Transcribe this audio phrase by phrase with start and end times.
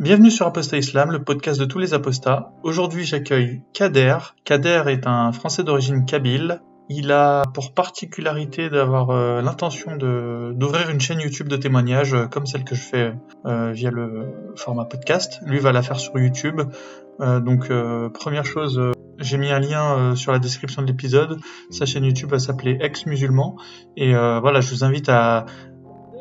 [0.00, 2.54] Bienvenue sur Apostat Islam, le podcast de tous les apostats.
[2.62, 4.16] Aujourd'hui, j'accueille Kader.
[4.46, 6.62] Kader est un Français d'origine kabyle.
[6.88, 12.46] Il a pour particularité d'avoir euh, l'intention d'ouvrir une chaîne YouTube de témoignages euh, comme
[12.46, 13.12] celle que je fais
[13.44, 15.38] euh, via le format podcast.
[15.44, 16.62] Lui va la faire sur YouTube.
[17.18, 17.70] donc
[18.14, 18.80] première chose,
[19.18, 21.38] j'ai mis un lien sur la description de l'épisode.
[21.68, 23.56] Sa chaîne YouTube va s'appeler Ex Musulman
[23.98, 25.44] et voilà, je vous invite à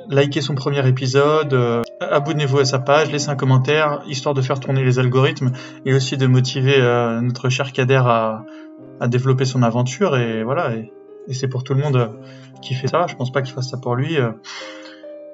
[0.10, 4.84] likez son premier épisode, abonnez-vous à sa page, laissez un commentaire, histoire de faire tourner
[4.84, 5.52] les algorithmes
[5.86, 8.46] et aussi de motiver euh, notre cher Kader à,
[9.00, 10.18] à, développer son aventure.
[10.18, 10.92] Et voilà, et,
[11.34, 12.08] c'est pour tout le monde euh,
[12.62, 13.06] qui fait ça.
[13.08, 14.18] Je pense pas qu'il fasse ça pour lui.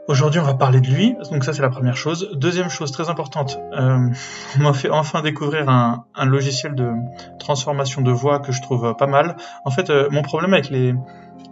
[0.07, 2.29] Aujourd'hui, on va parler de lui, donc ça c'est la première chose.
[2.35, 4.11] Deuxième chose très importante, on
[4.59, 6.91] m'a fait enfin découvrir un, un, logiciel de
[7.39, 9.35] transformation de voix que je trouve pas mal.
[9.63, 10.93] En fait, mon problème avec les,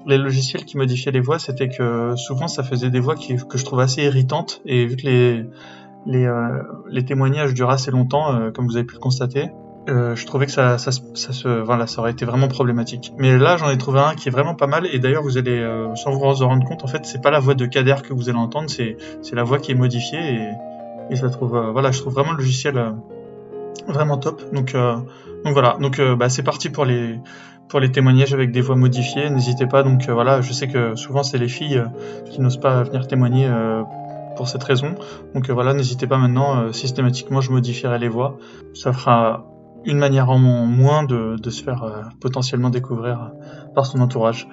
[0.06, 3.58] les logiciels qui modifiaient les voix, c'était que souvent ça faisait des voix qui, que
[3.58, 4.62] je trouve assez irritantes.
[4.66, 5.46] Et vu que les,
[6.06, 9.50] les, euh, les témoignages durent assez longtemps, euh, comme vous avez pu le constater,
[9.90, 13.14] euh, je trouvais que ça, ça, ça, se, voilà, ça aurait été vraiment problématique.
[13.18, 14.88] Mais là, j'en ai trouvé un qui est vraiment pas mal.
[14.92, 17.40] Et d'ailleurs, vous allez, euh, sans vous en rendre compte, en fait, c'est pas la
[17.40, 20.20] voix de Kader que vous allez entendre, c'est, c'est la voix qui est modifiée.
[20.20, 20.50] Et,
[21.10, 22.82] et ça trouve, voilà, je trouve vraiment le logiciel
[23.88, 24.42] vraiment top.
[24.54, 25.76] Donc, donc voilà.
[25.82, 27.20] Donc, bah, c'est parti pour les
[27.70, 29.30] pour les témoignages avec des voix modifiées.
[29.30, 29.84] N'hésitez pas.
[29.84, 33.08] Donc euh, voilà, je sais que souvent c'est les filles euh, qui n'osent pas venir
[33.08, 33.84] témoigner euh,
[34.36, 34.96] pour cette raison.
[35.34, 36.72] Donc voilà, n'hésitez pas maintenant.
[36.72, 38.38] systématiquement, je modifierai les voix.
[38.74, 39.46] Ça fera
[39.86, 43.32] une manière en moins de, se faire potentiellement découvrir
[43.76, 44.48] par son entourage.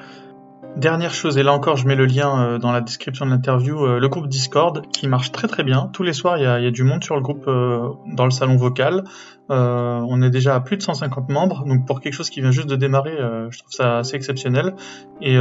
[0.77, 4.09] Dernière chose, et là encore je mets le lien dans la description de l'interview, le
[4.09, 5.89] groupe Discord qui marche très très bien.
[5.95, 9.05] Tous les soirs il y a, du monde sur le groupe dans le salon vocal.
[9.51, 12.69] On est déjà à plus de 150 membres, donc pour quelque chose qui vient juste
[12.69, 13.17] de démarrer,
[13.51, 14.75] je trouve ça assez exceptionnel.
[15.21, 15.37] Et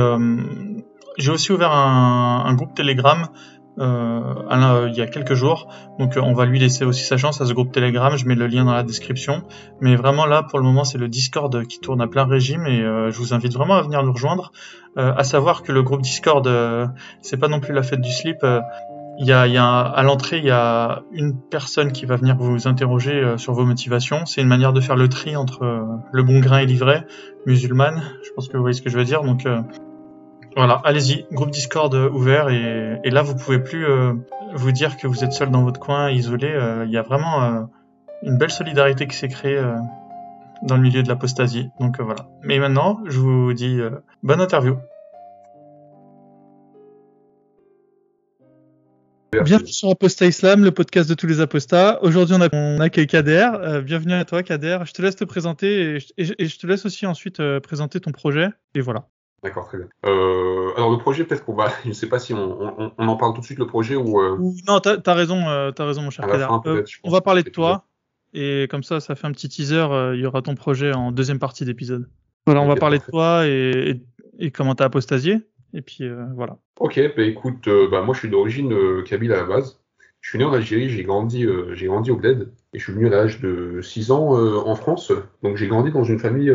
[1.17, 3.27] j'ai aussi ouvert un, groupe Telegram
[3.79, 5.71] euh, il y a quelques jours.
[5.99, 8.15] Donc euh, on va lui laisser aussi sa chance à ce groupe Telegram.
[8.17, 9.43] Je mets le lien dans la description.
[9.79, 12.81] Mais vraiment là, pour le moment, c'est le Discord qui tourne à plein régime et
[12.81, 14.51] euh, je vous invite vraiment à venir nous rejoindre.
[14.97, 16.49] Euh, à savoir que le groupe Discord,
[17.21, 18.45] c'est pas non plus la fête du slip.
[19.19, 22.37] Il y a, y a à l'entrée, il y a une personne qui va venir
[22.37, 24.25] vous interroger sur vos motivations.
[24.25, 27.05] C'est une manière de faire le tri entre le bon grain et l'ivraie
[27.45, 28.01] musulmane.
[28.23, 29.21] Je pense que vous voyez ce que je veux dire.
[29.21, 29.45] Donc
[30.55, 34.13] voilà, allez-y, groupe Discord euh, ouvert et, là vous pouvez plus euh,
[34.53, 36.49] vous dire que vous êtes seul dans votre coin, isolé.
[36.51, 37.69] Euh, il y a vraiment
[38.23, 39.61] une belle solidarité qui s'est créée
[40.63, 41.69] dans le milieu de l'apostasie.
[41.79, 42.27] Donc voilà.
[42.43, 43.79] Mais maintenant, je vous dis
[44.23, 44.75] bonne interview.
[49.31, 52.01] Bienvenue sur Apostat Islam, le podcast de tous les apostats.
[52.03, 53.81] Aujourd'hui, on, a, on accueille Kader.
[53.83, 54.79] bienvenue à toi, Kader.
[54.85, 58.49] Je te laisse te présenter et je te laisse aussi ensuite présenter ton projet.
[58.75, 59.07] Et voilà.
[59.43, 59.87] D'accord, très bien.
[60.05, 63.07] Euh, alors le projet, peut-être qu'on va, je ne sais pas si on, on, on,
[63.07, 64.19] en parle tout de suite le projet ou.
[64.19, 64.37] Euh...
[64.67, 66.47] Non, t'as as raison, euh, as raison, mon cher Kader.
[66.65, 67.85] Euh, on va parler de toi
[68.33, 69.75] et comme ça, ça fait un petit teaser.
[69.75, 72.07] Euh, il y aura ton projet en deuxième partie d'épisode.
[72.45, 74.01] Voilà, on va parler de toi et,
[74.39, 75.39] et, et comment t'as apostasié.
[75.73, 76.03] Et puis
[76.35, 76.57] voilà.
[76.79, 79.79] Ok, bah écoute, bah moi je suis d'origine kabyle à la base.
[80.21, 83.07] Je suis né en Algérie, j'ai grandi, j'ai grandi au bled et je suis venu
[83.07, 84.31] à l'âge de 6 ans
[84.65, 85.11] en France.
[85.43, 86.53] Donc j'ai grandi dans une famille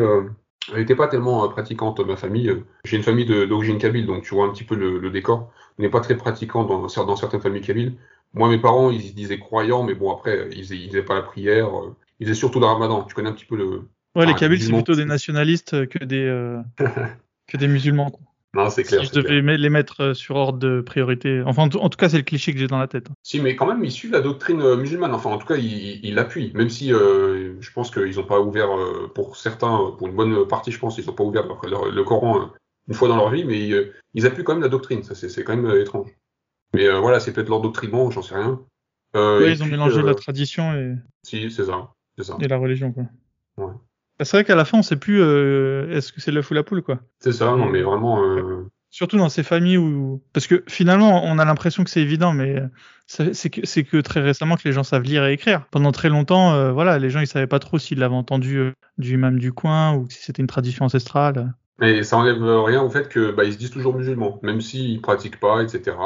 [0.73, 2.51] elle n'était pas tellement euh, pratiquante, ma famille.
[2.85, 5.51] J'ai une famille d'origine kabyle, donc tu vois un petit peu le, décor.
[5.77, 7.93] On n'est pas très pratiquant dans, dans certaines familles kabyles.
[8.33, 11.21] Moi, mes parents, ils se disaient croyants, mais bon, après, ils faisaient, faisaient pas la
[11.21, 11.67] prière.
[11.67, 13.03] Euh, ils faisaient surtout le ramadan.
[13.03, 13.87] Tu connais un petit peu le.
[14.15, 16.61] Ouais, les Kabyles, c'est plutôt des nationalistes que des, euh,
[17.47, 18.11] que des musulmans.
[18.11, 18.24] Quoi.
[18.55, 19.01] Non, c'est clair.
[19.01, 21.43] Si je devais les mettre euh, sur ordre de priorité.
[21.45, 23.07] Enfin, en tout, cas, c'est le cliché que j'ai dans la tête.
[23.21, 25.13] Si, mais quand même, ils suivent la doctrine euh, musulmane.
[25.13, 26.53] Enfin, en tout cas, ils l'appuient.
[26.53, 28.69] Même si euh, je pense qu'ils n'ont pas ouvert,
[29.13, 32.49] pour certains, pour une bonne partie, je pense, ils n'ont pas ouvert le, Coran
[32.87, 35.03] une fois dans leur vie, mais ils, appuient quand même la doctrine.
[35.03, 36.09] Ça, c'est quand même étrange.
[36.73, 38.61] Mais voilà, c'est peut-être leur doctrinement, j'en sais rien.
[39.15, 40.95] oui, ils ont mélangé la tradition et.
[41.23, 42.37] Si, c'est ça, ça.
[42.39, 43.03] Et la religion, quoi.
[43.57, 43.73] Ouais.
[44.17, 46.53] Bah, c'est vrai qu'à la fin, on sait plus euh, est-ce que c'est l'œuf ou
[46.53, 46.99] la poule, quoi.
[47.19, 48.23] C'est ça, non, mais vraiment.
[48.23, 48.65] Euh...
[48.89, 52.63] Surtout dans ces familles où, parce que finalement, on a l'impression que c'est évident, mais
[53.07, 55.65] c'est que c'est que très récemment que les gens savent lire et écrire.
[55.69, 58.71] Pendant très longtemps, euh, voilà, les gens ils savaient pas trop s'ils l'avaient entendu euh,
[58.97, 61.53] du imam du coin ou si c'était une tradition ancestrale.
[61.79, 65.01] Mais ça enlève rien au fait que bah, ils se disent toujours musulmans, même s'ils
[65.01, 65.97] pratiquent pas, etc.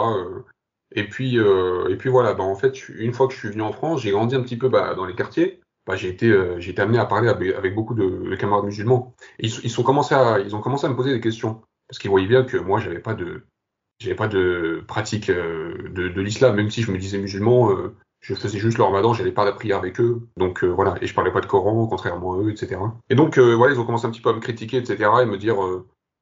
[0.95, 3.71] Et puis et puis voilà, bah en fait, une fois que je suis venu en
[3.71, 5.62] France, j'ai grandi un petit peu bah, dans les quartiers.
[5.87, 9.15] Bah, j'ai été, euh, été amené à parler avec, beaucoup de, camarades musulmans.
[9.39, 12.11] ils, ils, sont commencé à, ils ont commencé à me poser des questions parce qu'ils
[12.11, 13.47] voyaient bien que moi, j'avais pas de,
[13.99, 17.71] j'avais pas de pratique euh, de, l'islam, même si je me disais musulman.
[17.71, 21.07] Euh, je faisais juste le ramadan, j'allais pas la prière avec eux, donc voilà, et
[21.07, 22.77] je parlais pas de Coran, contrairement à eux, etc.
[23.09, 25.09] Et donc voilà, ils ont commencé un petit peu à me critiquer, etc.
[25.21, 25.55] et me dire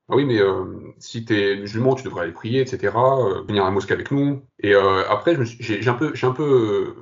[0.09, 2.93] ah oui, mais euh, si t'es musulman, tu devrais aller prier, etc.
[3.47, 4.41] venir à la mosquée avec nous.
[4.59, 6.95] Et après, un peu, j'ai un peu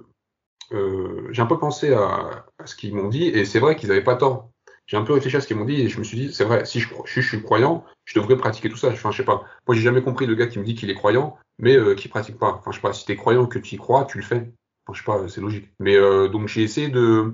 [0.72, 4.16] j'ai un peu pensé à, ce qu'ils m'ont dit, et c'est vrai qu'ils n'avaient pas
[4.16, 4.50] tort.
[4.88, 6.44] J'ai un peu réfléchi à ce qu'ils m'ont dit, et je me suis dit, c'est
[6.44, 8.90] vrai, si je, je, suis croyant, je devrais pratiquer tout ça.
[8.90, 9.44] Enfin, je sais pas.
[9.68, 12.08] Moi, j'ai jamais compris le gars qui me dit qu'il est croyant, mais euh, qui
[12.08, 12.54] pratique pas.
[12.60, 12.94] Enfin, je sais pas.
[12.94, 14.52] Si t'es croyant que tu y crois, tu le fais.
[14.86, 15.72] Enfin, je sais pas, c'est logique.
[15.80, 15.98] Mais
[16.30, 17.34] donc, j'ai essayé de,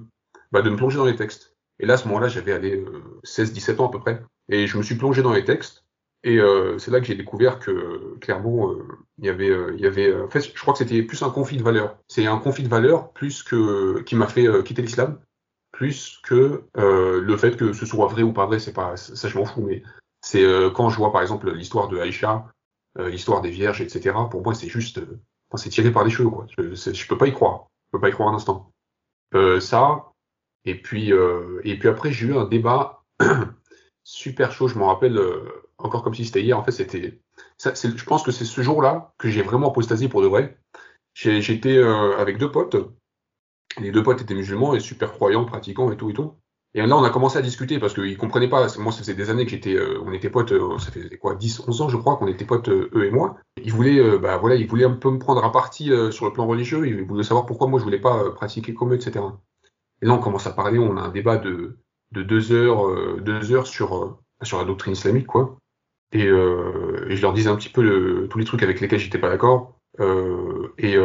[0.53, 1.53] bah, de me plonger dans les textes.
[1.79, 2.85] Et là, à ce moment-là, j'avais allé
[3.25, 4.21] 16-17 ans à peu près.
[4.49, 5.83] Et je me suis plongé dans les textes.
[6.23, 8.83] Et euh, c'est là que j'ai découvert que clairement, euh,
[9.17, 10.15] il y avait, euh, il y avait.
[10.15, 11.97] en fait, je crois que c'était plus un conflit de valeurs.
[12.07, 15.19] C'est un conflit de valeurs plus que qui m'a fait quitter l'islam,
[15.71, 18.59] plus que le fait que ce soit vrai ou pas vrai.
[18.59, 19.61] C'est pas ça, je m'en fous.
[19.61, 19.81] Mais
[20.21, 20.45] c'est
[20.75, 22.45] quand je vois par exemple l'histoire de Aïcha,
[22.99, 24.15] l'histoire des vierges, etc.
[24.29, 25.01] Pour moi, c'est juste,
[25.55, 26.29] c'est tiré par les cheveux.
[26.29, 26.45] Quoi.
[26.55, 27.67] Je, je peux pas y croire.
[27.87, 28.71] Je peux pas y croire un instant.
[29.59, 30.11] ça.
[30.65, 31.11] Et puis,
[31.63, 33.01] et puis après, j'ai eu un débat
[34.03, 34.67] super chaud.
[34.67, 36.57] Je m'en rappelle euh, encore comme si c'était hier.
[36.57, 37.19] En fait, c'était.
[37.63, 40.57] Je pense que c'est ce jour-là que j'ai vraiment apostasié pour de vrai.
[41.13, 42.77] J'étais euh, avec deux potes.
[43.79, 46.33] Les deux potes étaient musulmans et super croyants, pratiquants et tout et tout.
[46.73, 48.67] Et là, on a commencé à discuter parce qu'ils comprenaient pas.
[48.77, 50.53] Moi, ça faisait des années que j'étais, euh, on était potes.
[50.79, 53.37] ça fait quoi, 10, 11 ans, je crois, qu'on était potes eux et moi.
[53.61, 56.47] Ils voulaient, bah voilà, ils voulaient un peu me prendre à partie sur le plan
[56.47, 56.87] religieux.
[56.87, 59.25] Ils voulaient savoir pourquoi moi je voulais pas pratiquer comme eux, etc.
[60.01, 60.79] Et là, on commence à parler.
[60.79, 61.77] On a un débat de
[62.11, 65.57] de deux heures, euh, deux heures sur, euh, sur la doctrine islamique, quoi.
[66.11, 69.17] Et, euh, et je leur disais un petit peu tous les trucs avec lesquels j'étais
[69.17, 69.77] pas d'accord.
[70.77, 70.97] et,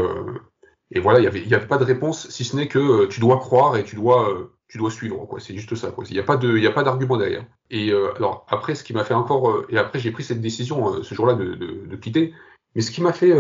[0.91, 3.21] et voilà, il y avait, y avait pas de réponse, si ce n'est que tu
[3.21, 5.39] dois croire et tu dois, tu dois suivre, quoi.
[5.39, 6.05] C'est juste ça, quoi.
[6.09, 7.47] Il n'y a pas de, d'argument derrière.
[7.71, 11.15] Et alors après, ce qui m'a fait encore, et après j'ai pris cette décision ce
[11.15, 12.35] jour-là de, de, de, quitter.
[12.75, 13.33] Mais ce qui m'a fait,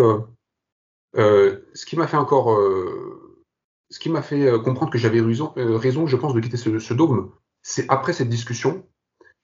[1.17, 2.57] ce qui m'a fait encore,
[3.91, 6.95] ce qui m'a fait comprendre que j'avais raison, raison, je pense, de quitter ce, ce
[6.95, 7.29] dogme,
[7.69, 8.87] c'est après cette discussion,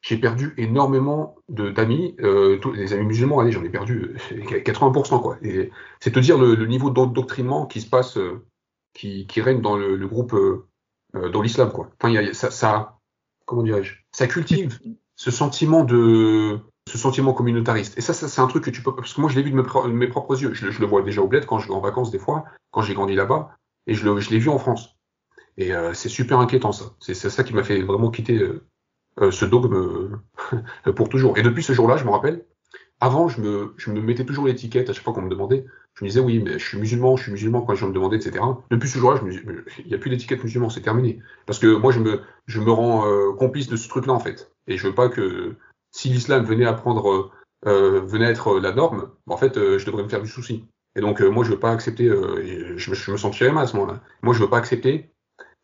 [0.00, 5.38] j'ai perdu énormément d'amis, euh, les amis musulmans, allez, j'en ai perdu 80%, euh, quoi.
[5.42, 8.46] Et c'est te dire le, niveau d'endoctrinement qui se passe, euh,
[8.94, 10.68] qui, règne dans le, groupe, euh,
[11.30, 11.90] dans l'islam, quoi.
[12.32, 12.98] Ça,
[13.44, 14.78] comment dirais-je, ça cultive
[15.16, 17.98] ce sentiment de, ce sentiment communautariste.
[17.98, 19.56] Et ça, c'est un truc que tu peux, parce que moi, je l'ai vu de
[19.56, 20.54] mes, propres yeux.
[20.54, 22.82] Je, je, le vois déjà au bled quand je vais en vacances des fois, quand
[22.82, 23.56] j'ai grandi là-bas,
[23.88, 24.96] et je l'ai vu en France.
[25.58, 26.94] Et euh, c'est super inquiétant ça.
[27.00, 28.64] C'est ça qui m'a fait vraiment quitter euh,
[29.20, 30.20] euh, ce dogme
[30.96, 31.36] pour toujours.
[31.38, 32.44] Et depuis ce jour-là, je me rappelle,
[33.00, 35.66] avant, je me, je me mettais toujours l'étiquette à chaque fois qu'on me demandait.
[35.94, 38.16] Je me disais, oui, mais je suis musulman, je suis musulman quand je me demandais,
[38.16, 38.42] etc.
[38.70, 41.18] Depuis ce jour-là, il n'y a plus d'étiquette musulman, c'est terminé.
[41.46, 44.50] Parce que moi, je me, je me rends complice de ce truc-là, en fait.
[44.68, 45.56] Et je veux pas que,
[45.90, 47.30] si l'islam venait à prendre,
[47.66, 50.64] venait à être la norme, en fait, je devrais me faire du souci.
[50.96, 54.00] Et donc, moi, je veux pas accepter, je, je, me sentirais mal à ce moment-là.
[54.22, 55.11] Moi, je veux pas accepter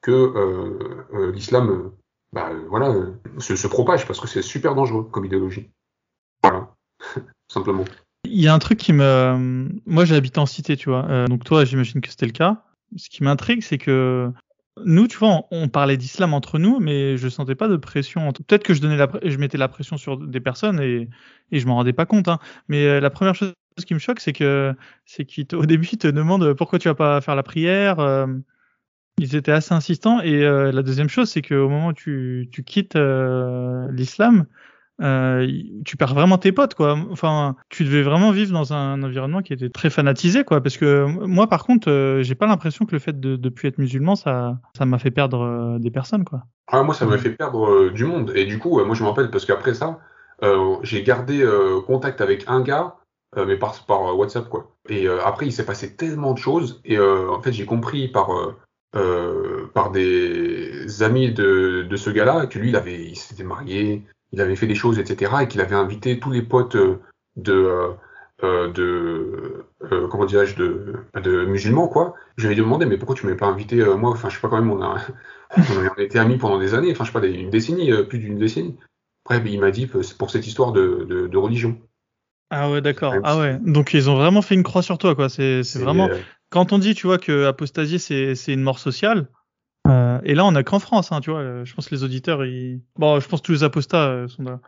[0.02, 1.90] que euh, euh, l'islam euh,
[2.32, 2.94] bah, voilà,
[3.38, 5.70] se, propage parce que c'est super dangereux comme idéologie.
[6.42, 6.74] Voilà,
[7.52, 7.84] simplement.
[8.24, 11.26] Il y a un truc qui me, moi j'habite en cité, tu vois.
[11.28, 12.64] donc toi, j'imagine que c'était le cas.
[12.96, 14.30] Ce qui m'intrigue, c'est que
[14.84, 18.32] nous, tu vois, on, parlait d'islam entre nous, mais je sentais pas de pression.
[18.32, 21.08] Peut-être que je donnais je mettais la pression sur des personnes et,
[21.52, 22.28] et je m'en rendais pas compte.
[22.28, 22.38] Hein.
[22.68, 23.54] Mais la première chose
[23.86, 24.74] qui me choque, c'est que,
[25.06, 28.26] c'est qu'au début, ils te demandent pourquoi tu vas pas faire la prière.
[29.18, 30.20] Ils étaient assez insistants.
[30.20, 34.46] Et euh, la deuxième chose, c'est qu'au moment où tu, quittes euh, l'islam,
[35.02, 35.46] euh,
[35.84, 36.98] tu perds vraiment tes potes, quoi.
[37.10, 40.62] Enfin, tu devais vraiment vivre dans un environnement qui était très fanatisé, quoi.
[40.62, 43.78] Parce que moi, par contre, j'ai pas l'impression que le fait de ne plus être
[43.78, 46.44] musulman, ça, ça m'a fait perdre des personnes, quoi.
[46.68, 48.32] Ah, moi, ça m'a fait perdre du monde.
[48.34, 49.98] Et du coup, moi, je me rappelle parce qu'après ça,
[50.82, 51.44] j'ai gardé
[51.86, 52.94] contact avec un gars.
[53.36, 54.72] mais par, par WhatsApp quoi.
[54.88, 58.30] Et après il s'est passé tellement de choses et en fait j'ai compris par
[58.96, 64.02] euh, par des amis de, de ce gars-là, que lui, il avait, il s'était marié,
[64.32, 66.76] il avait fait des choses, etc., et qu'il avait invité tous les potes
[67.36, 67.92] de,
[68.42, 72.14] euh, de, euh, comment dirais-je, de, de musulmans, quoi.
[72.38, 74.48] Je lui ai demandé, mais pourquoi tu m'avais pas invité, moi, enfin, je sais pas,
[74.48, 74.96] quand même, on a,
[75.56, 78.38] on a été amis pendant des années, enfin, je sais pas, une décennie, plus d'une
[78.38, 78.76] décennie.
[79.26, 81.78] Bref, il m'a dit, c'est pour cette histoire de, de, de religion.
[82.50, 83.14] Ah ouais, d'accord.
[83.24, 83.58] Ah ouais.
[83.60, 85.28] Donc ils ont vraiment fait une croix sur toi, quoi.
[85.28, 86.08] C'est vraiment
[86.50, 89.28] quand on dit, tu vois, que apostasier, c'est une mort sociale,
[89.88, 91.64] euh, et là, on n'a qu'en France, hein, tu vois.
[91.64, 92.82] Je pense que les auditeurs, ils...
[92.96, 94.60] bon, je pense que tous les apostats euh, sont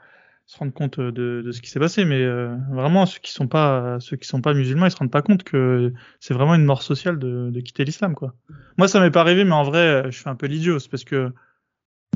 [0.47, 3.47] se rendent compte de, de ce qui s'est passé, mais euh, vraiment ceux qui sont
[3.47, 6.65] pas ceux qui sont pas musulmans, ils se rendent pas compte que c'est vraiment une
[6.65, 8.35] mort sociale de, de quitter l'islam, quoi.
[8.77, 11.05] Moi, ça m'est pas arrivé, mais en vrai, je fais un peu l'idiot, c'est parce
[11.05, 11.33] que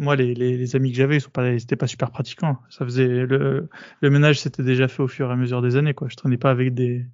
[0.00, 1.44] moi, les, les, amis que j'avais, ils sont pas,
[1.78, 2.58] pas super pratiquants.
[2.70, 3.68] Ça faisait le,
[4.00, 6.08] le ménage, s'était déjà fait au fur et à mesure des années, quoi.
[6.08, 7.06] Je traînais pas avec des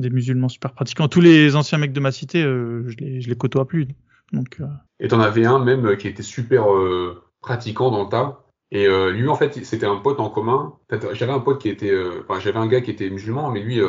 [0.00, 1.08] des musulmans super pratiquants.
[1.08, 3.88] Tous les anciens mecs de ma cité, euh, je, les, je les côtoie plus.
[4.32, 4.66] Donc, euh...
[4.98, 8.44] Et t'en avais un même euh, qui était super euh, pratiquant dans le tas.
[8.72, 10.74] Et lui, en fait, c'était un pote en commun.
[11.14, 13.80] J'avais un pote qui était, enfin, j'avais un gars qui était musulman, mais lui,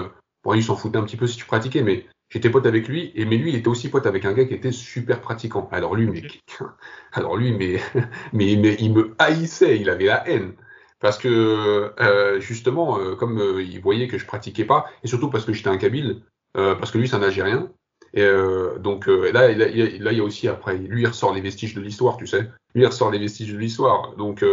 [0.44, 3.12] bon, il s'en foutait un petit peu si tu pratiquais, mais J'étais pote avec lui,
[3.14, 5.68] et mais lui, il était aussi pote avec un gars qui était super pratiquant.
[5.74, 6.24] Alors lui, mais,
[7.12, 7.82] alors lui, mais,
[8.34, 10.54] mais, mais il me haïssait, il avait la haine.
[11.02, 15.30] Parce que euh, justement, euh, comme euh, il voyait que je pratiquais pas, et surtout
[15.30, 16.22] parce que j'étais un Kabyle,
[16.56, 17.70] euh, parce que lui, c'est un Algérien.
[18.14, 18.28] Et
[18.80, 22.18] donc là, là, il y a aussi après, lui, il ressort les vestiges de l'histoire,
[22.18, 22.42] tu sais.
[22.76, 24.18] Lui, il ressort les vestiges de l'histoire.
[24.18, 24.44] Donc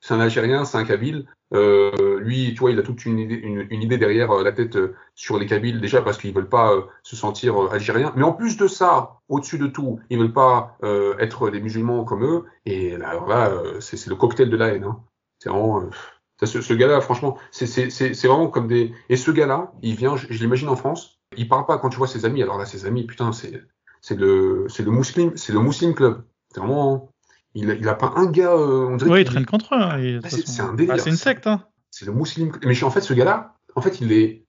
[0.00, 1.26] c'est un Algérien, c'est un Kabyle.
[1.52, 4.78] Euh, lui, tu vois, il a toute une idée, une, idée derrière la tête
[5.16, 6.72] sur les Kabyles, déjà parce qu'ils veulent pas
[7.02, 8.12] se sentir algériens.
[8.14, 10.78] Mais en plus de ça, au-dessus de tout, ils veulent pas
[11.18, 12.44] être des musulmans comme eux.
[12.66, 13.50] Et alors là,
[13.80, 14.84] c'est le cocktail de la haine.
[14.84, 15.00] Hein.
[15.38, 15.82] C'est vraiment.
[15.82, 15.90] Euh,
[16.44, 17.66] ce, ce gars-là, franchement, c'est
[18.24, 18.92] vraiment comme des.
[19.08, 21.96] Et ce gars-là, il vient, je, je l'imagine en France, il parle pas quand tu
[21.96, 22.42] vois ses amis.
[22.42, 23.64] Alors là, ses amis, putain, c'est
[24.00, 26.24] c'est le c'est le musulman, c'est le Muslim club.
[26.52, 27.10] C'est vraiment.
[27.54, 28.52] Il il a pas un gars.
[28.52, 29.80] Euh, on dirait oui, il traîne contre eux.
[29.80, 30.94] Hein, ah, c'est un délire.
[30.94, 31.46] Ah, c'est une secte.
[31.46, 31.64] Hein.
[31.90, 32.52] C'est le Muslim.
[32.64, 34.44] Mais en fait, ce gars-là, en fait, il est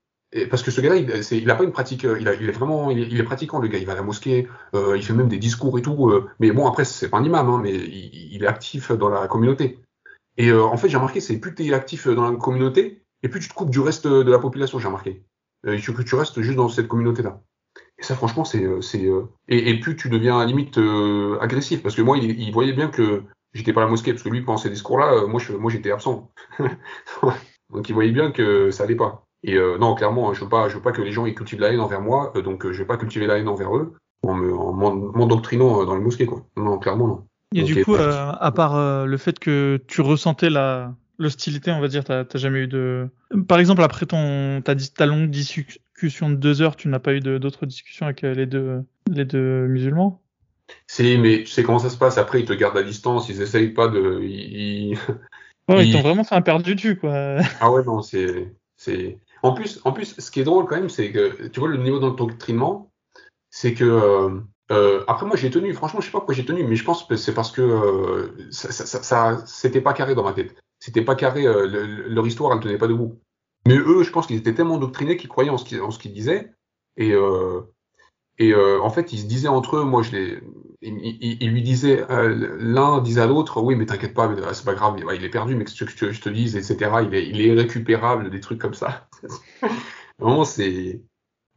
[0.50, 2.52] parce que ce gars-là, il, il a pas une pratique, euh, il, a, il est
[2.52, 3.80] vraiment, il est, il est, pratiquant le gars.
[3.80, 6.10] Il va à la mosquée, euh, il fait même des discours et tout.
[6.10, 9.10] Euh, mais bon, après, c'est pas un imam, hein, mais il, il, est actif dans
[9.10, 9.80] la communauté.
[10.40, 13.28] Et euh, en fait, j'ai remarqué, c'est plus tu es actif dans la communauté, et
[13.28, 15.22] plus tu te coupes du reste de la population, j'ai remarqué.
[15.68, 17.42] Euh, il faut que tu restes juste dans cette communauté-là.
[17.98, 18.64] Et ça, franchement, c'est.
[18.64, 20.80] Euh, et, et, plus tu deviens à limite
[21.42, 24.24] agressif, parce que moi, il, il voyait bien que j'étais pas à la mosquée, parce
[24.24, 26.32] que lui, pendant ces discours-là, moi, je, moi, j'étais absent.
[27.70, 29.26] donc, il voyait bien que ça allait pas.
[29.44, 31.72] Et non, clairement, je veux pas, je veux pas que les gens ils cultivent la
[31.72, 33.94] haine envers moi, donc je vais pas cultiver la haine envers eux
[34.24, 36.46] en m'endoctrinant dans les mosquées, quoi.
[36.58, 37.29] Non, clairement, non.
[37.56, 41.82] Et du coup, euh, à part euh, le fait que tu ressentais la l'hostilité, on
[41.82, 43.10] va dire, t'as jamais eu de.
[43.48, 47.20] Par exemple, après ton ta, ta longue discussion de deux heures, tu n'as pas eu
[47.20, 50.22] d'autres discussions avec euh, les deux les deux musulmans?
[50.86, 52.20] Si, mais tu sais comment ça se passe.
[52.20, 54.22] Après, ils te gardent à distance, ils essayent pas de.
[54.22, 54.98] Ils,
[55.68, 57.38] ouais, ils t'ont vraiment fait un perdu du quoi.
[57.60, 59.18] Ah ouais, non, c'est c'est.
[59.42, 61.78] En plus, en plus, ce qui est drôle quand même, c'est que tu vois le
[61.78, 62.92] niveau d'endoctrinement,
[63.50, 66.76] c'est que euh, après moi j'ai tenu, franchement je sais pas pourquoi j'ai tenu, mais
[66.76, 70.34] je pense que c'est parce que euh, ça, ça, ça c'était pas carré dans ma
[70.34, 70.56] tête.
[70.80, 71.68] C'était pas carré, euh,
[72.08, 73.20] leur histoire elle tenait pas debout.
[73.68, 75.66] Mais eux, je pense qu'ils étaient tellement doctrinés qu'ils croyaient en ce
[76.00, 76.54] qu'ils, disaient.
[76.96, 77.62] Et, euh,
[78.38, 80.40] et euh, en fait ils se disaient entre eux, moi je les,
[80.82, 84.98] ils, ils, lui disaient, l'un disait à l'autre, oui mais t'inquiète pas, c'est pas grave,
[85.14, 86.92] il est perdu, mais ce que je te dise, etc.
[87.04, 89.10] Il est, il est récupérable, des trucs comme ça.
[90.20, 91.02] Vraiment c'est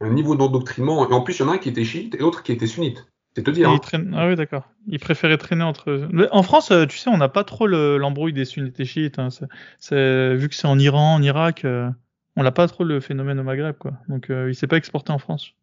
[0.03, 1.09] un niveau d'endoctrinement.
[1.09, 2.67] Et en plus, il y en a un qui était chiite et l'autre qui était
[2.67, 3.07] sunnite.
[3.35, 3.69] C'est te dire.
[3.69, 3.79] Hein.
[4.13, 4.69] Ah oui, d'accord.
[4.87, 6.07] Il préférait traîner entre.
[6.31, 9.17] En France, euh, tu sais, on n'a pas trop l'embrouille des sunnites et chiites.
[9.17, 9.29] Hein.
[9.91, 11.89] Vu que c'est en Iran, en Irak, euh,
[12.35, 13.93] on n'a pas trop le phénomène au Maghreb, quoi.
[14.07, 15.53] Donc, euh, il s'est pas exporté en France.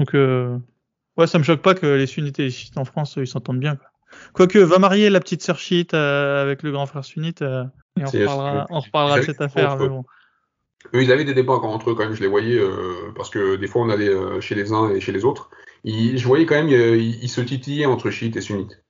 [0.00, 0.58] Donc, euh...
[1.16, 3.60] ouais, ça me choque pas que les sunnites et les chiites en France, ils s'entendent
[3.60, 3.86] bien, quoi.
[4.32, 7.64] Quoique, va marier la petite sœur chiite avec le grand frère sunnite, et
[8.00, 9.76] on reparlera, on reparlera de cette affaire.
[9.76, 10.04] Mais bon.
[10.92, 13.30] Eux, ils avaient des débats encore entre eux quand même, je les voyais, euh, parce
[13.30, 15.50] que des fois on allait euh, chez les uns et chez les autres.
[15.84, 18.82] Ils, je voyais quand même, euh, ils, se titillaient entre chiites et sunnites.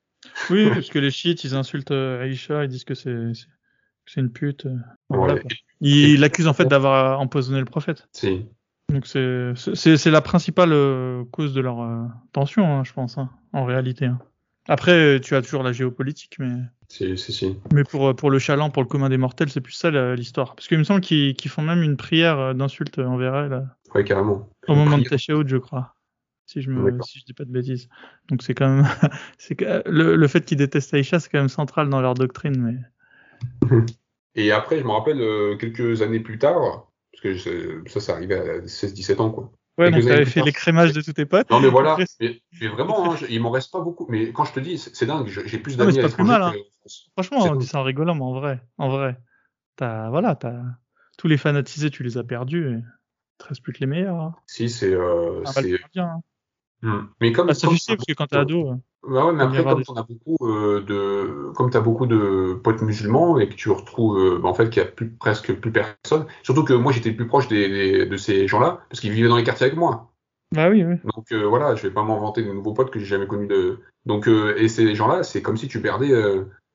[0.50, 3.32] Oui, parce que les chiites, ils insultent Aïcha, ils disent que c'est
[4.16, 4.66] une pute.
[5.08, 5.36] Voilà,
[5.80, 8.08] ils l'accusent en fait d'avoir empoisonné le prophète.
[8.12, 8.44] Si.
[8.92, 10.70] Donc c'est c'est la principale
[11.30, 11.86] cause de leur
[12.32, 14.06] tension, hein, je pense, hein, en réalité.
[14.06, 14.18] Hein.
[14.66, 16.52] Après, tu as toujours la géopolitique, mais.
[16.88, 17.56] Si, si, si.
[17.72, 20.54] Mais pour, pour le chaland, pour le commun des mortels, c'est plus ça l'histoire.
[20.54, 23.68] Parce qu'il me semble qu'ils font même une prière euh, d'insulte envers elle.
[23.94, 24.48] Oui, carrément.
[24.68, 25.94] Au moment de Tashaoud, je crois.
[26.46, 27.88] Si je me, si je dis pas de bêtises.
[28.28, 28.86] Donc c'est quand même,
[29.38, 33.76] c'est le, le fait qu'ils détestent Aïcha, c'est quand même central dans leur doctrine, mais.
[34.34, 38.34] Et après, je me rappelle euh, quelques années plus tard, parce que ça, ça arrivait
[38.34, 39.52] à 16-17 ans, quoi.
[39.76, 41.50] Ouais, donc t'avais fait l'écrémage de tous tes potes.
[41.50, 41.96] Non, mais voilà.
[42.20, 44.06] Mais, mais vraiment, hein, il m'en reste pas beaucoup.
[44.08, 46.52] Mais quand je te dis, c'est dingue, j'ai plus d'amis à mal, hein.
[47.12, 49.18] Franchement, on dit ça en rigolant, mais en vrai, en vrai,
[49.76, 50.60] t'as, voilà, t'as,
[51.16, 52.68] tous les fanatisés, tu les as perdus.
[52.68, 52.74] Et...
[52.76, 54.16] Il te reste plus que les meilleurs.
[54.16, 54.34] Hein.
[54.46, 55.80] Si, c'est, euh, c'est.
[55.92, 56.22] Bien, hein.
[56.82, 57.06] Hmm.
[57.20, 57.50] Mais comme.
[57.50, 58.80] Ah, ça comme, parce que quand t'es ado.
[59.08, 62.82] Bah ouais, mais après, comme t'en as beaucoup euh, de, comme t'as beaucoup de potes
[62.82, 65.72] musulmans et que tu retrouves, euh, bah, en fait, qu'il y a plus, presque plus
[65.72, 66.26] personne.
[66.42, 69.36] Surtout que moi, j'étais plus proche des, des, de ces gens-là parce qu'ils vivaient dans
[69.36, 70.10] les quartiers avec moi.
[70.52, 70.96] Bah oui, oui.
[71.16, 73.80] Donc euh, voilà, je vais pas m'inventer de nouveaux potes que j'ai jamais connus de.
[74.06, 76.12] Donc et ces gens-là, c'est comme si tu perdais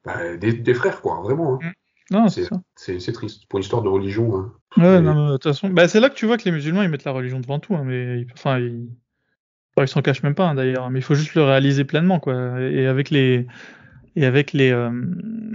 [0.04, 1.56] bah, des, des, frères, quoi, vraiment.
[1.56, 1.68] Hein.
[1.68, 1.72] Mm.
[2.12, 4.36] Non, c'est C'est triste pour l'histoire de religion.
[4.38, 4.54] Hein.
[4.78, 5.02] Ouais, et...
[5.02, 7.06] non, de toute façon, bah, c'est là que tu vois que les musulmans ils mettent
[7.06, 8.90] la religion devant tout, hein, mais enfin ils
[9.78, 12.60] ils s'en cachent même pas hein, d'ailleurs, mais il faut juste le réaliser pleinement, quoi.
[12.62, 13.48] Et avec les
[14.16, 14.92] et avec les euh,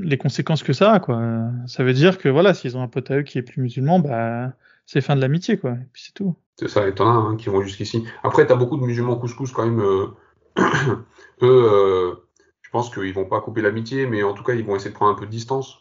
[0.01, 1.21] les conséquences que ça a, quoi.
[1.67, 3.99] Ça veut dire que voilà, s'ils ont un pote à eux qui est plus musulman,
[3.99, 4.53] bah
[4.87, 5.73] c'est fin de l'amitié, quoi.
[5.73, 6.37] Et puis c'est tout.
[6.57, 8.05] C'est ça, et t'en as hein, qui vont jusqu'ici.
[8.23, 9.81] Après, t'as beaucoup de musulmans couscous quand même.
[9.81, 10.07] Euh...
[11.43, 12.15] eux, euh,
[12.63, 14.95] je pense qu'ils vont pas couper l'amitié, mais en tout cas, ils vont essayer de
[14.95, 15.81] prendre un peu de distance.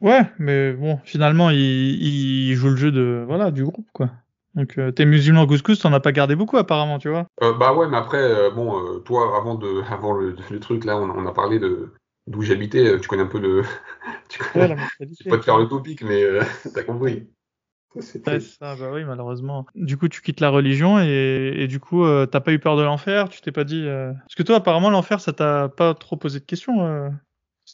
[0.00, 4.10] Ouais, mais bon, finalement, ils, ils jouent le jeu de voilà du groupe, quoi.
[4.54, 7.26] Donc euh, t'es musulman couscous, t'en as pas gardé beaucoup apparemment, tu vois.
[7.42, 10.84] Euh, bah ouais, mais après, euh, bon, euh, toi, avant de, avant le, le truc
[10.84, 11.92] là, on, on a parlé de
[12.26, 12.86] d'où j'habitais.
[12.86, 13.62] euh, Tu connais un peu le.
[14.28, 14.76] tu connais...
[15.00, 16.42] Je vais pas te faire le topic, mais euh,
[16.74, 17.28] t'as compris.
[18.00, 19.66] C'est Ouais, ça, bah oui, malheureusement.
[19.76, 22.76] Du coup, tu quittes la religion et, et du coup, euh, t'as pas eu peur
[22.76, 23.86] de l'enfer, tu t'es pas dit.
[23.86, 26.84] euh, Parce que toi, apparemment, l'enfer, ça t'a pas trop posé de questions.
[26.84, 27.08] euh,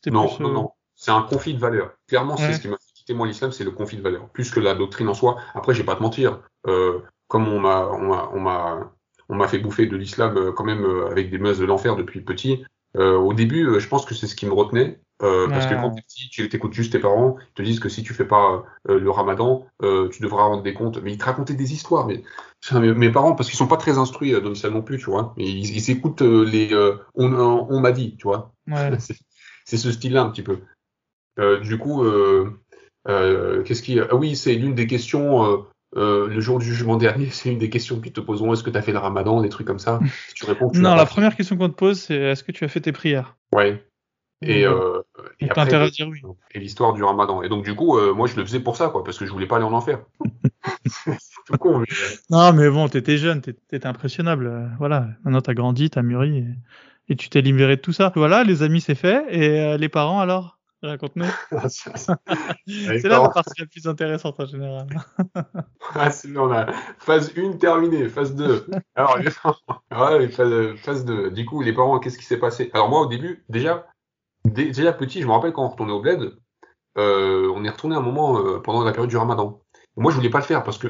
[0.08, 0.42] Non, plus.
[0.44, 0.70] non, non.
[0.94, 1.92] C'est un conflit de valeurs.
[2.06, 2.76] Clairement, c'est ce qui m'a
[3.14, 5.36] moi l'islam, c'est le conflit de valeurs, plus que la doctrine en soi.
[5.54, 6.40] Après, j'ai pas te mentir.
[6.66, 8.08] Euh, comme on m'a, on
[8.40, 8.90] m'a,
[9.28, 11.96] on m'a, fait bouffer de l'islam euh, quand même euh, avec des mœurs de l'enfer
[11.96, 12.64] depuis petit.
[12.96, 15.00] euh, au début, je pense que c'est ce qui me retenait.
[15.22, 17.88] euh, Parce que quand t'es petit, tu t'écoutes juste tes parents, ils te disent que
[17.88, 21.00] si tu fais pas euh, le ramadan, euh, tu devras rendre des comptes.
[21.02, 22.06] Mais ils te racontaient des histoires.
[22.06, 22.22] Mais
[22.72, 25.34] mes, mes parents, parce qu'ils sont pas très instruits dans l'islam non plus, tu vois.
[25.36, 26.74] Mais ils, ils écoutent les
[27.14, 28.52] on, on m'a dit, tu vois.
[28.66, 28.90] Ouais.
[29.64, 30.58] C'est ce style-là un petit peu.
[31.62, 32.04] Du coup,
[33.06, 35.44] qu'est-ce qui Ah oui, c'est l'une des questions.
[35.44, 35.56] euh,
[35.96, 38.52] euh, le jour du jugement dernier, c'est une des questions qu'ils te poseront.
[38.52, 40.00] Est-ce que tu as fait le ramadan, des trucs comme ça?
[40.28, 42.64] Si tu réponds tu Non, la première question qu'on te pose, c'est est-ce que tu
[42.64, 43.36] as fait tes prières?
[43.54, 43.84] Ouais.
[44.42, 45.02] Et, euh,
[45.40, 46.22] et à dire oui.
[46.54, 47.42] et l'histoire du ramadan.
[47.42, 49.32] Et donc, du coup, euh, moi, je le faisais pour ça, quoi, parce que je
[49.32, 50.00] voulais pas aller en enfer.
[50.86, 51.10] c'est
[51.46, 51.86] tout con, mais.
[51.90, 54.46] euh, Non, mais bon, t'étais jeune, t'étais impressionnable.
[54.46, 58.12] euh, Voilà, maintenant t'as grandi, t'as mûri et, et tu t'es libéré de tout ça.
[58.14, 59.24] Voilà, les amis, c'est fait.
[59.30, 60.59] Et euh, les parents, alors?
[60.82, 61.26] Raconte-nous.
[61.68, 64.86] C'est là la partie la plus intéressante en général.
[65.94, 68.66] Ah, on a phase 1 terminée, phase 2.
[68.94, 69.18] Alors,
[69.90, 71.30] ouais, phase, phase 2.
[71.30, 72.70] Du coup, les parents, qu'est-ce qui s'est passé?
[72.72, 73.86] Alors, moi, au début, déjà,
[74.44, 76.36] dé- déjà petit, je me rappelle quand on retournait au bled,
[76.98, 79.60] euh, on est retourné un moment euh, pendant la période du ramadan.
[79.96, 80.88] Et moi, je voulais pas le faire parce que,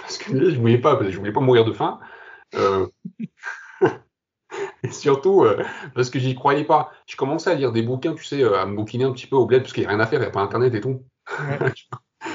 [0.00, 2.00] parce que je voulais pas, parce que je voulais pas mourir de faim.
[2.54, 2.86] Euh,
[4.84, 5.62] Et surtout, euh,
[5.94, 6.90] parce que j'y croyais pas.
[7.06, 9.36] Je commençais à lire des bouquins, tu sais, euh, à me bouquiner un petit peu
[9.36, 10.80] au bled, parce qu'il n'y a rien à faire, il n'y a pas internet et
[10.80, 11.02] tout.
[11.38, 11.72] Ouais.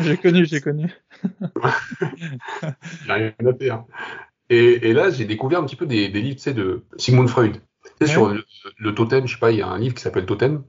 [0.01, 0.93] J'ai connu, j'ai connu.
[3.05, 3.83] J'ai rien à faire.
[4.49, 7.29] Et, et là, j'ai découvert un petit peu des, des livres, tu sais, de Sigmund
[7.29, 7.61] Freud.
[7.99, 8.07] Tu sais, Ouais.
[8.07, 8.43] sur le,
[8.77, 10.63] le totem, je sais pas, il y a un livre qui s'appelle Totem,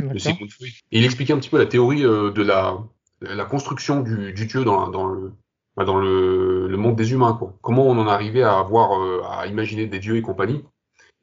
[0.00, 0.18] de.
[0.18, 0.70] Sigmund Freud.
[0.92, 2.78] Et il expliquait un petit peu la théorie euh, de la,
[3.20, 5.32] la construction du, du Dieu dans, dans le,
[5.76, 7.54] bah, dans le, le monde des humains, quoi.
[7.62, 10.64] Comment on en arrivait à avoir, euh, à imaginer des dieux et compagnie.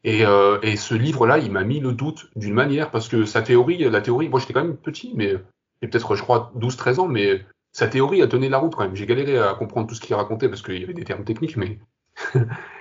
[0.04, 3.42] Et, euh, et ce livre-là, il m'a mis le doute d'une manière, parce que sa
[3.42, 5.36] théorie, la théorie, moi j'étais quand même petit, mais
[5.82, 8.96] peut-être, je crois, 12-13 ans, mais sa théorie a tenu la route quand même.
[8.96, 11.58] J'ai galéré à comprendre tout ce qu'il racontait parce qu'il y avait des termes techniques,
[11.58, 11.80] mais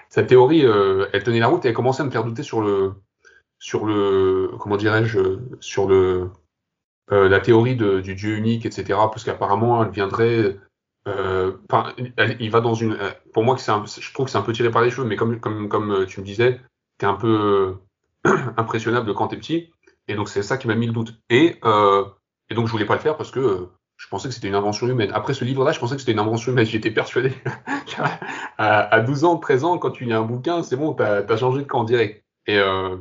[0.09, 2.62] sa théorie, euh, elle tenait la route et elle commençait à me faire douter sur
[2.62, 2.94] le,
[3.59, 6.30] sur le, comment dirais-je, sur le,
[7.12, 8.98] euh, la théorie du Dieu unique, etc.
[9.11, 10.56] Parce qu'apparemment, elle viendrait,
[11.09, 11.52] euh,
[12.38, 14.83] il va dans une, euh, pour moi, je trouve que c'est un peu tiré par
[14.83, 16.61] les cheveux, mais comme, comme, comme euh, tu me disais,
[17.00, 17.80] t'es un peu
[18.26, 19.70] euh, impressionnable quand t'es petit,
[20.06, 21.18] et donc c'est ça qui m'a mis le doute.
[21.30, 22.04] Et, euh,
[22.50, 24.54] et donc je voulais pas le faire parce que euh, je pensais que c'était une
[24.54, 25.10] invention humaine.
[25.14, 26.66] Après ce livre-là, je pensais que c'était une invention humaine.
[26.74, 27.32] J'étais persuadé.
[28.58, 31.36] à, à 12 ans, 13 ans, quand tu lis un bouquin, c'est bon, t'as as
[31.36, 32.22] changé de camp direct.
[32.46, 32.96] Et euh,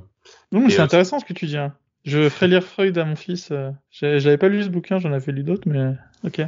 [0.52, 1.58] Non, mais Et, c'est intéressant ce que tu dis.
[1.58, 1.74] hein.
[2.06, 3.52] Je ferai lire Freud à mon fils.
[3.92, 6.42] J'avais pas lu ce bouquin, j'en avais lu d'autres, mais ok.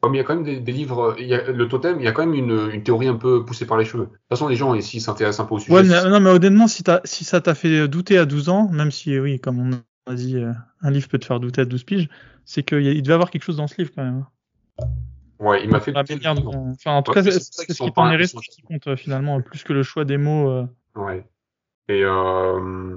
[0.00, 2.04] Comme il y a quand même des, des livres, il y a, le totem, il
[2.04, 4.04] y a quand même une, une théorie un peu poussée par les cheveux.
[4.04, 5.74] De toute façon, les gens ici s'intéressent un peu au sujet.
[5.74, 8.90] Ouais, mais, non, mais honnêtement, si, si ça t'a fait douter à 12 ans, même
[8.90, 11.84] si, oui, comme on a dit, euh, un livre peut te faire douter à 12
[11.84, 12.08] piges,
[12.44, 14.24] c'est qu'il devait y avoir quelque chose dans ce livre quand même.
[14.78, 14.86] hein.
[15.38, 16.18] Ouais, il m'a fait douter.
[16.22, 19.40] Enfin, en tout Ouais, cas, c'est ce qui t'en est resté qui compte euh, finalement,
[19.40, 20.50] plus que le choix des mots.
[20.50, 20.66] euh.
[20.96, 21.24] Ouais.
[21.90, 22.96] Et, euh,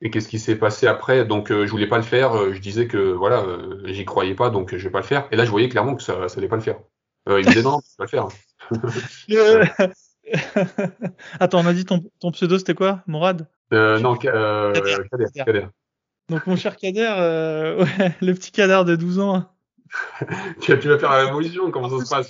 [0.00, 1.24] et qu'est-ce qui s'est passé après?
[1.24, 2.32] Donc, euh, je voulais pas le faire.
[2.36, 5.26] euh, Je disais que voilà, euh, j'y croyais pas, donc je vais pas le faire.
[5.32, 6.78] Et là, je voyais clairement que ça, ça allait pas le faire.
[7.26, 8.28] Il me disait non, non, tu vas le faire.
[11.40, 13.02] Attends, on a dit ton, ton pseudo c'était quoi?
[13.08, 13.48] Morad?
[13.72, 14.72] Non, Ka- euh,
[15.10, 15.26] Kader.
[15.44, 15.66] Kader.
[16.28, 19.44] Donc mon cher Kader, ouais, le petit Kader de 12 ans,
[20.60, 22.28] Tu, tu vas faire la révolution, comment ça se passe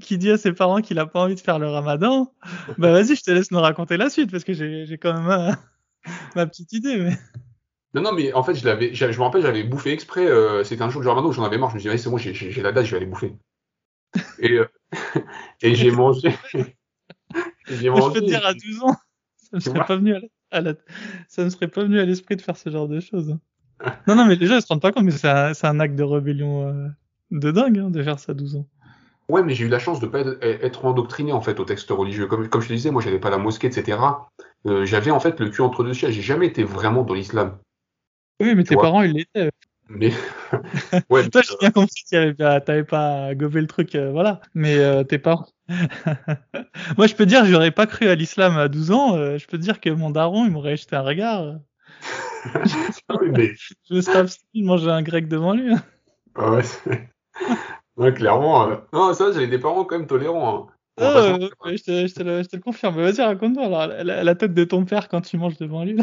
[0.00, 2.32] qui dit à ses parents qu'il a pas envie de faire le ramadan,
[2.78, 5.52] bah vas-y, je te laisse nous raconter la suite parce que j'ai quand même euh,
[6.36, 6.96] ma petite idée.
[6.98, 7.18] Mais...
[7.94, 10.26] Non, non, mais en fait, je l'avais, je je me rappelle, j'avais bouffé exprès.
[10.26, 11.70] euh, C'était un jour du Ramadan où j'en avais marre.
[11.70, 13.36] Je me disais, Allez, c'est bon, j'ai- la date, je vais aller bouffer.
[14.38, 14.66] Et, euh,
[15.62, 16.34] et j'ai mangé.
[16.52, 18.12] j'ai Moi, je mangé.
[18.14, 18.96] peux te dire à 12 ans,
[19.36, 20.74] ça Tu serait pas venu à, la- à la-
[21.28, 23.36] ça me serait pas venu à l'esprit de faire ce genre de choses.
[24.06, 26.68] Non, non, mais gens ils se rendent pas compte, mais c'est un, acte de rébellion
[26.68, 26.88] euh,
[27.30, 28.66] de dingue hein, de faire ça à 12 ans.
[29.32, 31.88] Ouais, mais j'ai eu la chance de pas être, être endoctriné en fait au texte
[31.88, 32.26] religieux.
[32.26, 33.98] Comme, comme je te disais, moi, j'avais pas la mosquée, etc.
[34.66, 36.12] Euh, j'avais en fait le cul entre deux sièges.
[36.12, 37.56] J'ai jamais été vraiment dans l'islam.
[38.40, 38.82] Oui, mais tes vois.
[38.82, 39.50] parents ils l'étaient.
[39.88, 40.12] Mais
[41.08, 42.04] ouais, Toi, j'ai bien compris
[42.36, 44.42] pas, t'avais pas gobé le truc, euh, voilà.
[44.52, 45.48] Mais euh, tes parents.
[46.98, 49.16] Moi, je peux dire, j'aurais pas cru à l'islam à 12 ans.
[49.16, 51.56] je peux dire que mon daron, il m'aurait jeté un regard.
[53.18, 53.54] oui, mais
[53.88, 55.72] Je me serais abstenu de manger un grec devant lui.
[55.72, 55.82] hein.
[56.34, 57.08] Ah ouais,
[57.96, 58.70] Ouais, clairement.
[58.70, 60.68] euh, Non, ça, j'avais des parents quand même tolérants.
[60.68, 60.72] hein.
[61.00, 62.96] Ah, euh, je, te, je te le, je te le confirme.
[62.96, 65.96] Vas-y, raconte-moi alors, la, la tête de ton père quand tu manges devant lui.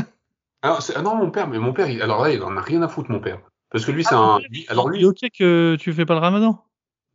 [0.61, 2.61] Alors, c'est- ah non, mon père, mais mon père, il- alors là, il en a
[2.61, 3.39] rien à foutre, mon père.
[3.69, 4.39] Parce que lui, c'est Ah, un.
[4.49, 6.63] lui- alors lui, ok que tu fais pas le ramadan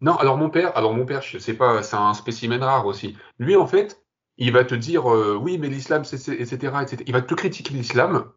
[0.01, 3.17] non, alors mon père, alors mon père, je sais pas, c'est un spécimen rare aussi.
[3.39, 4.05] Lui, en fait,
[4.37, 7.03] il va te dire, euh, oui, mais l'islam, c'est, c'est- etc., etc.
[7.07, 8.31] Il va te critiquer l'islam.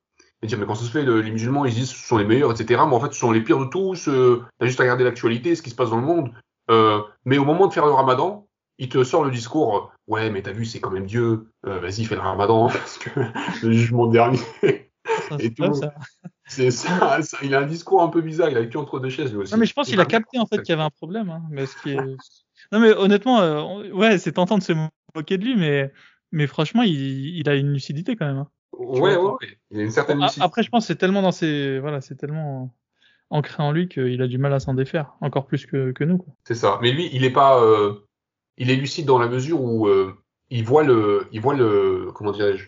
[0.43, 2.25] Et dire, mais quand ça se fait, le- les musulmans, ils disent, ce sont les
[2.25, 2.81] meilleurs, etc.
[2.87, 4.07] Mais en fait, ce sont les pires de tous.
[4.07, 6.31] Euh, T'as juste à regarder l'actualité, ce qui se passe dans le monde.
[6.69, 8.47] Euh, mais au moment de faire le ramadan,
[8.77, 11.47] il te sort le discours, euh, ouais, mais t'as vu, c'est quand même Dieu.
[11.65, 13.09] Euh, vas-y, fais le ramadan, parce que
[13.63, 14.39] le jugement dernier.
[15.39, 15.73] Et tout.
[16.45, 19.09] C'est ça, ça, il a un discours un peu bizarre, il a vécu entre deux
[19.09, 19.53] chaises lui aussi.
[19.53, 21.29] Non, mais je pense qu'il a capté en fait qu'il y avait un problème.
[21.29, 21.97] hein, mais ce qui est...
[22.71, 24.73] Non, mais honnêtement, euh, ouais, c'est tentant de se
[25.15, 25.91] moquer de lui, mais,
[26.31, 28.37] mais franchement, il, il a une lucidité quand même.
[28.39, 28.47] hein.
[28.77, 30.43] Ouais, ouais, vois, ouais, il a une certaine lucidité.
[30.43, 32.73] après, je pense que c'est tellement dans ses, voilà, c'est tellement
[33.29, 36.23] ancré en lui qu'il a du mal à s'en défaire, encore plus que, que nous.
[36.45, 36.79] C'est ça.
[36.81, 38.07] Mais lui, il est pas, euh,
[38.57, 40.15] il est lucide dans la mesure où euh,
[40.49, 42.67] il voit le, il voit le, comment dirais-je,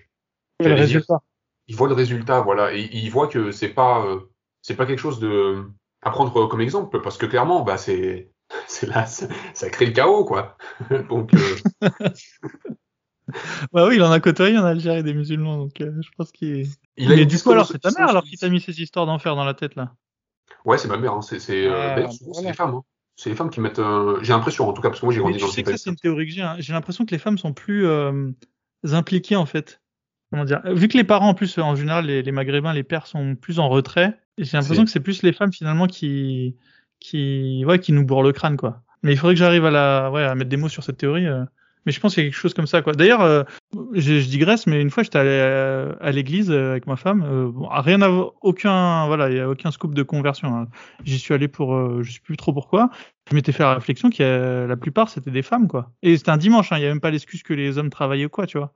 [0.59, 1.19] Le résultat.
[1.67, 4.19] il voit le résultat, voilà, et il voit que c'est pas, euh,
[4.61, 5.63] c'est pas quelque chose de
[6.01, 8.31] à prendre comme exemple, parce que clairement, bah c'est,
[8.67, 10.57] c'est là, ça, ça crée le chaos, quoi.
[11.09, 11.79] Donc, euh,
[13.73, 16.67] Bah oui, il en a côtoyé en Algérie des musulmans, donc euh, je pense qu'il.
[16.97, 19.05] il a Mais du coup, alors, c'est ta mère alors qui t'a mis ces histoires
[19.05, 19.93] d'enfer dans la tête là?
[20.65, 21.13] Ouais, c'est ma mère.
[21.13, 21.21] Hein.
[21.21, 22.49] C'est, c'est, euh, Ah, voilà.
[22.49, 22.75] les femmes.
[22.75, 22.81] Hein.
[23.15, 23.79] C'est les femmes qui mettent.
[23.79, 25.77] euh, J'ai l'impression, en tout cas, parce que moi j'ai grandi dans sais que ça,
[25.77, 26.41] c'est une théorie que j'ai.
[26.41, 26.55] hein.
[26.59, 28.31] J'ai l'impression que les femmes sont plus euh,
[28.91, 29.81] impliquées en fait.
[30.31, 30.61] Comment dire?
[30.65, 33.59] Vu que les parents, en plus, en général, les, les maghrébins, les pères sont plus
[33.59, 34.19] en retrait.
[34.37, 36.55] J'ai l'impression que c'est plus les femmes finalement qui,
[36.99, 38.83] qui, ouais, qui nous bourrent le crâne quoi.
[39.03, 41.25] Mais il faudrait que j'arrive à la, ouais, à mettre des mots sur cette théorie.
[41.89, 41.93] Euh.
[41.93, 42.93] Mais je pense qu'il y a quelque chose comme ça quoi.
[42.93, 43.43] D'ailleurs, euh,
[43.93, 47.23] je, je digresse, mais une fois j'étais allé à, à l'église euh, avec ma femme.
[47.23, 50.55] Euh, bon, rien à aucun, voilà, il y a aucun scoop de conversion.
[50.55, 50.67] hein.
[51.03, 52.89] J'y suis allé pour, euh, je sais plus trop pourquoi.
[53.29, 55.91] Je m'étais fait la réflexion a, la plupart c'était des femmes quoi.
[56.03, 58.25] Et c'était un dimanche, hein, il y a même pas l'excuse que les hommes travaillaient
[58.25, 58.73] ou quoi, tu vois.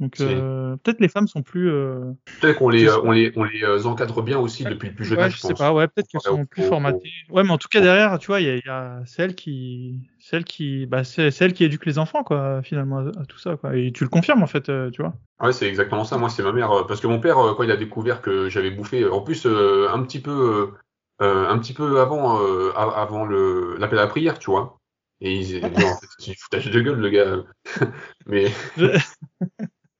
[0.00, 1.70] Donc euh, peut-être les femmes sont plus.
[1.70, 2.12] Euh...
[2.40, 4.94] Peut-être qu'on les, sais euh, on les, on les euh, encadre bien aussi depuis le
[4.96, 5.58] plus jeune Ouais, âge, je je sais pense.
[5.60, 7.12] pas, ouais, peut-être qu'elles sont plus formatées.
[7.30, 9.36] Ouais, mais en tout cas derrière, tu vois, il y a, il y a celle
[9.36, 13.58] qui, celle qui, bah, c'est celle qui éduque les enfants, quoi, finalement, à, tout ça,
[13.58, 13.76] quoi.
[13.76, 15.12] Et tu le confirmes en fait, euh, tu vois.
[15.38, 16.16] Ouais, c'est exactement ça.
[16.16, 16.72] Moi, c'est ma mère.
[16.72, 19.44] euh, Parce que mon père, euh, quand il a découvert que j'avais bouffé, en plus,
[19.44, 20.72] euh, un petit peu,
[21.20, 22.38] euh, un petit peu avant,
[22.74, 24.78] a- avant le l'appel à la prière, tu vois.
[25.20, 27.36] Et il, non, en fait, c'est du foutage de gueule, le gars.
[28.26, 28.46] Mais
[28.78, 28.98] Je-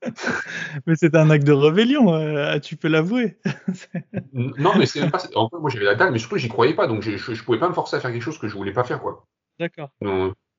[0.87, 3.39] mais c'est un acte de rébellion, euh, tu peux l'avouer.
[4.33, 5.23] non, mais c'est pas.
[5.35, 7.45] En fait, moi, j'avais la dalle, mais surtout, j'y croyais pas, donc je, je, je
[7.45, 9.27] pouvais pas me forcer à faire quelque chose que je voulais pas faire, quoi.
[9.59, 9.91] D'accord.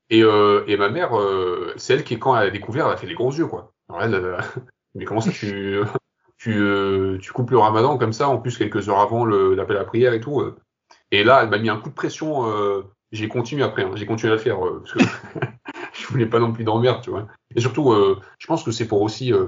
[0.09, 2.97] Et, euh, et ma mère, euh, c'est elle qui, quand elle a découvert, elle a
[2.97, 3.73] fait les gros yeux, quoi.
[3.89, 4.43] Alors elle, elle a-
[4.93, 5.79] mais comment ça, tu,
[6.37, 9.79] tu, euh, tu coupes le ramadan comme ça, en plus quelques heures avant l'appel à
[9.79, 10.41] la prière et tout.
[10.41, 10.55] euh.
[11.11, 12.49] Et là, elle m'a mis un coup de pression.
[12.49, 14.99] euh, j'ai continué après, hein, j'ai continué à le faire euh, parce que
[15.93, 17.27] je voulais pas non plus d'emmerde, tu vois.
[17.55, 19.47] Et surtout, euh, je pense que c'est pour aussi euh,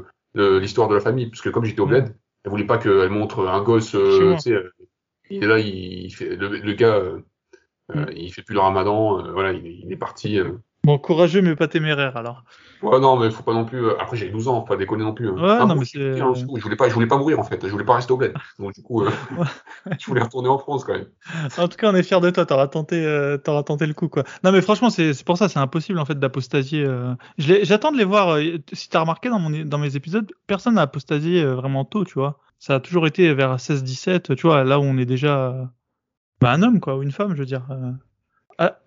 [0.59, 3.47] l'histoire de la famille, parce que comme j'étais au bled, elle voulait pas qu'elle montre
[3.47, 4.71] un gosse, euh, tu sais, euh,
[5.29, 7.01] est là, il, il fait, le, le gars,
[7.91, 8.13] euh, euh, Mm.
[8.15, 10.39] il fait plus le ramadan, euh, voilà, il, est- il est parti.
[10.39, 10.53] euh.
[10.83, 12.43] Bon, courageux, mais pas téméraire, alors.
[12.81, 13.83] Ouais, non, mais faut pas non plus.
[13.87, 15.27] euh, Après, j'avais 12 ans, faut pas déconner non plus.
[15.29, 15.33] hein.
[15.35, 17.43] Ouais, Ah, non, bon, mais c'est- hein, je voulais pas, je voulais pas mourir en
[17.43, 17.59] fait.
[17.65, 18.33] Je voulais pas rester au bled.
[18.59, 19.03] Donc du coup,
[19.99, 21.07] je voulais retourner en France quand même.
[21.57, 22.45] En tout cas, on est fiers de toi.
[22.45, 23.03] T'auras tenté,
[23.43, 24.23] t'auras tenté le coup, quoi.
[24.43, 26.85] Non, mais franchement, c'est pour ça, c'est impossible en fait d'apostasier.
[27.37, 28.37] J'attends de les voir.
[28.73, 32.39] Si t'as remarqué dans mon dans mes épisodes, personne n'a apostasié vraiment tôt, tu vois.
[32.59, 35.69] Ça a toujours été vers 16-17, tu vois, là où on est déjà
[36.41, 37.65] bah, un homme, quoi, ou une femme, je veux dire.
[37.71, 37.91] euh.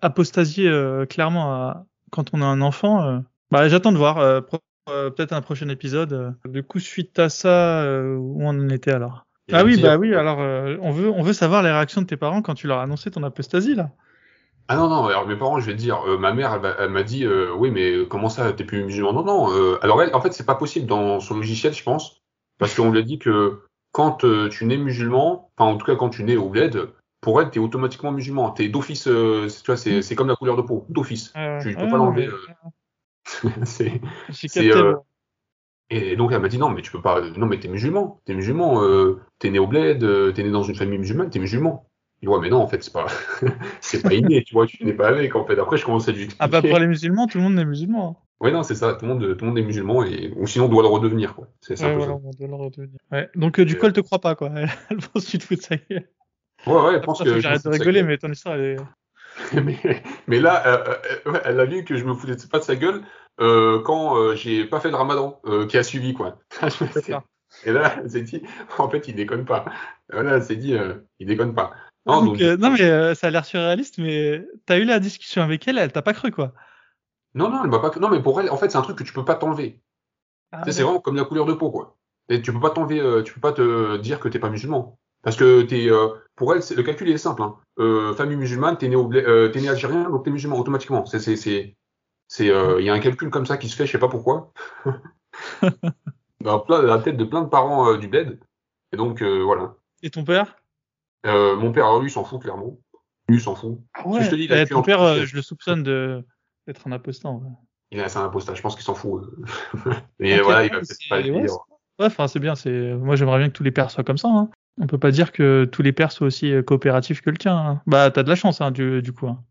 [0.01, 3.03] Apostasier euh, clairement à- quand on a un enfant.
[3.07, 3.19] euh,
[3.51, 4.43] Bah, j'attends de voir.
[4.87, 6.35] Peut-être un prochain épisode.
[6.45, 7.85] Du coup, suite à ça,
[8.17, 9.25] où on en était alors?
[9.47, 10.13] Et Ah oui, dire- bah oui.
[10.13, 12.83] Alors, on veut on veut savoir les réactions de tes parents quand tu leur as
[12.83, 13.91] annoncé ton apostasie là.
[14.67, 16.75] Ah non, non, alors mes parents, je vais te dire, euh, ma mère, elle, m'a-
[16.79, 19.11] elle m'a dit, euh, oui, mais comment ça, t'es plus musulman?
[19.13, 22.21] Non, non, euh, alors elle, en fait, c'est pas possible dans son logiciel, je pense,
[22.57, 23.61] parce qu'on lui a dit que
[23.91, 26.87] quand tu nais musulman, enfin, en tout cas, quand tu nais au bled,
[27.21, 28.51] pour elle, t'es automatiquement musulman.
[28.51, 31.31] T'es d'office, euh, tu vois, c'est c'est comme la couleur de peau, d'office.
[31.37, 32.27] Euh, Tu peux ouais, pas l'enlever.
[32.27, 32.37] euh,
[33.65, 34.95] c'est- c'est, euh,
[35.89, 38.33] Et donc elle m'a dit non mais tu peux pas non mais t'es musulman t'es
[38.33, 41.85] musulman euh, t'es né au bled euh, t'es né dans une famille musulmane t'es musulman
[42.21, 43.07] il dit ouais mais non en fait c'est pas
[43.81, 46.13] c'est pas inné tu vois tu n'es pas avec en fait après je commence à
[46.13, 48.09] lui expliquer Ah bah pour les musulmans, tout le monde est musulman.
[48.09, 48.15] hein.
[48.45, 50.65] ouais non c'est ça tout le monde tout le monde est musulman et ou sinon
[50.65, 52.97] on doit le redevenir quoi c'est Ouais, voilà, on doit le redevenir.
[53.11, 53.29] Ouais.
[53.35, 54.49] Donc euh, du coup, elle te croit pas quoi.
[54.89, 56.07] Elle pense que tu te fous de sa gueule.
[56.67, 58.77] Ouais ouais je pense que j'arrête de rigoler, mais ton histoire, elle est.
[59.53, 60.95] mais, mais là euh,
[61.27, 63.01] euh, elle a vu que je me foutais pas de sa gueule
[63.39, 66.39] euh, quand j'ai pas fait le ramadan qui a suivi quoi.
[67.65, 68.41] Et là, elle s'est dit,
[68.77, 69.65] en fait, il déconne pas.
[70.09, 70.73] Voilà, elle s'est dit,
[71.19, 71.73] il déconne pas.
[72.05, 75.77] Non, donc, non mais ça a l'air surréaliste, mais t'as eu la discussion avec elle,
[75.77, 76.53] elle t'a pas cru quoi.
[77.33, 77.91] Non, non, elle m'a pas.
[77.99, 79.81] Non, mais pour elle, en fait, c'est un truc que tu peux pas t'enlever.
[80.53, 81.97] Ah c'est vraiment comme la couleur de peau, quoi.
[82.29, 84.97] Et tu peux pas t'enlever, tu peux pas te dire que t'es pas musulman.
[85.23, 87.43] Parce que t'es, euh, pour elle, le calcul il est simple.
[87.43, 87.55] Hein.
[87.79, 91.05] Euh, famille musulmane, t'es né, au, euh, né algérien, donc t'es musulman automatiquement.
[91.05, 91.75] C'est, c'est, c'est,
[92.27, 94.51] c'est, il y a un calcul comme ça qui se fait, je sais pas pourquoi.
[96.41, 98.39] dans, la tête de plein de parents du bled.
[98.91, 99.75] Et donc voilà.
[100.01, 100.55] Et ton père?
[101.23, 102.79] Mon père, lui, s'en fout clairement.
[103.27, 103.79] Lui, s'en fout.
[103.93, 104.23] Ah ouais.
[104.23, 106.25] Je te dis, eh, ton père, je le soupçonne de
[106.67, 107.29] d'être un apostat.
[107.91, 109.23] Il est un apostat, je pense qu'il s'en fout.
[110.19, 111.53] Mais voilà, il va peut-être pas le dire.
[111.99, 112.55] Ouais, enfin, c'est bien.
[112.55, 114.29] C'est moi, j'aimerais bien que tous les pères soient comme ça.
[114.29, 114.49] Hein.
[114.79, 117.57] On peut pas dire que tous les pères soient aussi euh, coopératifs que le tien.
[117.57, 117.81] Hein.
[117.87, 119.27] Bah, t'as de la chance, hein, du, du coup.
[119.27, 119.43] Hein.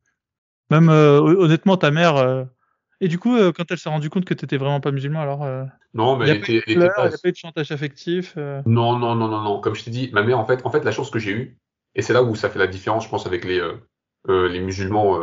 [0.71, 2.17] Même euh, honnêtement, ta mère.
[2.17, 2.45] Euh,
[3.01, 5.47] et du coup, quand elle s'est rendue compte que t'étais vraiment pas musulman, alors.
[5.95, 6.65] non, mais elle était, pas.
[6.67, 8.37] Il n'y a pas eu de chantage affectif.
[8.37, 9.61] Non, non, non, non, non.
[9.61, 11.59] Comme je t'ai dit, ma mère, en fait, en fait, la chance que j'ai eue,
[11.95, 13.59] et c'est là où ça fait la différence, je pense, avec les
[14.29, 15.19] les musulmans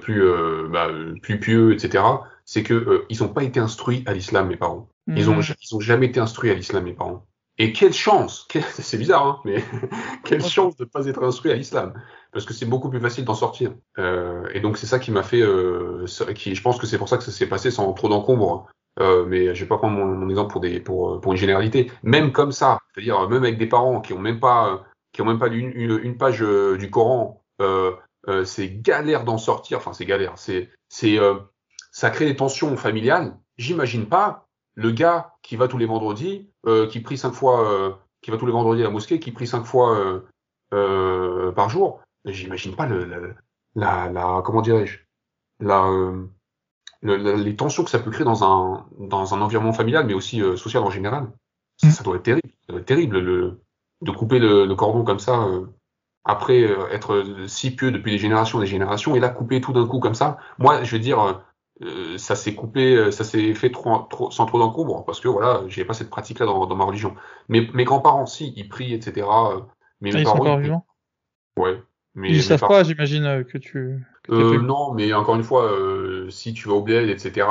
[0.00, 0.22] plus
[0.70, 0.88] bah,
[1.20, 2.02] plus pieux, etc.
[2.46, 4.88] C'est que ils ont pas été instruits à l'islam, mes parents.
[5.08, 5.42] Ils ont, mm.
[5.60, 7.27] ils ont jamais été instruits à l'islam, mes parents.
[7.58, 8.46] Et quelle chance,
[8.78, 9.64] c'est bizarre, hein, mais
[10.24, 11.92] quelle chance de ne pas être instruit à l'islam,
[12.32, 13.72] parce que c'est beaucoup plus facile d'en sortir.
[13.98, 17.08] Euh, et donc c'est ça qui m'a fait, euh, qui, je pense que c'est pour
[17.08, 18.66] ça que ça s'est passé sans trop d'encombre.
[19.00, 21.90] Euh, mais je vais pas prendre mon, mon, exemple pour des, pour, pour une généralité.
[22.02, 25.38] Même comme ça, c'est-à-dire même avec des parents qui ont même pas, qui ont même
[25.38, 27.92] pas lu une, une, page euh, du Coran, euh,
[28.28, 29.78] euh, c'est galère d'en sortir.
[29.78, 31.18] Enfin c'est galère, c'est, c'est,
[31.92, 33.36] ça crée des tensions familiales.
[33.56, 34.47] J'imagine pas
[34.78, 37.90] le gars qui va tous les vendredis, euh, qui prie cinq fois, euh,
[38.22, 40.22] qui va tous les vendredis à la mosquée, qui prie cinq fois
[40.72, 43.34] euh, par jour, j'imagine pas le,
[43.74, 45.00] la, la, comment dirais-je,
[45.58, 45.90] la,
[47.02, 50.84] les tensions que ça peut créer dans un, dans un environnement familial, mais aussi social
[50.84, 51.26] en général.
[51.78, 52.04] Ça, mm.
[52.04, 52.50] doit être terrible.
[52.66, 53.60] Ça doit être terrible le,
[54.02, 55.44] de couper le, cordon comme ça
[56.24, 56.62] après
[56.92, 59.98] être si pieux depuis des générations et des générations, et là couper tout d'un coup
[59.98, 60.38] comme ça.
[60.58, 61.42] Moi, je veux dire,
[61.82, 65.28] euh, ça s'est coupé, euh, ça s'est fait trop, trop, sans trop d'encombre parce que
[65.28, 67.14] voilà, j'ai pas cette pratique-là dans, dans, ma religion.
[67.48, 69.26] Mais mes grands-parents, si, ils prient, etc.
[69.28, 69.60] Euh,
[70.00, 70.86] mais mes ils parents, sont encore vivants?
[71.56, 71.80] Ouais.
[72.14, 74.04] Mais ils savent pas, j'imagine que tu.
[74.30, 77.46] euh, non, mais encore une fois, euh, si tu vas au bled, etc.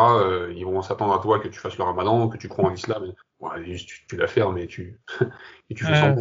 [0.53, 3.13] ils vont s'attendre à toi que tu fasses le Ramadan, que tu crois en l'islam.
[3.39, 4.99] Ouais, tu, tu la fermes et tu
[5.69, 6.15] et tu fais ouais.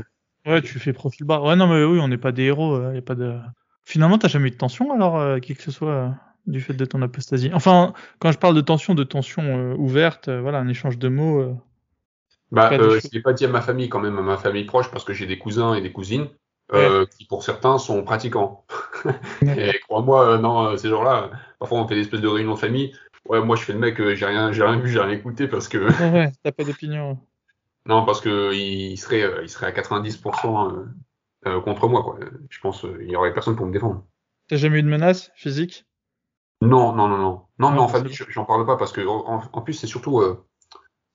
[0.45, 1.41] Ouais, tu fais profil bas.
[1.41, 2.93] Ouais, non, mais oui, on n'est pas des héros.
[2.93, 3.37] Y a pas de.
[3.83, 6.15] Finalement, t'as jamais eu de tension alors, qui que ce soit
[6.47, 7.51] du fait de ton apostasie.
[7.53, 11.09] Enfin, quand je parle de tension, de tension euh, ouverte, euh, voilà, un échange de
[11.09, 11.41] mots.
[11.41, 11.55] Euh,
[12.53, 15.05] bah, je l'ai pas dit à ma famille quand même, à ma famille proche, parce
[15.05, 16.29] que j'ai des cousins et des cousines
[17.17, 18.65] qui, pour certains, sont pratiquants.
[19.43, 22.93] et crois-moi, non, ces gens-là, parfois on fait des espèces de réunions de famille.
[23.29, 25.67] Ouais, moi je fais le mec, j'ai rien, j'ai rien vu, j'ai rien écouté parce
[25.67, 25.79] que.
[26.13, 27.19] ouais, t'as pas d'opinion.
[27.87, 30.87] non, parce que il serait, il serait à 90%
[31.65, 32.19] contre moi, quoi.
[32.49, 34.05] Je pense, il y aurait personne pour me défendre.
[34.49, 35.85] T'as jamais eu de menace physique?
[36.63, 37.43] Non, non, non, non.
[37.59, 40.45] Non, mais en fait, j'en parle pas parce que en, plus c'est surtout euh,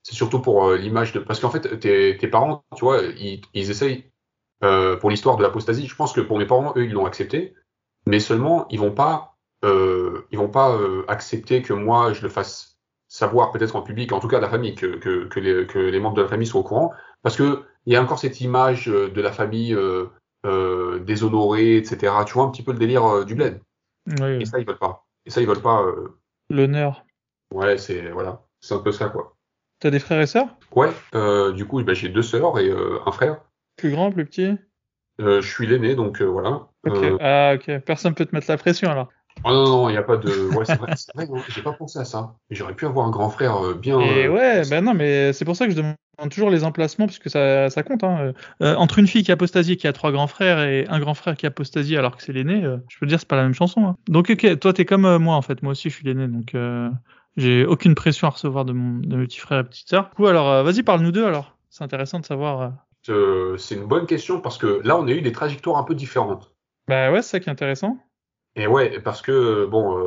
[0.03, 3.41] c'est surtout pour euh, l'image de parce qu'en fait tes, tes parents, tu vois, ils,
[3.53, 4.11] ils essayent
[4.63, 5.87] euh, pour l'histoire de l'apostasie.
[5.87, 7.55] Je pense que pour mes parents, eux, ils l'ont accepté,
[8.05, 12.29] mais seulement ils vont pas euh, ils vont pas euh, accepter que moi je le
[12.29, 15.79] fasse savoir peut-être en public, en tout cas la famille, que, que, que, les, que
[15.79, 16.91] les membres de la famille soient au courant,
[17.23, 22.13] parce que il y a encore cette image de la famille euh, déshonorée, etc.
[22.25, 23.61] Tu vois un petit peu le délire du bled.
[24.07, 25.05] Oui, Et ça ils veulent pas.
[25.25, 25.83] Et ça, ils veulent pas.
[25.83, 26.17] Euh...
[26.49, 27.05] L'honneur.
[27.53, 29.35] Ouais, c'est voilà, c'est un peu ça quoi.
[29.79, 30.47] T'as des frères et sœurs?
[30.73, 33.41] Ouais, euh, du coup, bah, j'ai deux sœurs et euh, un frère.
[33.77, 34.57] Plus grand, plus petit?
[35.19, 36.67] Euh, Je suis l'aîné, donc voilà.
[36.87, 36.97] Ok.
[37.19, 37.79] Ah ok.
[37.79, 39.09] Personne peut te mettre la pression alors.
[39.43, 40.55] Oh non, non, il n'y a pas de.
[40.55, 42.35] Ouais, c'est vrai, c'est vrai, j'ai pas pensé à ça.
[42.49, 43.99] J'aurais pu avoir un grand frère bien.
[43.99, 45.95] Et ouais, ben non, mais c'est pour ça que je demande
[46.29, 48.03] toujours les emplacements parce que ça, ça compte.
[48.03, 48.33] Hein.
[48.61, 51.35] Euh, entre une fille qui apostasie qui a trois grands frères et un grand frère
[51.35, 53.85] qui apostasie alors que c'est l'aîné, euh, je peux dire c'est pas la même chanson.
[53.87, 53.95] Hein.
[54.07, 56.53] Donc ok, toi t'es comme euh, moi en fait, moi aussi je suis l'aîné donc
[56.53, 56.89] euh,
[57.37, 60.09] j'ai aucune pression à recevoir de, mon, de mes petits frères et petites sœurs.
[60.09, 61.57] Du coup alors vas-y parle-nous d'eux alors.
[61.69, 62.73] C'est intéressant de savoir.
[63.03, 66.51] c'est une bonne question parce que là on a eu des trajectoires un peu différentes.
[66.87, 67.97] Bah ouais, c'est ça qui est intéressant.
[68.55, 69.97] Et ouais, parce que bon.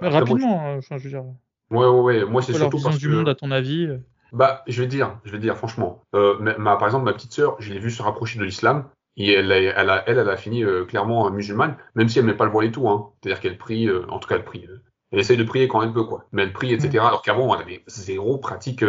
[0.00, 1.24] Rapidement, moi, enfin je veux dire.
[1.70, 3.12] Ouais ouais ouais, moi c'est surtout parce du que.
[3.12, 3.88] monde à ton avis.
[4.32, 6.02] Bah, je vais dire, je vais dire franchement.
[6.14, 8.86] Euh, ma, par exemple, ma petite sœur, je l'ai vue se rapprocher de l'islam
[9.16, 12.34] et elle, elle, a, elle, elle a fini euh, clairement musulmane, même si elle met
[12.34, 12.88] pas le voile et tout.
[12.88, 13.10] Hein.
[13.20, 14.66] C'est-à-dire qu'elle prie, euh, en tout cas elle prie.
[14.66, 16.24] Euh, elle essaye de prier quand elle peut, quoi.
[16.32, 16.98] Mais elle prie, etc.
[17.00, 18.82] Alors qu'avant, elle avait zéro pratique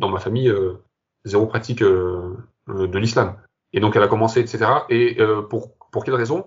[0.00, 0.52] dans ma famille,
[1.24, 3.36] zéro pratique de l'islam.
[3.72, 4.68] Et donc elle a commencé, etc.
[4.88, 5.16] Et
[5.48, 6.46] pour pour quelle raison?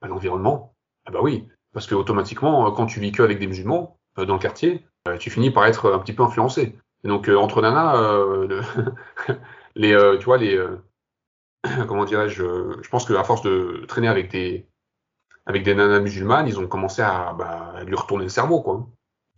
[0.00, 0.74] Bah, L'environnement.
[1.08, 4.38] Ah bah oui, parce que automatiquement, quand tu vis que avec des musulmans dans le
[4.38, 4.84] quartier,
[5.18, 6.78] tu finis par être un petit peu influencé.
[7.04, 8.62] Et donc euh, entre nanas, euh,
[9.74, 10.62] les, euh, tu vois, les,
[11.88, 12.44] comment dirais-je,
[12.82, 14.66] je pense qu'à force de traîner avec des,
[15.46, 18.86] avec des nanas musulmanes, ils ont commencé à, bah, lui retourner le cerveau, quoi.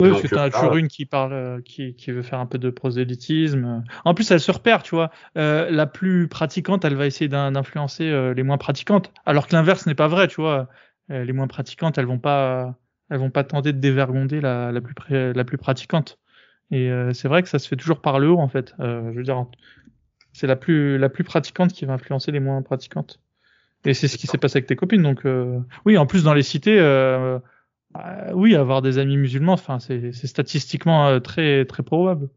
[0.01, 2.59] Oui, parce que t'en as toujours une qui parle, qui, qui, veut faire un peu
[2.59, 3.85] de prosélytisme.
[4.05, 5.11] En plus, elle se repère, tu vois.
[5.37, 9.87] Euh, la plus pratiquante, elle va essayer d'influencer euh, les moins pratiquantes, alors que l'inverse
[9.87, 10.69] n'est pas vrai, tu vois.
[11.11, 12.77] Euh, les moins pratiquantes, elles vont pas,
[13.11, 14.95] elles vont pas tenter de dévergonder la, la plus,
[15.33, 16.19] la plus pratiquante.
[16.71, 18.75] Et euh, c'est vrai que ça se fait toujours par le haut, en fait.
[18.79, 19.47] je veux dire,
[20.33, 23.21] c'est la plus, la plus pratiquante qui va influencer les moins pratiquantes.
[23.85, 25.03] Et c'est ce qui s'est passé avec tes copines.
[25.03, 25.27] Donc,
[25.85, 26.79] oui, en plus, dans les cités,
[27.93, 32.29] bah, oui, avoir des amis musulmans, enfin, c'est statistiquement euh, très très probable.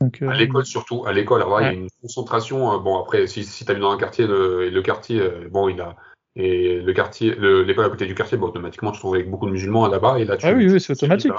[0.00, 2.74] Donc, euh, à l'école surtout, à l'école, il y a une concentration.
[2.74, 5.80] Euh, bon, après, si, si tu vu dans un quartier, le, le quartier, bon, il
[5.80, 5.96] a
[6.36, 9.46] et le quartier, l'école à côté du quartier, bon, automatiquement, tu te trouves avec beaucoup
[9.46, 10.46] de musulmans là-bas, et là, tu.
[10.46, 11.32] Ah oui, oui, c'est automatique.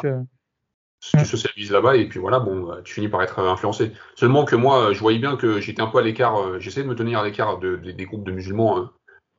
[1.02, 3.92] Tu socialises là-bas, et puis voilà, bon, bah, tu finis par être influencé.
[4.16, 6.60] Seulement que moi, je voyais bien que j'étais un peu à l'écart.
[6.60, 8.90] J'essayais de me tenir à l'écart de, des groupes de musulmans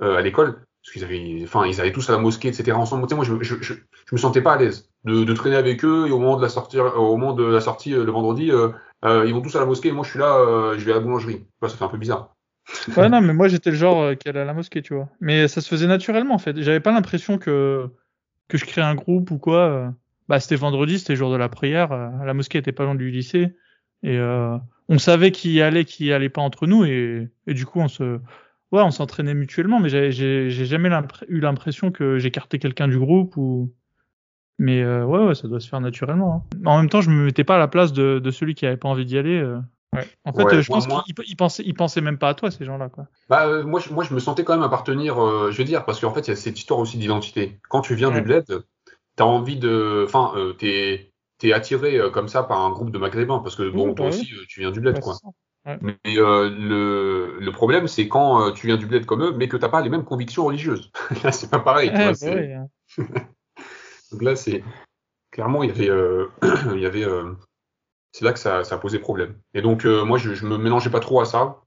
[0.01, 2.73] à l'école parce qu'ils avaient, enfin, ils allaient tous à la mosquée, etc.
[2.73, 3.05] ensemble.
[3.05, 5.57] Tu sais, moi, je, je, je, je, me sentais pas à l'aise de, de, traîner
[5.57, 8.13] avec eux et au moment de la sortie, au moment de la sortie euh, le
[8.13, 8.69] vendredi, euh,
[9.07, 10.93] euh, ils vont tous à la mosquée et moi, je suis là, euh, je vais
[10.93, 11.47] à la boulangerie.
[11.63, 12.34] ça fait un peu bizarre.
[12.97, 15.09] Ouais, non, mais moi, j'étais le genre euh, qui allait à la mosquée, tu vois.
[15.21, 16.61] Mais ça se faisait naturellement, en fait.
[16.61, 17.89] J'avais pas l'impression que
[18.49, 19.95] que je crée un groupe ou quoi.
[20.29, 21.91] Bah, c'était vendredi, c'était le jour de la prière.
[22.25, 23.57] La mosquée était pas loin du lycée
[24.03, 27.65] et on savait qui y allait, qui y allait pas entre nous et, et du
[27.65, 28.21] coup, on se
[28.75, 30.91] ouais, on s'entraînait mutuellement, mais j'ai jamais
[31.29, 33.73] eu l'impression que j'écartais quelqu'un du groupe ou.
[34.59, 36.47] Mais euh, ouais, ouais, ça doit se faire naturellement.
[36.55, 36.59] Hein.
[36.65, 38.77] En même temps, je me mettais pas à la place de, de celui qui avait
[38.77, 39.37] pas envie d'y aller.
[39.37, 39.59] Euh.
[39.95, 40.07] Ouais.
[40.25, 43.07] En fait, je pense qu'ils pensaient, ils pensaient même pas à toi, ces gens-là, quoi.
[43.29, 45.85] Bah, euh, moi, je, moi, je me sentais quand même appartenir, euh, je veux dire,
[45.85, 47.59] parce qu'en fait, il y a cette histoire aussi d'identité.
[47.69, 48.65] Quand tu viens du bled,
[49.17, 53.57] t'as envie de, enfin, t'es, t'es attiré comme ça par un groupe de maghrébins, parce
[53.57, 55.15] que bon, toi bah aussi, tu viens du bled, quoi.
[55.81, 59.49] Mais euh, le, le, problème, c'est quand euh, tu viens du bled comme eux, mais
[59.49, 60.91] que t'as pas les mêmes convictions religieuses.
[61.25, 61.91] là, c'est pas pareil.
[61.95, 62.69] Ah, bah hein.
[64.13, 64.63] Donc là, c'est
[65.31, 66.27] clairement, il y avait, euh,
[66.75, 67.33] il y avait, euh,
[68.15, 69.35] c'est là que ça, ça posait problème.
[69.55, 71.63] Et donc, moi, je, je me mélangeais pas trop à ça.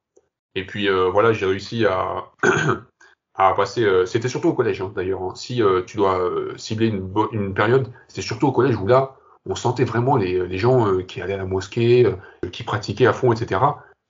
[0.56, 2.32] Et puis voilà, j'ai réussi à
[3.36, 3.86] à passer.
[4.06, 5.22] c'était surtout au collège, hein, d'ailleurs.
[5.22, 5.34] Hein.
[5.36, 6.20] Si tu dois
[6.56, 10.58] cibler une, une période, c'était surtout au collège où là, on sentait vraiment les, les
[10.58, 12.10] gens qui allaient à la mosquée,
[12.54, 13.60] qui pratiquaient à fond, etc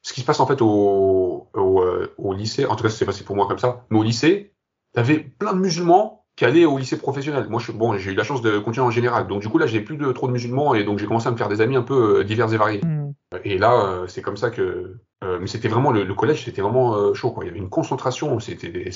[0.07, 3.05] ce qui se passe en fait au, au, euh, au lycée, en tout cas c'est
[3.05, 4.53] passé pour moi comme ça, mais au lycée,
[4.93, 7.47] t'avais plein de musulmans qui allaient au lycée professionnel.
[7.49, 9.67] Moi, je, bon, j'ai eu la chance de continuer en général, donc du coup là,
[9.67, 11.75] j'ai plus de trop de musulmans et donc j'ai commencé à me faire des amis
[11.75, 12.81] un peu euh, divers et variés.
[12.85, 13.13] Mm.
[13.43, 17.13] Et là, euh, c'est comme ça que, mais c'était vraiment le, le collège, c'était vraiment
[17.13, 17.31] chaud.
[17.31, 17.43] Quoi.
[17.43, 18.91] Il y avait une concentration, c'était des...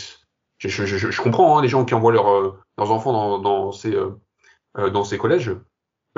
[0.59, 3.71] je, je, je, je, comprends hein, les gens qui envoient leurs leurs enfants dans, dans
[3.73, 3.93] ces
[4.77, 5.51] dans ces collèges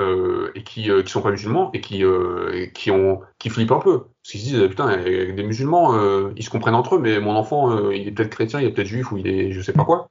[0.00, 3.72] euh, et qui, euh, qui sont pas musulmans et qui, euh, qui, ont, qui flippent
[3.72, 4.00] un peu.
[4.00, 7.36] Parce qu'ils se disent, putain, des musulmans, euh, ils se comprennent entre eux, mais mon
[7.36, 9.72] enfant, euh, il est peut-être chrétien, il est peut-être juif ou il est je sais
[9.72, 10.08] pas quoi.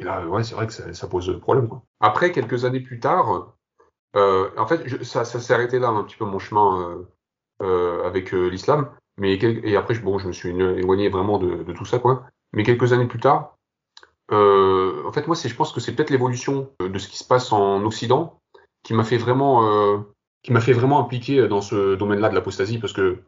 [0.00, 1.68] Et là, ouais, c'est vrai que ça, pose problème.
[1.68, 1.82] Quoi.
[2.00, 3.54] Après, quelques années plus tard,
[4.14, 7.04] en fait, ça, ça s'est arrêté là un petit peu mon chemin
[7.60, 8.90] avec l'islam.
[9.18, 12.24] Mais et après, bon, je me suis éloigné vraiment de, tout ça, quoi.
[12.52, 13.56] Mais quelques années plus tard,
[14.32, 17.84] en fait, moi, je pense que c'est peut-être l'évolution de ce qui se passe en
[17.84, 18.40] Occident
[18.82, 19.98] qui m'a fait vraiment euh,
[20.42, 23.22] qui m'a fait vraiment impliquer dans ce domaine-là de l'apostasie parce que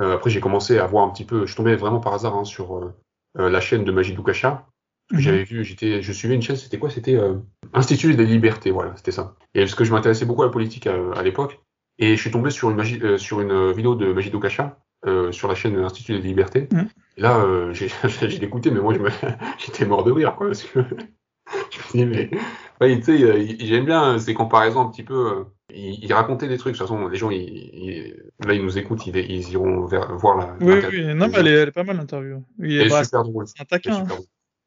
[0.00, 2.44] euh, après j'ai commencé à voir un petit peu, je tombé vraiment par hasard hein,
[2.44, 2.94] sur euh,
[3.38, 4.66] euh la chaîne de Majid Oukasha.
[5.12, 5.20] Mhm.
[5.20, 6.90] J'avais vu, j'étais, je suivais une chaîne, c'était quoi?
[6.90, 7.34] C'était euh,
[7.72, 9.36] Institut des libertés, voilà, c'était ça.
[9.54, 11.60] Et parce que je m'intéressais beaucoup à la politique à, l'époque,
[11.98, 14.78] et je suis tombé sur une, sur une vidéo de Majid Oukasha
[15.30, 16.68] sur la chaîne Institut des libertés.
[16.72, 16.88] Mhm.
[17.16, 19.10] Et là, j'ai, j'ai écouté, mais moi je me,
[19.58, 20.80] j'étais mort de rire, quoi, parce que
[21.94, 22.30] je me mais
[22.80, 25.14] oui, tu sais, j'aime bien ces comparaisons un petit peu.
[25.14, 26.74] Euh, il, il, racontait des trucs.
[26.74, 28.14] De toute façon, les gens, ils,
[28.44, 30.56] là, ils nous écoutent, ils, ils iront vers, voir la.
[30.60, 32.44] Oui, oui, non, mais elle est, elle est pas mal l'interview.
[32.58, 33.46] Il est, super drôle.
[33.46, 34.04] C'est un taquin.
[34.04, 34.06] Hein.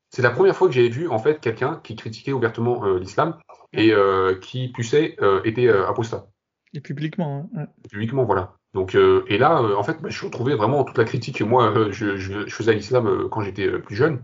[0.10, 3.38] C'est la première fois que j'avais vu en fait quelqu'un qui critiquait ouvertement euh, l'islam
[3.74, 6.28] et euh, qui, tu sais, euh, était euh, apostat.
[6.74, 7.50] Et publiquement.
[7.56, 7.68] Hein.
[7.90, 8.56] Publiquement, voilà.
[8.76, 12.18] Donc, et là, en fait, bah, je retrouvais vraiment toute la critique que moi, je,
[12.18, 14.22] je, je, faisais à l'islam quand j'étais plus jeune.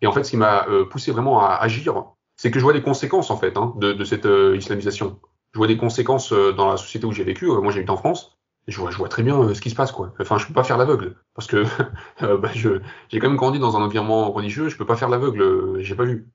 [0.00, 2.82] Et en fait, ce qui m'a poussé vraiment à agir c'est que je vois les
[2.82, 5.20] conséquences en fait hein, de, de, cette euh, islamisation.
[5.52, 7.46] Je vois des conséquences euh, dans la société où j'ai vécu.
[7.46, 8.36] Moi, j'ai vécu en France.
[8.68, 10.12] Je vois, je vois très bien ce qui se passe quoi.
[10.20, 11.64] Enfin, je peux pas faire l'aveugle parce que
[12.20, 14.68] bah, je j'ai quand même grandi dans un environnement religieux.
[14.68, 15.82] Je peux pas faire l'aveugle.
[15.82, 16.28] j'ai pas vu.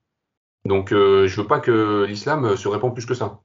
[0.64, 3.40] Donc, je veux pas que l'islam se répande plus que ça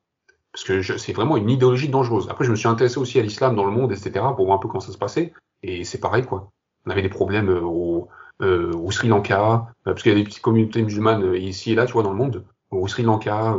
[0.54, 2.28] parce que c'est vraiment une idéologie dangereuse.
[2.30, 4.60] Après, je me suis intéressé aussi à l'islam dans le monde, etc., pour voir un
[4.60, 5.34] peu comment ça se passait.
[5.64, 6.52] Et c'est pareil, quoi.
[6.86, 8.08] On avait des problèmes au,
[8.42, 11.88] euh, au Sri Lanka, parce qu'il y a des petites communautés musulmanes ici et là,
[11.88, 13.56] tu vois, dans le monde au Sri Lanka,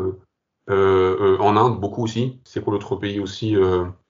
[0.70, 0.74] euh,
[1.20, 2.40] euh, euh, en Inde beaucoup aussi.
[2.44, 3.56] C'est quoi l'autre pays aussi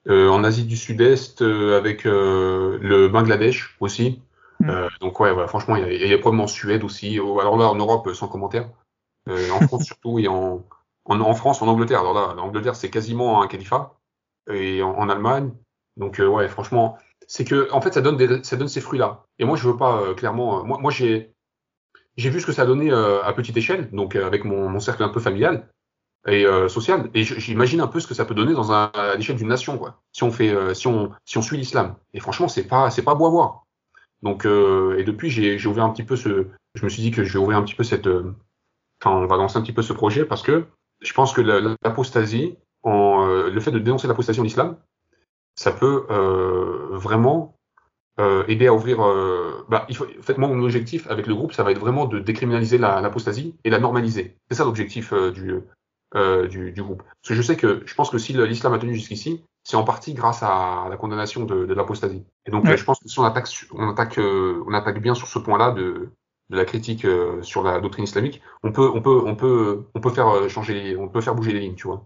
[0.07, 4.21] En Asie du Sud-Est avec le Bangladesh aussi.
[4.59, 4.69] Mm.
[4.69, 7.17] Euh, donc ouais, voilà, franchement, il y, a, il y a probablement en Suède aussi.
[7.19, 8.69] Alors là, en Europe, sans commentaire.
[9.27, 10.63] Euh, en France surtout et en,
[11.05, 12.01] en, en France, en Angleterre.
[12.01, 13.97] Alors là, l'Angleterre, c'est quasiment un califat.
[14.49, 15.51] Et en, en Allemagne.
[15.97, 16.97] Donc euh, ouais, franchement,
[17.27, 19.23] c'est que en fait, ça donne des, ça donne ces fruits-là.
[19.39, 20.59] Et moi, je veux pas euh, clairement.
[20.59, 21.31] euh, moi, moi, j'ai
[22.17, 24.69] j'ai vu ce que ça a donné euh, à petite échelle, donc euh, avec mon,
[24.69, 25.67] mon cercle un peu familial
[26.27, 27.09] et euh, social.
[27.13, 29.77] Et j'imagine un peu ce que ça peut donner dans un, à l'échelle d'une nation,
[29.77, 30.01] quoi.
[30.11, 31.95] Si on fait, euh, si on, si on suit l'islam.
[32.13, 33.63] Et franchement, c'est pas, c'est pas beau à voir.
[34.23, 37.11] Donc, euh, et depuis, j'ai, j'ai ouvert un petit peu ce, je me suis dit
[37.11, 38.33] que je vais ouvrir un petit peu cette, euh,
[39.03, 40.65] enfin, on va lancer un petit peu ce projet parce que
[41.01, 44.77] je pense que la- l'apostasie, en, euh, le fait de dénoncer l'apostasie en islam,
[45.55, 47.55] ça peut euh, vraiment
[48.47, 48.97] aider à ouvrir.
[49.67, 52.05] bah, il faut, en fait, moi, mon objectif avec le groupe, ça va être vraiment
[52.05, 54.37] de décriminaliser la- l'apostasie et la normaliser.
[54.49, 55.59] C'est ça l'objectif du,
[56.13, 57.03] euh, du, du groupe.
[57.03, 59.83] Parce que je sais que je pense que si l'islam a tenu jusqu'ici, c'est en
[59.83, 62.23] partie grâce à la condamnation de, de l'apostasie.
[62.45, 62.73] Et donc, Ouais.
[62.73, 65.39] euh, je pense que si on attaque, on attaque, euh, on attaque bien sur ce
[65.39, 66.09] point-là de,
[66.51, 69.99] de la critique euh, sur la doctrine islamique, on peut, on peut, on peut, on
[69.99, 72.05] peut faire changer, on peut faire bouger les lignes, tu vois.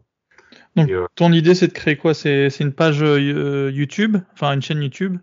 [0.76, 2.14] Donc, Et, ton idée, c'est de créer quoi?
[2.14, 5.18] C'est une page YouTube, enfin une chaîne YouTube?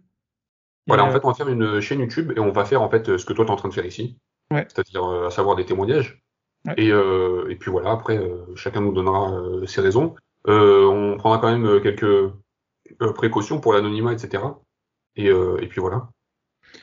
[0.87, 3.17] Voilà, en fait, on va faire une chaîne YouTube et on va faire en fait
[3.17, 4.19] ce que toi tu es en train de faire ici,
[4.53, 4.67] Ouais.
[4.69, 6.23] c'est-à-dire à savoir des témoignages.
[6.65, 6.75] Ouais.
[6.77, 10.15] Et, euh, et puis voilà, après, euh, chacun nous donnera euh, ses raisons.
[10.49, 12.33] Euh, on prendra quand même quelques euh,
[13.15, 14.43] précautions pour l'anonymat, etc.
[15.17, 16.09] Et, euh, et puis voilà,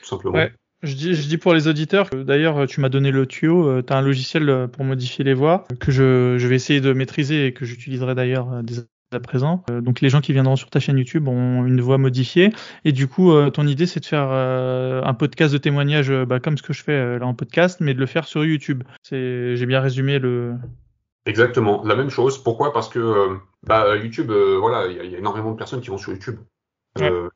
[0.00, 0.34] tout simplement.
[0.34, 0.52] Ouais.
[0.82, 3.96] Je dis, je dis pour les auditeurs, d'ailleurs tu m'as donné le tuyau, tu as
[3.96, 7.64] un logiciel pour modifier les voix que je, je vais essayer de maîtriser et que
[7.64, 8.74] j'utiliserai d'ailleurs dès
[9.14, 9.64] à présent.
[9.70, 12.52] Euh, donc les gens qui viendront sur ta chaîne YouTube ont une voix modifiée
[12.84, 16.40] et du coup euh, ton idée c'est de faire euh, un podcast de témoignage bah,
[16.40, 18.82] comme ce que je fais là en podcast mais de le faire sur YouTube.
[19.02, 20.54] C'est j'ai bien résumé le
[21.26, 22.36] Exactement, la même chose.
[22.42, 22.72] Pourquoi?
[22.72, 25.88] Parce que bah, YouTube, voilà, il y, a- il y a énormément de personnes qui
[25.88, 26.36] vont sur YouTube.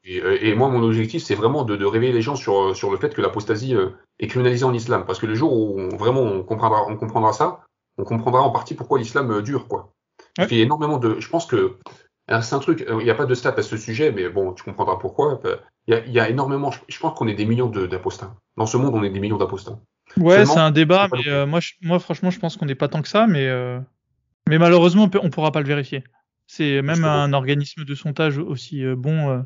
[0.05, 2.97] Et, et moi, mon objectif, c'est vraiment de, de réveiller les gens sur, sur le
[2.99, 3.74] fait que l'apostasie
[4.20, 5.05] est criminalisée en islam.
[5.07, 7.61] Parce que le jour où on- vraiment on comprendra, on comprendra ça,
[7.97, 9.93] on comprendra en partie pourquoi l'islam dure, quoi.
[10.39, 10.55] Ouais.
[10.55, 11.18] a énormément de.
[11.20, 11.76] Je pense que
[12.28, 12.82] c'est un truc.
[12.82, 15.41] euh, Il n'y a pas de stats à ce sujet, mais bon, tu comprendras pourquoi.
[15.45, 16.70] Euh, Il y a, il y a énormément.
[16.89, 18.34] Je, pense qu'on est des millions d'apostats.
[18.57, 19.78] Dans ce monde, on est des millions d'apostats.
[20.16, 22.89] Ouais, c'est un débat, mais euh, moi, je- moi, franchement, je pense qu'on n'est pas
[22.89, 23.78] tant que ça, mais, euh,
[24.49, 26.03] mais malheureusement, on, peut, on pourra pas le vérifier.
[26.47, 29.30] C'est même un organisme de sondage aussi bon.
[29.30, 29.41] euh,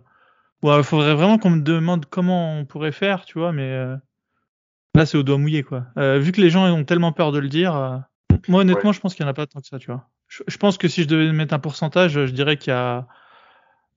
[0.62, 3.97] ouais, il faudrait vraiment qu'on me demande comment on pourrait faire, tu vois, mais euh,
[4.95, 5.86] là, c'est au doigt mouillé, quoi.
[5.99, 7.99] Euh, vu que les gens ont tellement peur de le dire, euh,
[8.49, 10.09] moi, honnêtement, je pense qu'il n'y en a pas tant que ça, tu vois.
[10.47, 13.07] Je, pense que si je devais mettre un pourcentage, je dirais qu'il y a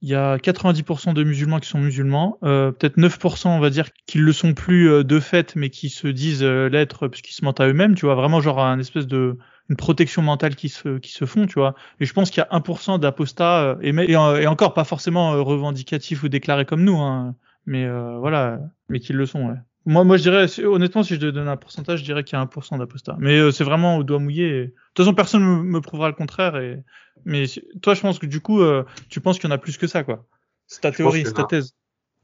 [0.02, 3.88] il y a 90% de musulmans qui sont musulmans, euh, peut-être 9% on va dire
[4.06, 7.42] qu'ils le sont plus euh, de fait, mais qui se disent euh, l'être puisqu'ils se
[7.44, 9.38] mentent à eux-mêmes, tu vois, vraiment genre un espèce de
[9.70, 11.74] une protection mentale qui se qui se font, tu vois.
[11.98, 15.42] Et je pense qu'il y a 1% d'apostats euh, et, et, et encore pas forcément
[15.42, 17.34] revendicatifs ou déclarés comme nous, hein,
[17.66, 19.48] mais euh, voilà, mais qui le sont.
[19.48, 19.56] Ouais.
[19.86, 22.40] Moi, moi, je dirais, honnêtement, si je devais donner un pourcentage, je dirais qu'il y
[22.40, 23.16] a 1% d'apostats.
[23.20, 24.48] Mais euh, c'est vraiment au doigt mouillé.
[24.48, 26.56] et- De toute façon, personne me, me prouvera le contraire.
[26.56, 26.82] Et...
[27.24, 27.44] Mais
[27.82, 29.86] toi, je pense que du coup, euh, tu penses qu'il y en a plus que
[29.86, 30.26] ça, quoi.
[30.66, 31.74] C'est ta Je théorie, qu'il c'est ta thèse.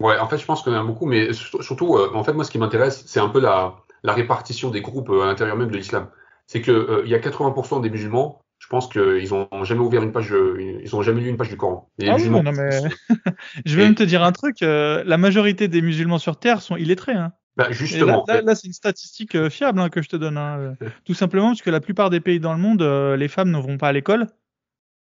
[0.00, 2.32] Ouais, en fait, je pense qu'il y en a beaucoup, mais surtout, euh, en fait,
[2.32, 5.70] moi, ce qui m'intéresse, c'est un peu la, la répartition des groupes à l'intérieur même
[5.70, 6.08] de l'islam.
[6.48, 10.10] C'est euh, il y a 80% des musulmans, je pense qu'ils ont jamais ouvert une
[10.10, 10.34] page,
[10.82, 11.88] ils ont jamais lu une page du Coran.
[12.00, 12.80] Et Ah oui, non, mais-
[13.64, 14.56] Je vais Et- même te dire un truc.
[14.62, 17.12] la majorité des musulmans sur Terre sont illettrés.
[17.12, 17.32] Hein.
[17.56, 20.38] Bah, justement, là, c'est une statistique euh, fiable hein, que je te donne.
[20.38, 23.28] hein, euh, Tout simplement parce que la plupart des pays dans le monde, euh, les
[23.28, 24.26] femmes ne vont pas à l'école.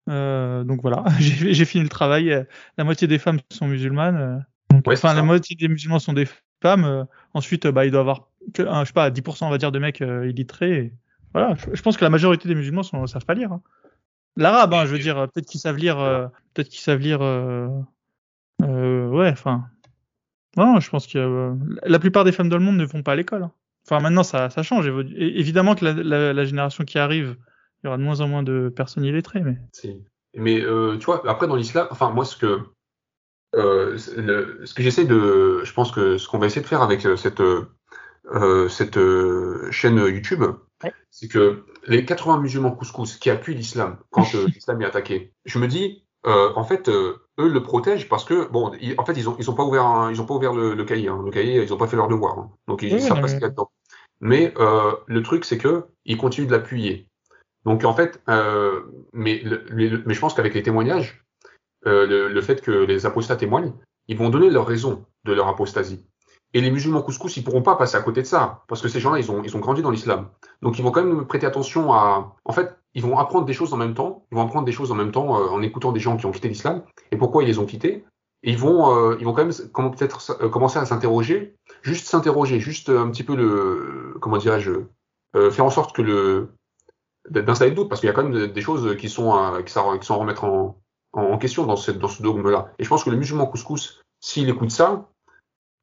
[0.10, 2.46] Euh, donc voilà, j'ai fini le travail.
[2.78, 4.44] La moitié des femmes sont musulmanes.
[4.72, 6.28] donc, Ouais, c'est enfin, la moitié des musulmans sont des
[6.62, 7.06] femmes.
[7.34, 9.80] ensuite, bah, il doit y avoir, que, je sais pas, 10% on va dire de
[9.80, 10.78] mecs euh, illettrés.
[10.78, 10.94] et
[11.34, 13.52] voilà, je, je pense que la majorité des musulmans ne savent pas lire.
[13.52, 13.62] hein.
[14.36, 17.20] L'arabe, hein, je veux dire, peut-être qu'ils savent lire, euh, peut-être qu'ils savent lire.
[18.62, 19.66] ouais, enfin.
[20.58, 23.14] Non, je pense que euh, la plupart des femmes dans le monde ne vont pas
[23.14, 23.44] à l'école.
[23.44, 23.52] hein.
[23.88, 24.88] Enfin, maintenant, ça, ça change.
[25.16, 27.36] Évidemment que la, la- la génération qui arrive,
[27.84, 29.58] il y aura de moins en moins de personnes illettrées, mais.
[29.74, 30.04] Si.
[30.36, 32.60] Mais euh, tu vois, après dans l'islam, enfin moi ce que
[33.56, 36.82] euh, le- ce que j'essaie de, je pense que ce qu'on va essayer de faire
[36.82, 37.42] avec euh, cette
[38.70, 40.44] cette euh, chaîne YouTube,
[40.84, 40.94] Ouais.
[41.12, 45.60] c'est que les 80 musulmans couscous qui appuient l'islam quand euh, l'islam est attaqué, je
[45.60, 49.14] me dis euh, en fait euh, eux le protègent parce que bon, ils- en fait
[49.14, 51.22] ils ont ils ont pas ouvert un- ils ont pas ouvert le, le cahier, hein.
[51.24, 52.52] le cahier ils ont pas fait leur devoir, hein.
[52.68, 53.70] donc ils Oui, savent pas ce qu'il y a dedans.
[54.20, 57.08] Mais euh, le truc c'est que ils continuent de l'appuyer.
[57.66, 58.82] Donc en fait, euh,
[59.14, 61.24] mais, le- le- mais je pense qu'avec les témoignages,
[61.88, 63.74] euh, le, le fait que les apostats témoignent,
[64.08, 66.06] ils vont donner leur raison de leur apostasie.
[66.54, 69.00] Et les musulmans couscous, ils pourront pas passer à côté de ça, parce que ces
[69.00, 70.28] gens-là, ils ont, ils ont grandi dans l'islam.
[70.62, 72.36] Donc ils vont quand même prêter attention à...
[72.44, 74.92] En fait, ils vont apprendre des choses en même temps, ils vont apprendre des choses
[74.92, 77.48] en même temps euh, en écoutant des gens qui ont quitté l'islam, et pourquoi ils
[77.48, 78.06] les ont quittés,
[78.44, 82.60] ils vont, euh, ils vont quand même comment peut-être euh, commencer à s'interroger, juste s'interroger,
[82.60, 84.72] juste un petit peu le, comment dirais-je,
[85.36, 86.50] euh, faire en sorte que le
[87.30, 89.98] d'installer le doute, parce qu'il y a quand même des choses qui sont à, sont,
[90.00, 90.82] qui sont à remettre en,
[91.14, 92.74] en question dans, cette, dans ce dogme-là.
[92.80, 95.08] Et je pense que le musulman couscous, s'il écoute ça,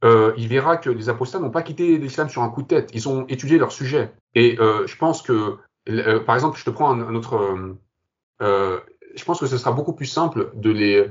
[0.05, 2.91] euh, il verra que les apostats n'ont pas quitté l'islam sur un coup de tête.
[2.93, 4.13] Ils ont étudié leur sujet.
[4.35, 5.59] Et euh, je pense que,
[5.89, 7.77] euh, par exemple, je te prends un, autre.
[8.41, 11.11] je pense que ce sera beaucoup plus simple de les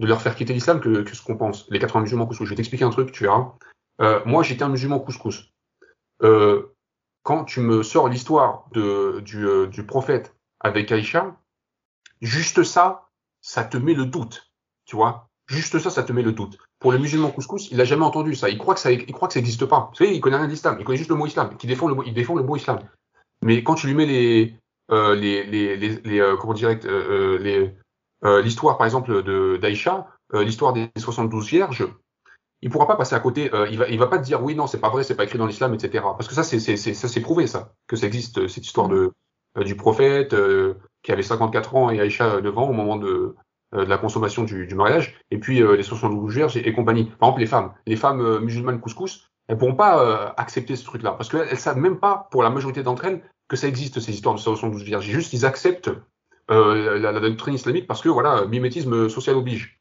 [0.00, 1.66] de leur faire quitter l'islam que, que, ce qu'on pense.
[1.70, 2.46] Les 80 musulmans couscous.
[2.46, 3.54] Je vais t'expliquer un truc, tu verras.
[4.00, 5.52] Euh, moi, j'étais un musulman couscous.
[6.22, 6.74] Euh,
[7.22, 11.36] quand tu me sors l'histoire du, euh, du prophète avec Aïcha,
[12.20, 13.08] juste ça,
[13.40, 14.50] ça te met le doute,
[14.84, 15.28] tu vois?
[15.46, 16.58] Juste ça, ça te met le doute.
[16.78, 18.48] Pour le musulman couscous, il a jamais entendu ça.
[18.48, 19.88] Il croit que ça, il croit que ça n'existe pas.
[19.90, 20.76] Vous savez, il connaît rien d'islam.
[20.78, 21.56] Il connaît juste le mot islam.
[21.56, 22.78] Qui défend le, il défend le mot islam.
[23.44, 24.56] Mais quand tu lui mets les,
[24.90, 27.74] euh, les, les, les, les euh, comment dire, euh, les,
[28.24, 31.86] euh, l'histoire, par exemple, de d'Aïcha, euh, l'histoire des 72 vierges,
[32.62, 33.54] il pourra pas passer à côté.
[33.54, 35.24] Euh, il va, il va pas te dire oui, non, c'est pas vrai, c'est pas
[35.24, 36.02] écrit dans l'islam, etc.
[36.16, 39.12] Parce que ça, c'est, c'est, ça, c'est prouvé, ça, que ça existe cette histoire de
[39.64, 40.34] du prophète
[41.04, 43.36] qui avait 54 ans et Aïcha 9 ans au moment de,
[43.72, 47.04] de la consommation du, du, mariage, et puis les 72 vierges et, compagnie.
[47.04, 51.28] Par exemple, les femmes, les femmes musulmanes couscous, elles pourront pas accepter ce truc-là, parce
[51.28, 54.40] qu'elles savent même pas, pour la majorité d'entre elles, que ça existe ces histoires de
[54.40, 55.04] 72 vierges.
[55.04, 55.90] Juste, ils acceptent
[56.50, 59.80] euh, la, doctrine islamique parce que voilà, mimétisme social oblige.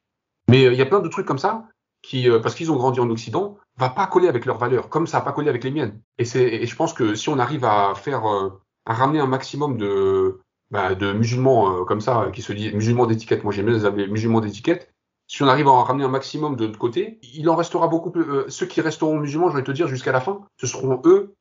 [0.49, 1.67] Mais il y a plein de trucs comme ça
[2.03, 5.07] qui, euh, parce qu'ils ont grandi en Occident, va pas coller avec leurs valeurs, comme
[5.07, 5.99] ça a pas collé avec les miennes.
[6.19, 9.77] Et et je pense que si on arrive à faire, euh, à ramener un maximum
[9.77, 10.39] de,
[10.69, 14.07] bah, musulmans euh, comme ça, qui se disent musulmans d'étiquette, moi j'aime bien les appeler
[14.07, 14.93] musulmans d'étiquette.
[15.27, 18.11] Si on arrive à en ramener un maximum de l'autre côté, il en restera beaucoup
[18.11, 18.25] plus.
[18.49, 21.33] ceux qui resteront musulmans, je vais te dire jusqu'à la fin, ce seront eux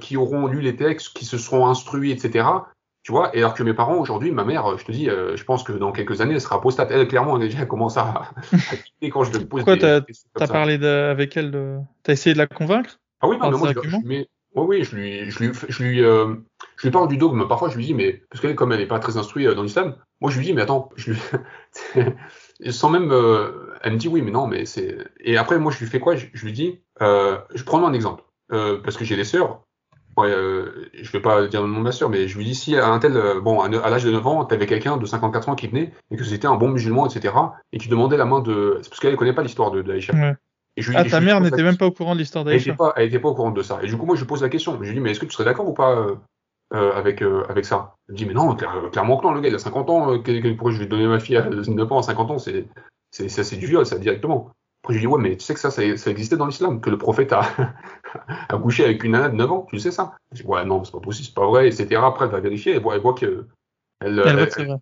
[0.00, 2.44] qui auront lu les textes, qui se seront instruits, etc.
[3.02, 5.42] Tu vois, et alors que mes parents aujourd'hui, ma mère, je te dis, euh, je
[5.42, 6.88] pense que dans quelques années, elle sera apostate.
[6.92, 10.04] Elle, clairement, elle, déjà commence à, à quitter quand je lui pose Pourquoi des.
[10.34, 11.78] T'as parlé de, avec elle de...
[12.04, 13.00] T'as essayé de la convaincre?
[13.20, 16.04] Ah oui, non, mais moi, je, je, mais, oui, je lui, je lui, je lui,
[16.04, 16.34] euh,
[16.76, 17.48] je lui parle du dogme.
[17.48, 19.64] Parfois, je lui dis, mais parce qu'elle, comme elle n'est pas très instruite euh, dans
[19.64, 21.18] l'islam, moi, je lui dis, mais attends, je lui,
[22.70, 24.98] sans même, euh, elle me dit oui, mais non, mais c'est.
[25.18, 26.14] Et après, moi, je lui fais quoi?
[26.14, 29.62] Je, je, lui dis, euh, je prends un exemple, euh, parce que j'ai des sœurs.
[30.16, 32.54] Ouais, euh, je vais pas dire le nom de ma sœur, mais je lui dis
[32.54, 35.06] si à un tel, euh, bon, à, à l'âge de 9 ans, t'avais quelqu'un de
[35.06, 37.34] 54 ans qui venait et que c'était un bon musulman, etc.
[37.72, 40.12] et qui demandait la main de, c'est parce qu'elle connaît pas l'histoire de d'Aïcha.
[40.12, 40.34] Ouais.
[40.76, 42.64] Et je lui, ah, et ta mère n'était même pas au courant de l'histoire d'Aïcha.
[42.64, 43.78] Elle était pas, elle était pas au courant de ça.
[43.82, 44.76] Et du coup, moi, je pose la question.
[44.82, 46.06] Je lui dis, mais est-ce que tu serais d'accord ou pas
[46.70, 47.94] avec avec ça?
[48.08, 48.54] Elle me dit, mais non,
[48.90, 50.18] clairement que non, le gars, il a 50 ans.
[50.56, 52.38] pourquoi je vais donner ma fille à 9 ans à 50 ans?
[52.38, 54.50] C'est du viol, ça directement.
[54.82, 56.80] Après, je lui dis, ouais, mais tu sais que ça, ça, ça existait dans l'islam,
[56.80, 57.42] que le prophète a,
[58.48, 60.82] a couché avec une nana de 9 ans, tu sais ça Je dis, ouais, non,
[60.82, 62.00] c'est pas possible, c'est pas vrai, etc.
[62.04, 63.46] Après, elle va vérifier, elle voit, elle voit que.
[64.00, 64.78] Elle, elle, elle, voit que c'est vrai.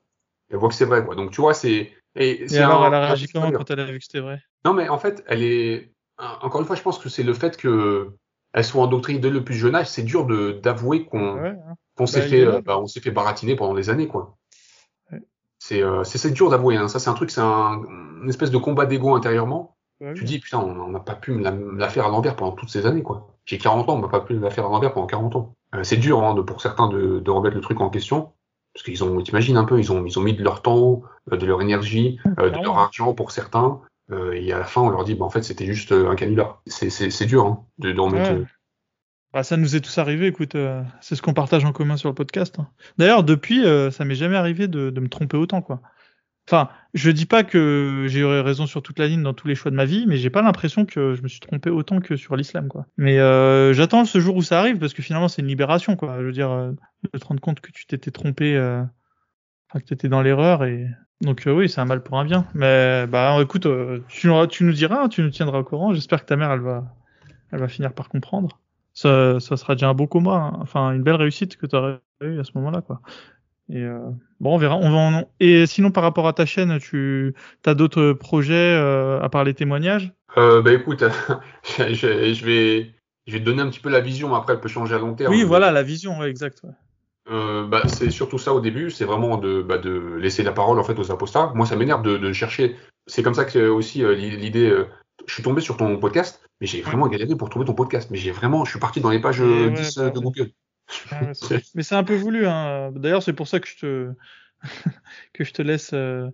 [0.48, 1.14] Elle voit que c'est vrai, quoi.
[1.14, 1.92] Donc, tu vois, c'est.
[2.16, 4.40] Et, et alors, un, elle a réagi comment quand elle a vu que c'était vrai?
[4.64, 5.92] Non, mais en fait, elle est.
[6.18, 8.12] Encore une fois, je pense que c'est le fait que
[8.52, 11.74] elle soit endoctrinée dès le plus jeune âge, c'est dur de d'avouer qu'on ouais, hein.
[11.96, 14.36] qu s'est bah, fait, euh, bah, on s'est fait baratiner pendant des années, quoi.
[15.12, 15.20] Ouais.
[15.58, 16.76] C'est euh, c'est dur d'avouer.
[16.76, 16.88] Hein.
[16.88, 17.82] Ça, c'est un truc, c'est un,
[18.22, 19.76] une espèce de combat d'ego intérieurement.
[20.00, 22.36] Ouais, tu dis, putain, on n'a pas pu me la, me la faire à l'envers
[22.36, 23.36] pendant toutes ces années, quoi.
[23.44, 25.54] J'ai 40 ans, on n'a pas pu me la faire à l'envers pendant 40 ans.
[25.74, 28.32] Euh, c'est dur, hein, de, pour certains, de, de remettre le truc en question.
[28.72, 31.36] Parce qu'ils ont, t'imagines un peu, ils ont, ils ont mis de leur temps, euh,
[31.36, 33.80] de leur énergie, euh, de leur argent pour certains.
[34.32, 36.62] Et à la fin, on leur dit, bah, en fait, c'était juste un canular.
[36.66, 38.32] C'est dur, hein, de, de remettre.
[38.32, 38.44] Ouais.
[39.32, 42.08] Bah, ça nous est tous arrivé, écoute, euh, c'est ce qu'on partage en commun sur
[42.08, 42.58] le podcast.
[42.58, 42.66] Hein.
[42.98, 45.80] D'ailleurs, depuis, euh, ça m'est jamais arrivé de, de, me tromper autant, quoi.
[46.50, 49.54] Enfin, je dis pas que j'ai eu raison sur toute la ligne dans tous les
[49.54, 52.16] choix de ma vie, mais j'ai pas l'impression que je me suis trompé autant que
[52.16, 52.86] sur l'islam, quoi.
[52.96, 56.16] Mais euh, j'attends ce jour où ça arrive parce que finalement c'est une libération, quoi.
[56.18, 56.72] Je veux dire, euh,
[57.12, 58.82] de te rendre compte que tu t'étais trompé, euh,
[59.68, 60.88] enfin que t'étais dans l'erreur et
[61.20, 62.44] donc euh, oui, c'est un mal pour un bien.
[62.54, 63.68] Mais bah écoute,
[64.08, 65.94] tu, tu, nous diras, tu nous tiendras au courant.
[65.94, 66.96] J'espère que ta mère, elle va,
[67.52, 68.58] elle va finir par comprendre.
[68.92, 70.58] Ça, ça sera déjà un beau combat, hein.
[70.60, 73.02] enfin une belle réussite que tu aurais eu à ce moment-là, quoi.
[73.70, 73.98] Et euh,
[74.40, 74.76] bon, on verra.
[74.76, 75.28] On va en...
[75.38, 79.54] Et sinon, par rapport à ta chaîne, tu as d'autres projets euh, à part les
[79.54, 80.12] témoignages?
[80.36, 81.04] Euh, Bah écoute,
[81.78, 82.90] je, je, vais,
[83.26, 84.34] je vais te donner un petit peu la vision.
[84.34, 85.32] Après, elle peut changer à long terme.
[85.32, 86.62] Oui, voilà, la vision, ouais, exact.
[86.64, 86.70] Ouais.
[87.30, 90.80] Euh, bah, c'est surtout ça au début, c'est vraiment de, bah, de laisser la parole
[90.80, 91.52] en fait aux apostats.
[91.54, 92.76] Moi, ça m'énerve de, de, chercher.
[93.06, 94.76] C'est comme ça que aussi l'idée.
[95.26, 98.08] Je suis tombé sur ton podcast, mais j'ai vraiment galéré pour trouver ton podcast.
[98.10, 100.50] Mais j'ai vraiment, je suis parti dans les pages ouais, 10 ouais, de Google.
[101.12, 102.46] Ouais, mais c'est un peu voulu.
[102.46, 102.92] Hein.
[102.94, 104.10] D'ailleurs, c'est pour ça que je te
[105.32, 106.28] que je te laisse euh,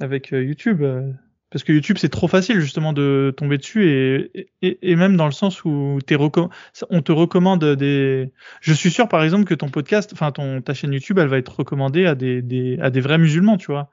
[0.00, 0.82] avec euh, YouTube.
[0.82, 1.12] Euh,
[1.50, 5.26] parce que YouTube, c'est trop facile justement de tomber dessus et, et, et même dans
[5.26, 6.16] le sens où es
[6.90, 8.32] on te recommande des.
[8.60, 11.38] Je suis sûr, par exemple, que ton podcast, enfin ton ta chaîne YouTube, elle va
[11.38, 13.90] être recommandée à des, des à des vrais musulmans, tu vois.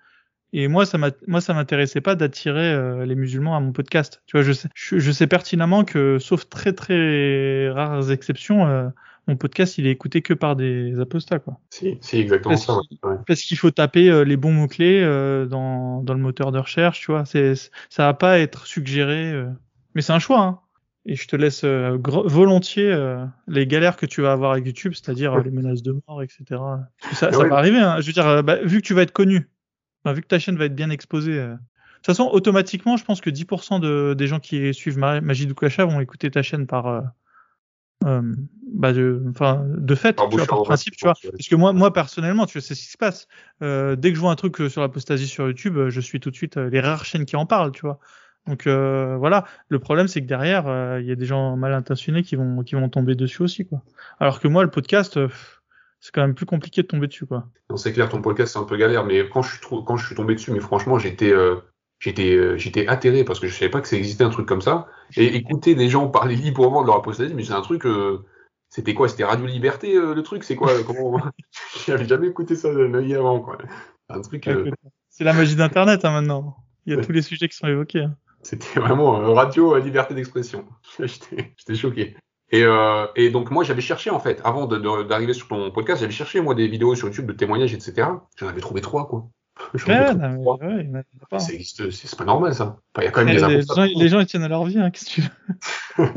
[0.53, 0.97] Et moi, ça
[1.27, 4.21] moi, ça m'intéressait pas d'attirer euh, les musulmans à mon podcast.
[4.27, 8.87] Tu vois, je sais, je, je sais pertinemment que, sauf très très rares exceptions, euh,
[9.27, 11.59] mon podcast, il est écouté que par des apostats, quoi.
[11.69, 12.77] Si, exactement Parce ça.
[13.07, 13.15] ouais.
[13.27, 15.01] Parce qu'il faut taper euh, les bons mots clés
[15.49, 17.25] dans dans le moteur de recherche, tu vois.
[17.25, 19.47] C'est, ça va pas être suggéré, euh,
[19.95, 20.41] mais c'est un choix.
[20.41, 20.59] Hein.
[21.09, 24.93] Et je te laisse euh, volontiers euh, les galères que tu vas avoir avec YouTube,
[24.93, 25.43] c'est-à-dire euh, Ouais.
[25.45, 26.43] les menaces de mort, etc.
[26.49, 27.49] Parce que ça, Mais ça ouais.
[27.49, 27.79] va arriver.
[27.79, 28.01] Hein.
[28.01, 29.49] Je veux dire, euh, bah, vu que tu vas être connu,
[30.05, 31.39] vu que ta chaîne va être bien exposée.
[31.39, 31.57] euh, De
[31.97, 35.99] toute façon, automatiquement, je pense que 10% de, des gens qui suivent Ma- Magie vont
[36.01, 37.03] écouter ta chaîne par,
[38.05, 38.21] euh,
[38.73, 41.13] bah de, enfin, de fait, tu vois, par principe, tu vois.
[41.21, 43.27] Parce que moi, moi personnellement, tu c'est ce qui se passe.
[43.61, 46.29] Euh, dès que je vois un truc euh, sur l'apostasie sur YouTube, je suis tout
[46.29, 47.99] de suite les rares chaînes qui en parlent, tu vois.
[48.47, 51.73] Donc euh, voilà, le problème c'est que derrière, euh, il y a des gens mal
[51.73, 53.81] intentionnés qui vont qui vont tomber dessus aussi, quoi.
[54.19, 55.19] Alors que moi, le podcast,
[55.99, 57.47] c'est quand même plus compliqué de tomber dessus, quoi.
[57.69, 60.05] Non, c'est clair, ton podcast c'est un peu galère, mais quand je suis, quand je
[60.05, 61.33] suis tombé dessus, mais franchement, j'étais,
[61.99, 64.61] j'étais, euh, j'étais atterré parce que je savais pas que ça existait un truc comme
[64.61, 64.87] ça.
[65.15, 68.25] Et écouter des gens parler librement de leur apostasie, mais c'est un truc, euh,
[68.69, 69.07] c'était quoi?
[69.07, 70.43] C'était Radio Liberté, euh, le truc?
[70.43, 70.71] C'est quoi?
[70.85, 71.19] Comment?
[71.85, 73.57] J'avais jamais écouté ça vie avant, quoi.
[74.09, 74.71] Un truc, euh,
[75.09, 76.57] C'est la magie d'Internet hein, maintenant.
[76.85, 78.03] Il y a tous les sujets qui sont évoqués.
[78.03, 78.15] hein.
[78.43, 80.65] C'était vraiment euh, radio euh, liberté d'expression.
[80.99, 82.15] J'étais j'étais choqué.
[82.49, 86.13] Et, euh, et donc moi j'avais cherché en fait, avant d'arriver sur ton podcast, j'avais
[86.13, 88.07] cherché moi des vidéos sur YouTube de témoignages, etc.
[88.37, 89.27] J'en avais trouvé trois quoi.
[89.87, 90.29] Ouais, non,
[90.59, 91.39] mais ouais, pas.
[91.39, 92.77] Ça existe, c'est pas normal ça.
[92.95, 94.65] Enfin, Il y a quand même des les, gens, les gens ils tiennent à leur
[94.65, 95.21] vie, hein, qu'est-ce que tu
[95.97, 96.09] veux?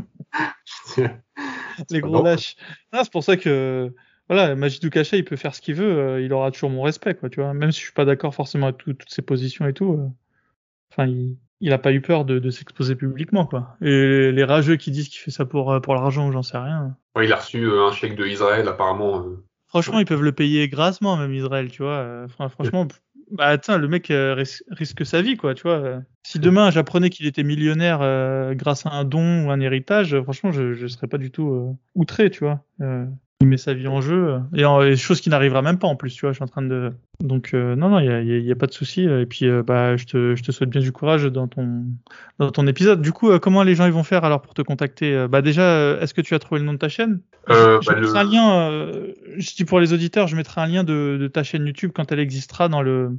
[1.90, 2.56] Les gros lâches.
[2.92, 3.92] C'est pour ça que
[4.28, 6.82] voilà, Magie du Cachet, il peut faire ce qu'il veut, euh, il aura toujours mon
[6.82, 7.52] respect, quoi, tu vois.
[7.52, 9.92] Même si je suis pas d'accord forcément avec tout- toutes ses positions et tout.
[9.94, 10.08] euh,
[10.92, 13.76] Enfin, il, il a pas eu peur de, de s'exposer publiquement, quoi.
[13.82, 16.58] Et les rageux qui disent qu'il fait ça pour euh, pour l'argent ou j'en sais
[16.58, 16.96] rien.
[17.16, 19.24] Ouais, il a reçu euh, un chèque de Israël apparemment.
[19.68, 22.26] Franchement, ils peuvent le payer grassement, même Israël, tu vois.
[22.28, 22.88] fran- franchement,
[23.30, 26.02] bah tiens, le mec euh, ris- risque sa vie, quoi, tu vois.
[26.22, 30.22] Si demain j'apprenais qu'il était millionnaire euh, grâce à un don ou un héritage, euh,
[30.22, 32.64] franchement, je, je serais pas du tout outré, tu vois.
[33.42, 35.86] Il met sa vie en jeu euh, et, en, et chose qui n'arrivera même pas
[35.88, 36.32] en plus, tu vois.
[36.32, 38.36] Je suis en train de donc euh, non non, il y a, il y a-
[38.38, 39.02] il y a pas de souci.
[39.04, 41.84] Et puis euh, bah je te je te souhaite bien du courage dans ton
[42.38, 43.00] dans ton épisode.
[43.00, 45.40] Du coup, euh, comment les gens ils vont faire alors pour te contacter Euh, Bah
[45.40, 47.20] déjà, euh, est-ce que tu as trouvé le nom de ta chaîne?
[47.48, 50.60] Euh, je bah, mettrai le- un lien, euh, je dis pour les auditeurs, je mettrai
[50.60, 53.16] un lien de, de ta chaîne YouTube quand elle existera dans le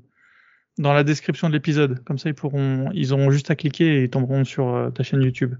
[0.77, 2.03] dans la description de l'épisode.
[2.05, 5.01] Comme ça, ils pourront, ils auront juste à cliquer et ils tomberont sur euh, ta
[5.03, 5.55] chaîne YouTube.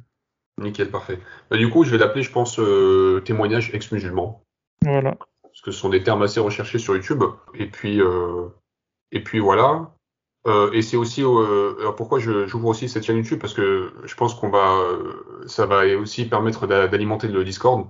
[0.61, 1.17] Nickel, parfait.
[1.49, 4.43] Bah, du coup, je vais l'appeler, je pense, euh, témoignage ex-musulman.
[4.83, 5.15] Voilà.
[5.43, 7.23] parce que ce sont des termes assez recherchés sur YouTube.
[7.53, 8.47] Et puis, euh,
[9.11, 9.91] et puis voilà.
[10.47, 13.39] Euh, et c'est aussi euh, alors pourquoi je- j'ouvre aussi cette chaîne YouTube?
[13.39, 17.87] Parce que je pense qu'on va, euh, ça va aussi permettre d'a- d'alimenter le Discord.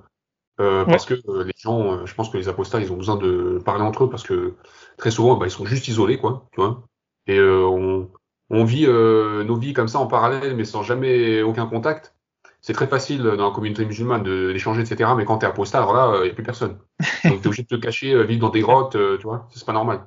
[0.60, 3.16] Euh, Parce que euh, les gens, euh, je pense que les apostats, ils ont besoin
[3.16, 4.54] de parler entre eux parce que
[4.98, 6.84] très souvent, bah, ils sont juste isolés, quoi, tu vois.
[7.26, 8.12] Et euh, on,
[8.50, 12.14] on vit euh, nos vies comme ça en parallèle, mais sans jamais aucun contact.
[12.62, 15.12] C'est très facile dans la communauté musulmane de- d'échanger, etc.
[15.18, 16.78] Mais quand t'es apostat, alors là, il n'y a plus personne.
[17.26, 19.47] Donc t'es obligé de te cacher, euh, vivre dans des grottes, euh, tu vois.
[19.51, 20.01] C'est pas normal.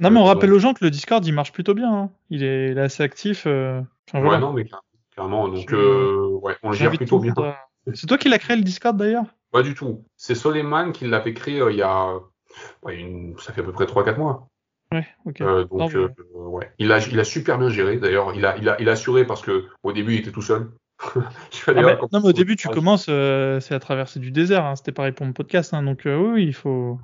[0.00, 1.92] Non, mais on Euh, rappelle aux gens que le Discord, il marche plutôt bien.
[1.92, 2.10] hein.
[2.30, 3.44] Il, est, il est assez actif.
[3.46, 3.80] euh,
[4.12, 4.82] Ouais, non, mais clair-
[5.14, 5.46] clairement.
[5.48, 7.34] Donc, euh, ouais, on le gère plutôt bien.
[7.94, 9.26] C'est toi qui l'as créé le Discord d'ailleurs?
[9.52, 10.04] Pas du tout.
[10.16, 12.14] C'est Soleiman qui l'avait créé euh, il y a,
[12.82, 14.48] ouais, une- ça fait à peu près 3-4 mois.
[14.90, 15.40] Ouais, ok.
[15.42, 16.72] Euh, donc, Non, euh, ouais.
[16.78, 17.98] Il a, il a super bien géré.
[17.98, 20.42] D'ailleurs, il a, il a, il a assuré parce que au début, il était tout
[20.42, 20.70] seul.
[21.66, 21.72] Ah,
[22.12, 24.64] non, mais au début, tu commences, euh, c'est à traverser du désert.
[24.64, 24.76] hein.
[24.76, 25.74] C'était pareil pour mon podcast.
[25.74, 25.82] hein.
[25.82, 26.98] donc, euh, oui, il faut.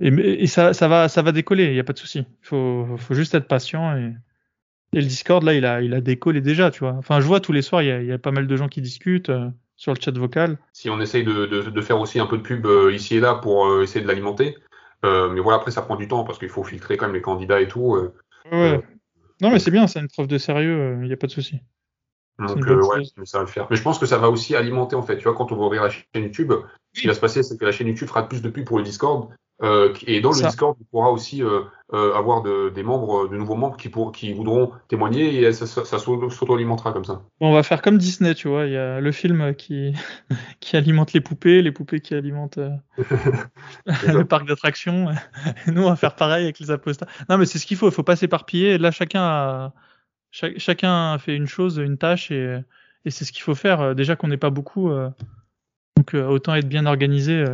[0.00, 2.20] Et, ça, ça, va, ça va décoller, il n'y a pas de souci.
[2.20, 3.96] Il faut, faut juste être patient.
[3.96, 4.12] Et,
[4.92, 6.92] et le Discord, là, il a, il a décollé déjà, tu vois.
[6.92, 8.56] Enfin, je vois tous les soirs, il y a, il y a pas mal de
[8.56, 10.58] gens qui discutent euh, sur le chat vocal.
[10.72, 13.34] Si on essaye de, de, de faire aussi un peu de pub ici et là
[13.34, 14.56] pour essayer de l'alimenter.
[15.02, 17.60] Mais voilà, après, ça prend du temps parce qu'il faut filtrer quand même les candidats
[17.60, 17.96] et tout.
[18.52, 18.80] Ouais.
[19.40, 21.60] Non, mais c'est bien, c'est une preuve de sérieux, il n'y a pas de souci.
[22.46, 23.66] Donc, euh, ouais, ça va le faire.
[23.70, 25.16] Mais je pense que ça va aussi alimenter, en fait.
[25.16, 26.52] Tu vois, quand on va ouvrir la chaîne YouTube,
[26.94, 28.78] ce qui va se passer, c'est que la chaîne YouTube fera plus de pubs pour
[28.78, 29.30] le Discord.
[29.62, 30.46] Euh, et dans le Ça.
[30.46, 31.60] Discord, on pourra aussi euh,
[31.92, 35.66] euh, avoir de, des membres, de nouveaux membres qui, pour, qui voudront témoigner et ça,
[35.66, 37.22] ça, ça s'auto- s'auto-alimentera comme ça.
[37.40, 38.64] On va faire comme Disney, tu vois.
[38.64, 39.92] Il y a le film qui,
[40.60, 42.58] qui alimente les poupées, les poupées qui alimentent
[44.06, 45.08] le parc d'attractions.
[45.66, 47.06] Nous, on va faire pareil avec les apostats.
[47.28, 47.88] Non, mais c'est ce qu'il faut.
[47.88, 48.78] Il faut pas s'éparpiller.
[48.78, 49.72] Là, chacun a,
[50.30, 52.60] cha- chacun fait une chose, une tâche, et,
[53.04, 53.80] et c'est ce qu'il faut faire.
[53.80, 55.10] Euh, Déjà qu'on n'est pas beaucoup, euh,
[55.96, 57.44] donc euh, autant être bien organisé.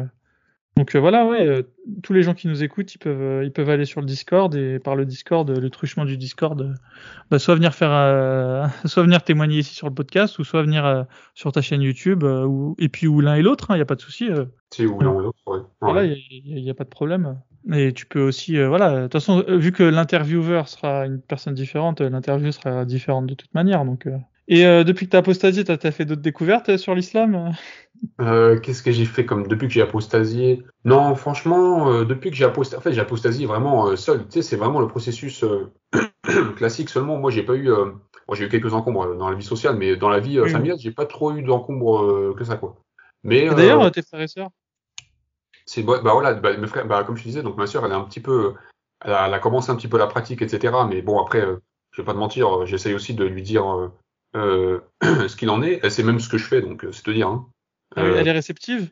[0.77, 1.63] Donc euh, voilà, ouais, euh,
[2.03, 4.55] tous les gens qui nous écoutent, ils peuvent, euh, ils peuvent aller sur le Discord
[4.55, 6.75] et par le Discord, le truchement du Discord,
[7.31, 11.07] bah, soit venir faire, euh, soit venir témoigner ici sur le podcast, ou soit venir
[11.35, 13.95] sur ta chaîne YouTube, ou, et puis ou l'un et l'autre, il n'y a pas
[13.95, 14.29] de souci.
[14.71, 15.61] Si, ou l'un ou l'autre, ouais.
[15.81, 17.41] Voilà, il n'y a, y a pas de problème.
[17.73, 22.03] Et tu peux aussi, voilà, de toute façon, vu que l'intervieweur sera une personne différente,
[22.03, 23.87] l'interview sera différente de toute manière.
[23.87, 24.07] Donc.
[24.49, 27.55] Et depuis que tu as apostasié, tu as, fait d'autres découvertes sur l'islam
[28.21, 30.65] Euh, Qu'est-ce que j'ai fait comme depuis que j'ai apostasié?
[30.85, 34.25] Non, franchement, euh, depuis que j'ai apostasié, en fait, j'ai apostasié vraiment euh, seul.
[34.25, 35.45] Tu sais, c'est vraiment le processus
[36.57, 36.89] classique.
[36.89, 39.97] Seulement, moi, j'ai pas eu, bon, j'ai eu quelques encombres dans la vie sociale, mais
[39.97, 42.77] dans la vie familiale, j'ai pas trop eu d'encombres que ça, quoi.
[43.23, 44.51] Mais D'ailleurs, tes frères et sœurs?
[45.69, 47.85] c'est bah, bah voilà, bah, mes frères, bah, comme je te disais, donc ma sœur,
[47.85, 48.55] elle est un petit peu,
[49.05, 50.75] elle a, elle a commencé un petit peu la pratique, etc.
[50.89, 51.45] Mais bon, après,
[51.91, 53.91] je vais pas te mentir, j'essaye aussi de lui dire
[54.35, 55.81] ce qu'il en est.
[55.83, 57.29] Elle sait même ce que je fais, donc c'est te dire.
[57.29, 57.49] Hein.
[57.95, 58.91] Ah Euh, Elle est réceptive?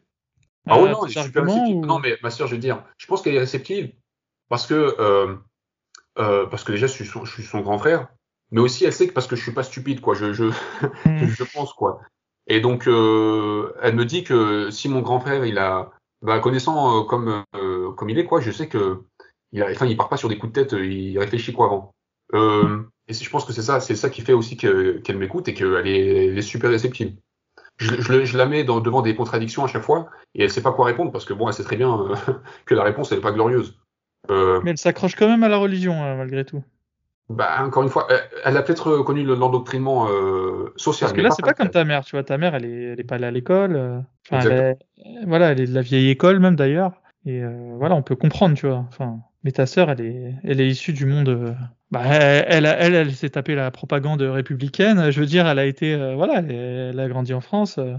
[0.66, 1.76] Ah ouais, à non, tes elle est super arguments, réceptive.
[1.76, 3.92] ou- Non, mais ma sœur, je veux dire, je pense qu'elle est réceptive
[4.49, 5.34] parce que, euh,
[6.18, 8.09] euh, parce que déjà, je suis, son, je suis son grand frère,
[8.51, 10.14] mais aussi elle sait que parce que je suis pas stupide, quoi.
[10.14, 10.53] Je, je, Hmm.
[11.38, 12.01] je pense, quoi.
[12.47, 15.90] Et donc, euh, elle me dit que si mon grand frère, il a,
[16.22, 19.03] bah, connaissant euh, comme, euh, comme il est, quoi, je sais que,
[19.53, 21.66] il a, enfin, il part pas sur des coups de tête, euh, il réfléchit, quoi,
[21.66, 21.95] avant.
[22.34, 25.47] Euh, et je pense que c'est ça, c'est ça qui fait aussi que- qu'elle m'écoute
[25.49, 27.14] et qu'elle est, elle est super réceptive.
[27.79, 30.51] Je, je, le- je la mets dans, devant des contradictions à chaque fois et elle
[30.51, 32.14] sait pas quoi répondre parce que bon, elle sait très bien euh,
[32.66, 33.77] que la réponse elle est pas glorieuse.
[34.31, 36.62] Euh, Mais elle s'accroche quand même à la religion, euh, malgré tout.
[37.29, 41.09] bah, encore une fois, elle, elle a peut-être connu le- l'endoctrinement euh, social.
[41.09, 42.22] Parce que là, c'est pas comme ta mère, tu vois.
[42.25, 44.05] Ta mère, elle est, elle est pas allée à l'école.
[44.31, 46.93] Enfin, elle est, voilà, elle est de la vieille école, même d'ailleurs.
[47.27, 47.43] Et
[47.79, 48.85] voilà, on peut comprendre, tu vois.
[48.89, 51.57] Enfin, mais ta sœur, elle est, elle est issue du monde.
[51.95, 55.12] Bah, elle, elle, elle, s'est tapée la propagande républicaine.
[55.12, 57.78] Je veux dire, elle a été, euh, voilà, elle, elle a grandi en France.
[57.78, 57.95] euh,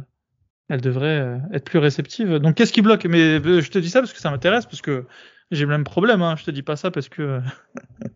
[0.68, 2.39] elle devrait euh, être plus réceptive.
[2.39, 3.06] Donc, qu'est-ce qui bloque?
[3.06, 5.06] Mais je te dis ça parce que ça m'intéresse, parce que
[5.50, 6.22] j'ai le même problème.
[6.22, 6.36] Hein.
[6.38, 7.39] Je te dis pas ça parce que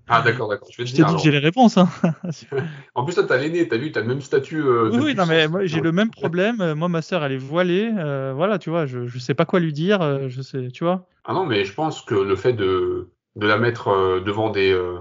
[0.09, 0.67] Ah d'accord, d'accord.
[0.69, 1.77] Je vais te je que j'ai les réponses.
[1.77, 1.87] Hein.
[2.95, 4.61] En plus, toi, t'as l'aîné, t'as vu, t'as le même statut.
[4.61, 6.73] Oui, oui, non, mais moi, j'ai le même problème.
[6.73, 7.89] Moi, ma sœur, elle est voilée.
[8.35, 10.27] voilà, tu vois, je, je sais pas quoi lui dire.
[10.27, 11.07] je sais, tu vois.
[11.23, 14.99] Ah non, mais je pense que le fait de, de la mettre devant des, euh,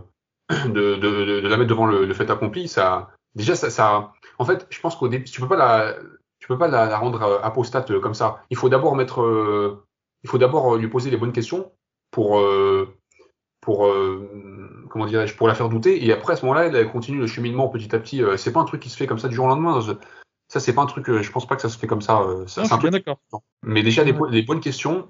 [0.50, 4.12] de, de, de, de la mettre devant le, le fait accompli, ça, déjà, ça, ça,
[4.38, 5.94] en fait, je pense qu'au début, tu peux pas la,
[6.40, 8.44] tu peux pas la, la rendre euh, apostate euh, comme ça.
[8.50, 9.84] Il faut d'abord mettre, euh,
[10.24, 11.70] il faut d'abord lui poser les bonnes questions
[12.10, 12.88] pour, euh,
[13.60, 16.04] pour, euh, comment dirais-je, pour la faire douter.
[16.06, 18.22] Et après, à ce moment-là, elle, continue le cheminement petit à petit.
[18.36, 19.80] C'est pas un truc qui se fait comme ça du jour au lendemain.
[20.50, 22.24] Ça, c'est pas un truc, je pense pas que ça se fait comme ça.
[22.46, 23.18] ça Non, je suis bien d'accord.
[23.62, 25.08] mais déjà, bo- les bonnes questions,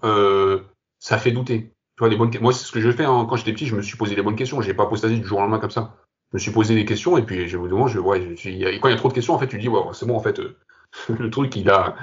[0.99, 1.72] ça fait douter.
[1.99, 3.27] Tu vois, les bonnes, moi, c'est ce que je fais hein.
[3.29, 4.61] quand j'étais petit, je me suis posé les bonnes questions.
[4.61, 5.97] J'ai pas apostasié du jour au lendemain comme ça.
[6.31, 8.89] Je me suis posé des questions et puis, je me demande, je, ouais, je- quand
[8.89, 10.39] il y a trop de questions, en fait, tu dis, ouais, c'est bon, en fait,
[10.39, 10.57] euh,
[11.19, 11.97] le truc, il a,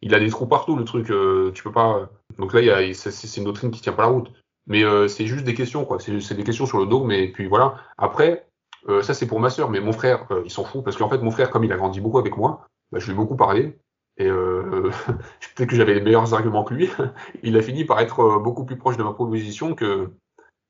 [0.00, 2.08] il a des trous partout, le truc, euh, tu peux pas.
[2.38, 4.32] Donc là, il c'est une doctrine qui tient pas la route.
[4.66, 5.98] Mais euh, c'est juste des questions, quoi.
[6.00, 7.74] C'est des questions sur le dogme et puis voilà.
[7.98, 8.46] Après,
[8.88, 11.10] euh, ça c'est pour ma sœur, mais mon frère, euh, il s'en fout parce qu'en
[11.10, 13.36] fait, mon frère, comme il a grandi beaucoup avec moi, bah, je lui ai beaucoup
[13.36, 13.76] parlé.
[14.18, 14.90] Et euh,
[15.54, 16.90] peut-être que j'avais les meilleurs arguments que lui.
[17.42, 20.10] Il a fini par être euh, beaucoup plus proche de ma proposition que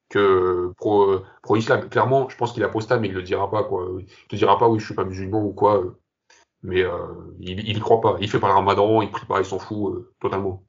[0.09, 1.89] que pro, pro islam.
[1.89, 3.89] Clairement, je pense qu'il apostat, mais il le dira pas quoi.
[3.99, 5.83] Il te dira pas oui, je suis pas musulman ou quoi.
[6.63, 6.91] Mais euh,
[7.41, 8.17] il, il croit pas.
[8.21, 10.65] Il fait pas le ramadan, il prie pas, il s'en fout euh, totalement.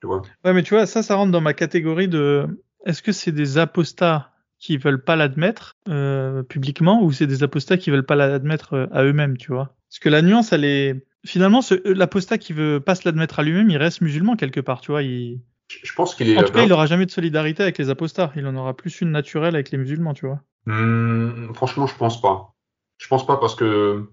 [0.00, 0.22] Tu vois?
[0.44, 2.46] Ouais, mais tu vois, ça, ça rentre dans ma catégorie de.
[2.86, 7.76] Est-ce que c'est des apostats qui veulent pas l'admettre euh, publiquement ou c'est des apostats
[7.76, 9.74] qui veulent pas l'admettre euh, à eux-mêmes, tu vois?
[9.88, 11.06] Parce que la nuance, elle est.
[11.24, 14.60] Finalement, ce- euh, l'apostat qui veut pas se l'admettre à lui-même, il reste musulman quelque
[14.60, 15.02] part, tu vois.
[15.02, 15.40] Il...
[15.82, 16.38] Je pense qu'il est.
[16.38, 18.32] En tout cas, il aura jamais de solidarité avec les apostats.
[18.36, 20.40] Il en aura plus une naturelle avec les musulmans, tu vois.
[20.66, 22.54] Hmm, franchement, je pense pas.
[22.98, 24.10] Je pense pas parce que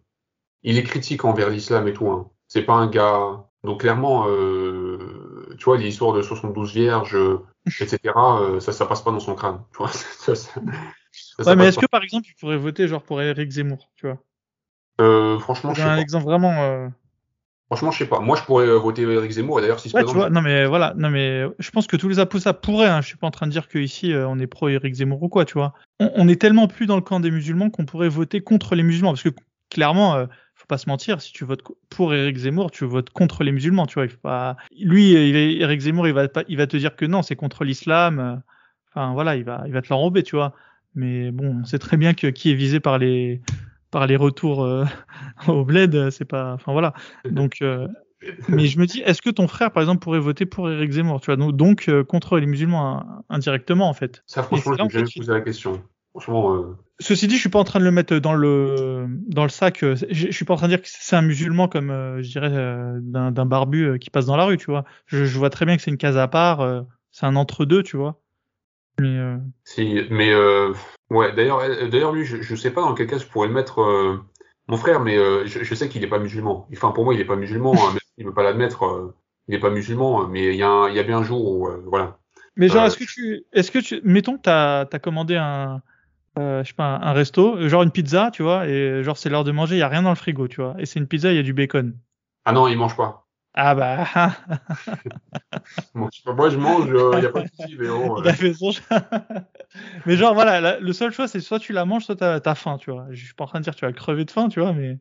[0.64, 2.08] il est critique envers l'islam et tout.
[2.10, 2.30] Hein.
[2.48, 3.46] C'est pas un gars.
[3.64, 7.18] Donc clairement, euh, tu vois, l'histoire de 72 vierges,
[7.66, 8.42] etc.
[8.42, 9.62] euh, ça, ça passe pas dans son crâne.
[9.72, 10.62] Tu vois, ça, ça,
[11.46, 14.22] Ouais, mais est-ce que par exemple, il pourrait voter genre pour Eric Zemmour, tu vois?
[15.00, 16.02] Euh, franchement, je sais un pas.
[16.02, 16.54] exemple vraiment.
[16.64, 16.88] euh,
[17.68, 18.20] Franchement, je sais pas.
[18.20, 20.66] Moi, je pourrais euh, voter Eric Zemmour et d'ailleurs, si Ouais, tu vois, non mais
[20.66, 22.88] voilà, non mais je pense que tous les apostats pourraient.
[22.88, 25.22] Hein, je suis pas en train de dire que ici on est pro Éric Zemmour
[25.22, 25.74] ou quoi, tu vois.
[26.00, 28.82] On, on est tellement plus dans le camp des musulmans qu'on pourrait voter contre les
[28.84, 29.30] musulmans, parce que
[29.70, 30.26] clairement, euh,
[30.56, 33.86] faut pas se mentir, si tu votes pour Éric Zemmour, tu votes contre les musulmans,
[33.86, 34.06] tu vois.
[34.06, 34.58] Il faut pas.
[34.80, 37.36] Lui, il est, Éric Zemmour, il va pas, il va te dire que non, c'est
[37.36, 38.42] contre l'islam.
[38.90, 40.54] Enfin voilà, il va, il va te l'enrober, tu vois.
[40.96, 43.42] Mais bon, on sait très bien que qui est visé par les,
[43.92, 44.86] par les retours euh,
[45.48, 46.54] au bled, euh, c'est pas.
[46.54, 46.94] Enfin voilà.
[47.26, 47.58] Donc.
[47.62, 47.88] euh,
[48.50, 51.22] mais je me dis, est-ce que ton frère, par exemple, pourrait voter pour Éric Zemmour,
[51.22, 54.24] tu vois, donc, donc euh, contre les musulmans indirectement, en fait.
[54.28, 55.82] ça, franchement, je fait, posé la question.
[56.12, 56.66] Franchement,
[57.00, 59.78] Ceci dit, je suis pas en train de le mettre dans le dans le sac.
[59.80, 62.50] Je, je suis pas en train de dire que c'est un musulman comme, je dirais,
[62.50, 64.84] d'un d'un barbu qui passe dans la rue, tu vois.
[65.06, 66.84] Je, je vois très bien que c'est une case à part.
[67.12, 68.20] c'est un entre deux, tu vois.
[69.00, 70.74] Mais euh, Si, mais euh,
[71.10, 71.34] ouais.
[71.34, 73.82] D'ailleurs, d'ailleurs lui, je, je sais pas dans quel cas je pourrais le mettre.
[73.82, 74.18] euh,
[74.68, 76.68] mon frère, mais euh, je, je sais qu'il est pas musulman.
[76.74, 77.74] Enfin, pour moi, il est pas musulman.
[77.88, 79.16] hein, même s'il veut pas l'admettre, euh,
[79.48, 80.28] il est pas musulman.
[80.28, 82.20] Mais il y a, un- il y a bien un jour où, euh, voilà.
[82.56, 85.82] Mais genre, est-ce que tu, est-ce que tu, mettons que t'as, t'as commandé un,
[86.40, 89.44] euh, je sais pas, un resto, genre une pizza, tu vois, et genre c'est l'heure
[89.46, 91.32] de manger, il y a rien dans le frigo, tu vois, et c'est une pizza,
[91.32, 91.96] il y a du bacon.
[92.46, 93.28] Ah non, il mange pas.
[93.54, 94.06] Ah bah,
[95.94, 98.22] Moi, je- Moi, je mange, il n'y a pas de souci, mais bon.
[98.24, 98.72] euh, son
[100.06, 102.56] mais genre voilà, la- le seul choix c'est soit tu la manges, soit t'as, t'as
[102.56, 103.08] faim, tu vois.
[103.12, 104.74] Je suis pas en train de dire que tu vas crever de faim, tu vois,
[104.74, 104.98] mais,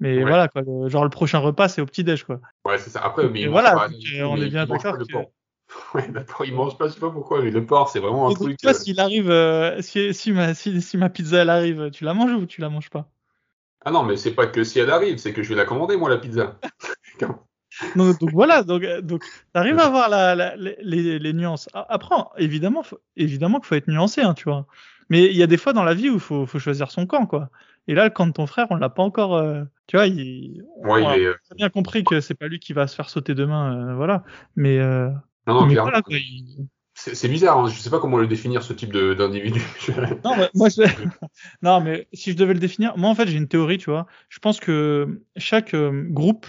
[0.00, 0.24] mais Ouais.
[0.24, 0.62] voilà quoi.
[0.62, 2.40] le- genre le prochain repas c'est au petit déj quoi.
[2.64, 3.02] Ouais, c'est ça.
[3.02, 4.96] Après, mais voilà, pas, euh, tout, on mais est bien d'accord.
[5.94, 8.30] Ouais, d'accord, il mange pas, je sais pas pourquoi, mais le porc, c'est vraiment un
[8.30, 8.58] donc, truc.
[8.60, 12.04] toi, euh, s'il arrive, euh, si, si ma, si, si ma pizza elle arrive, tu
[12.04, 13.10] la manges ou tu la manges pas?
[13.84, 15.96] Ah non, mais c'est pas que si elle arrive, c'est que je vais la commander,
[15.96, 16.58] moi, la pizza.
[17.94, 19.22] Donc, donc voilà, donc, euh, donc
[19.52, 21.68] t'arrives à voir la, la- les, nuances.
[21.74, 24.66] A- Après, évidemment, faut- évidemment qu'il faut être nuancé, hein, tu vois.
[25.08, 27.06] Mais il y a des fois dans la vie où il faut, faut choisir son
[27.06, 27.50] camp, quoi.
[27.88, 29.36] Et là, le camp de ton frère, on l'a pas encore.
[29.36, 31.26] euh, tu vois, il, Ouais, on a il est.
[31.26, 34.22] euh, bien compris que c'est pas lui qui va se faire sauter demain, euh, voilà.
[34.56, 35.08] Mais, euh,
[35.46, 35.90] Non, non, mais clairement.
[35.90, 36.16] voilà, quoi.
[36.16, 39.60] il- C'est bizarre, hein, je sais pas comment le définir, ce type d'individu.
[40.24, 40.82] Non, mais moi, je...
[41.62, 44.06] non, mais si je devais le définir, moi, en fait, j'ai une théorie, tu vois.
[44.28, 46.46] Je pense que chaque euh, groupe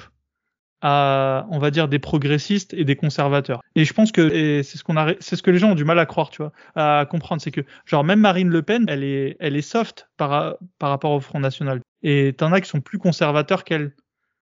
[0.83, 3.61] a, on va dire, des progressistes et des conservateurs.
[3.75, 5.85] Et je pense que c'est ce qu'on a, c'est ce que les gens ont du
[5.85, 9.03] mal à croire, tu vois, à comprendre, c'est que, genre, même Marine Le Pen, elle
[9.03, 11.79] est, elle est soft par, par rapport au Front National.
[12.03, 13.95] Et t'en as qui sont plus conservateurs qu'elle.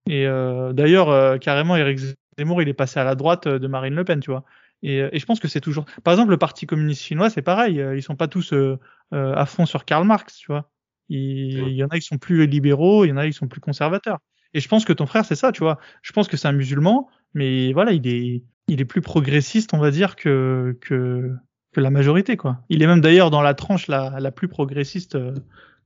[0.07, 1.99] Et euh, d'ailleurs, euh, carrément, Éric
[2.37, 4.45] Zemmour, il est passé à la droite euh, de Marine Le Pen, tu vois.
[4.81, 5.85] Et, euh, et je pense que c'est toujours.
[6.03, 7.81] Par exemple, le Parti communiste chinois, c'est pareil.
[7.81, 8.79] euh, Ils sont pas tous euh,
[9.13, 10.69] euh, à fond sur Karl Marx, tu vois.
[11.09, 13.47] Il, il y en a qui sont plus libéraux, il y en a qui sont
[13.47, 14.19] plus conservateurs.
[14.53, 15.79] Et je pense que ton frère, c'est ça, tu vois.
[16.01, 19.79] Je pense que c'est un musulman, mais voilà, il est, il est plus progressiste, on
[19.79, 21.31] va dire, que, que,
[21.71, 22.59] que la majorité, quoi.
[22.69, 25.33] Il est même d'ailleurs dans la tranche la, la plus progressiste euh,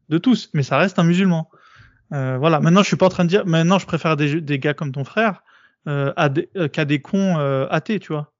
[0.09, 1.49] de tous, mais ça reste un musulman.
[2.13, 2.59] Euh, voilà.
[2.59, 3.45] Maintenant, je suis pas en train de dire.
[3.45, 5.43] Maintenant, je préfère des, des gars comme ton frère
[5.87, 8.31] euh, à des, euh, qu'à des cons euh, athées, tu vois.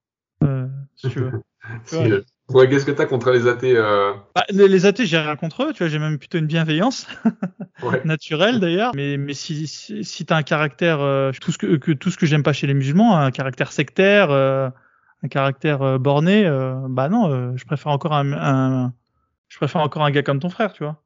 [0.42, 0.66] Euh,
[0.96, 1.32] si tu veux.
[1.86, 2.22] Si, Ouais.
[2.50, 5.64] Ouais, qu'est-ce que t'as contre les athées euh, Bah, les, les athées, j'ai rien contre
[5.64, 5.88] eux, tu vois.
[5.88, 7.06] J'ai même plutôt une bienveillance
[7.82, 8.02] ouais.
[8.04, 8.92] naturelle d'ailleurs.
[8.94, 12.16] Mais, mais si, si, si t'as un caractère, euh, tout ce que, que tout ce
[12.16, 14.68] que j'aime pas chez les musulmans, un caractère sectaire, euh,
[15.22, 18.92] un caractère euh, borné, euh, bah non, euh, je préfère encore un, un,
[19.48, 21.02] je préfère encore un gars comme ton frère, tu vois.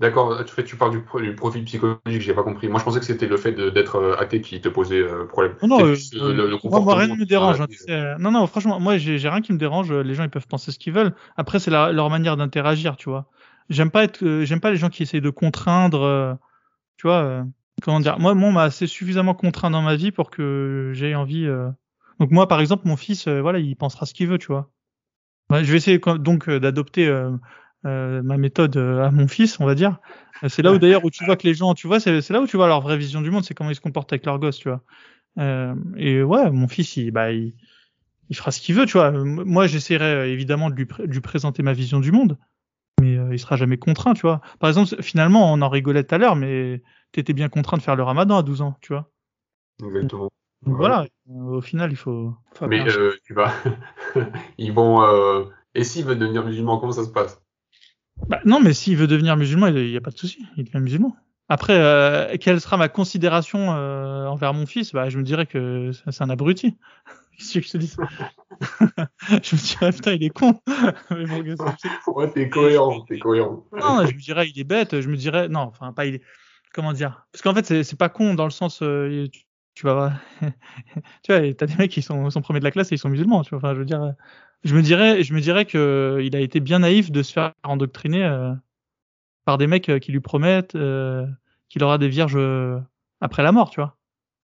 [0.00, 2.68] D'accord, tu, fais- tu parles du, pro- du profil psychologique, j'ai pas compris.
[2.68, 5.54] Moi, je pensais que c'était le fait d'être euh, athée qui te posait euh, problème.
[5.60, 7.60] Non, non, euh, plus, le, le moi, rien ne me dérange.
[7.60, 8.16] hein, tu sais.
[8.18, 9.92] Non, non, franchement, moi, j'ai rien qui me dérange.
[9.92, 11.14] Les gens, ils peuvent penser ce qu'ils veulent.
[11.36, 13.26] Après, c'est leur manière d'interagir, tu vois.
[13.68, 16.34] J'aime pas être, euh, j'aime pas les gens qui essayent de contraindre, euh,
[16.96, 17.44] tu vois.
[17.82, 21.14] comment dire Moi, moi, on m'a assez suffisamment contraint dans ma vie pour que j'ai
[21.14, 21.46] envie.
[22.20, 24.70] Donc moi, par exemple, mon fils, voilà, il pensera ce qu'il veut, tu vois.
[25.50, 27.32] Ouais, je vais essayer donc d'adopter euh,
[27.86, 29.98] euh, ma méthode euh, à mon fils, on va dire.
[30.44, 32.40] Euh, C'est là où d'ailleurs où tu vois que les gens, tu vois, c'est là
[32.40, 34.38] où tu vois leur vraie vision du monde, c'est comment ils se comportent avec leurs
[34.38, 34.82] gosses, tu vois.
[35.38, 37.54] Euh, et ouais, mon fils, il, bah, il,
[38.30, 39.10] il fera ce qu'il veut, tu vois.
[39.10, 42.38] Moi, j'essaierai évidemment de lui, pré- de lui présenter ma vision du monde,
[43.00, 44.40] mais euh, il sera jamais contraint, tu vois.
[44.58, 47.96] Par exemple, finalement, on en rigolait tout à l'heure, mais t'étais bien contraint de faire
[47.96, 49.10] le ramadan à 12 ans, tu vois.
[49.82, 50.30] Exactement.
[50.66, 52.34] Donc voilà, au final, il faut.
[52.68, 53.52] Mais euh, tu vas.
[54.58, 55.46] Ils vont.
[55.74, 57.40] Et s'ils veulent devenir musulmans, comment ça se passe?
[58.28, 60.80] Bah, non, mais s'il veut devenir musulman, il n'y a pas de souci, il devient
[60.80, 61.16] musulman.
[61.48, 64.92] Après, euh, quelle sera ma considération euh, envers mon fils?
[64.92, 66.76] Bah, Je me dirais que c'est un abruti.
[67.38, 67.96] Qu'est-ce que je te dis?
[69.42, 70.60] Je me dirais, putain, il est con.
[71.10, 71.42] Mais bon,
[72.08, 73.64] Ouais, t'es cohérent, t'es cohérent.
[73.72, 75.00] non, je me dirais, il est bête.
[75.00, 76.22] Je me dirais, non, enfin, pas il est.
[76.72, 77.26] Comment dire?
[77.32, 78.80] Parce qu'en fait, c'est pas con dans le sens.
[78.82, 79.42] euh, tu,
[79.74, 80.12] tu vas voir.
[81.24, 83.08] tu vois, t'as des mecs qui sont, sont premiers de la classe et ils sont
[83.08, 83.42] musulmans.
[83.42, 84.12] Tu vois, enfin, je veux dire.
[84.62, 87.52] Je me dirais, je me dirais que il a été bien naïf de se faire
[87.62, 88.52] endoctriner euh,
[89.46, 91.26] par des mecs euh, qui lui promettent euh,
[91.68, 92.78] qu'il aura des vierges euh,
[93.20, 93.96] après la mort, tu vois.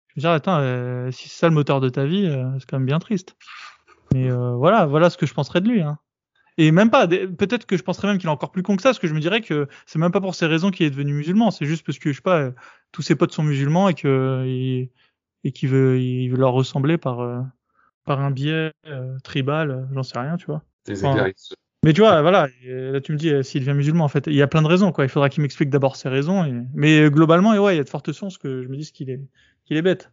[0.07, 2.27] Je me dirais, attends, euh, si c'est ça le moteur de ta vie,
[2.59, 3.35] c'est quand même bien triste.
[4.13, 5.81] Mais voilà, voilà ce que je penserais de lui.
[5.81, 5.99] Hein.
[6.57, 8.89] Et même pas, peut-être que je penserais même qu'il est encore plus con que ça,
[8.89, 11.13] parce que je me dirais que c'est même pas pour ces raisons qu'il est devenu
[11.13, 12.51] musulman, c'est juste parce que, je sais pas,
[12.91, 14.91] tous ses potes sont musulmans et que et,
[15.43, 17.19] et qu'il veut, il veut leur ressembler par,
[18.07, 20.63] par un biais euh, tribal, euh, j'en sais rien, tu vois.
[20.89, 21.27] Enfin.
[21.85, 24.25] Mais tu vois, voilà, et là tu me dis euh, s'il devient musulman, en fait,
[24.27, 25.05] il y a plein de raisons, quoi.
[25.05, 26.43] Il faudra qu'il m'explique d'abord ses raisons.
[26.43, 26.51] Et...
[26.73, 28.91] Mais euh, globalement, et ouais, il y a de fortes chances que je me dise
[28.91, 29.21] qu'il est,
[29.65, 30.11] qu'il est bête.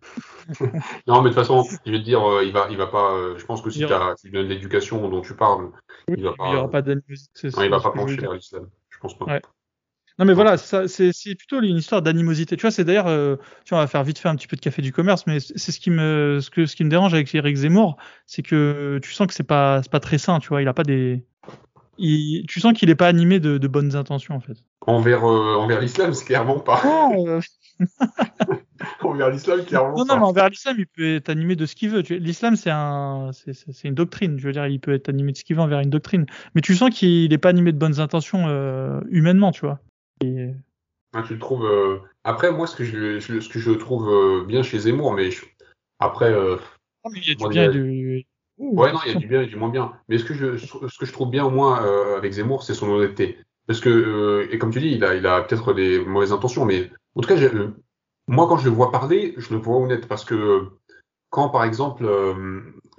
[1.06, 3.14] Non, mais de toute façon, je vais te dire, euh, il va, il va pas.
[3.14, 5.70] euh, je pense que si Il tu as tu donnes l'éducation dont tu parles,
[6.08, 6.52] il va Il pas.
[6.52, 7.48] y aura pas d'animosité.
[7.48, 8.68] il va pas pencher vers l'islam.
[8.90, 9.24] Je pense pas.
[9.24, 9.42] Ouais.
[10.18, 12.56] Non mais voilà, c'est plutôt une histoire d'animosité.
[12.56, 14.54] Tu vois, c'est d'ailleurs, euh, tu vois, on va faire vite fait un petit peu
[14.56, 17.14] de café du commerce, mais c'est ce qui me, ce que, ce qui me dérange
[17.14, 17.96] avec Eric Zemmour,
[18.26, 20.38] c'est que tu sens que c'est pas, c'est pas très sain.
[20.38, 21.24] Tu vois, il a pas des,
[21.98, 24.56] il, tu sens qu'il est pas animé de, de bonnes intentions en fait.
[24.86, 26.82] Envers, euh, envers l'islam, c'est clairement pas.
[27.16, 27.40] Euh,
[29.02, 29.94] envers l'islam, clairement.
[29.96, 32.00] Non, non, mais envers l'islam, il peut être animé de ce qu'il veut.
[32.00, 34.38] L'islam, c'est un, c'est une doctrine.
[34.38, 36.26] Je veux dire, il peut être animé de ce qu'il veut envers une doctrine.
[36.54, 39.80] Mais tu sens qu'il n'est pas animé de bonnes intentions euh, humainement, tu vois.
[40.24, 40.54] Et...
[41.14, 41.64] Ah, tu le trouves.
[41.64, 45.30] Euh, après, moi, ce que je, ce que je trouve euh, bien chez Zemmour, mais
[46.00, 46.32] après.
[46.32, 46.56] Euh...
[47.04, 48.26] Non, mais il y a du bien et du.
[48.58, 49.92] Ouais, non, il y a du bien et du moins bien.
[50.08, 51.84] Mais ce que je, ce que je trouve bien, au moins,
[52.16, 53.38] avec Zemmour, c'est son honnêteté.
[53.66, 56.90] Parce que, et comme tu dis, il a, il a peut-être des mauvaises intentions, mais
[57.14, 57.36] en tout cas,
[58.28, 60.06] moi, quand je le vois parler, je le vois honnête.
[60.06, 60.68] Parce que
[61.30, 62.06] quand, par exemple,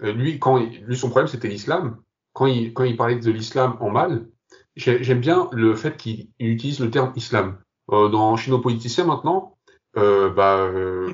[0.02, 1.98] lui, quand lui, son problème, c'était l'islam.
[2.34, 4.28] Quand il, quand il parlait de l'islam en mal,
[4.76, 7.58] j'aime bien le fait qu'il utilise le terme islam.
[7.92, 9.58] Euh, dans Chino-Politicien maintenant,
[9.98, 11.14] euh, bah, euh,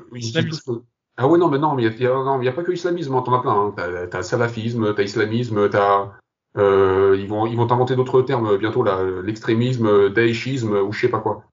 [1.16, 3.34] Ah ouais, non, mais non, mais il n'y a, a, pas que l'islamisme, hein, t'en
[3.34, 3.52] as plein.
[3.52, 3.74] Hein.
[3.76, 6.12] T'as, t'as salafisme, t'as islamisme, t'as.
[6.58, 11.08] Euh, ils vont, ils vont inventer d'autres termes bientôt, là, l'extrémisme, daïchisme ou je sais
[11.08, 11.44] pas quoi.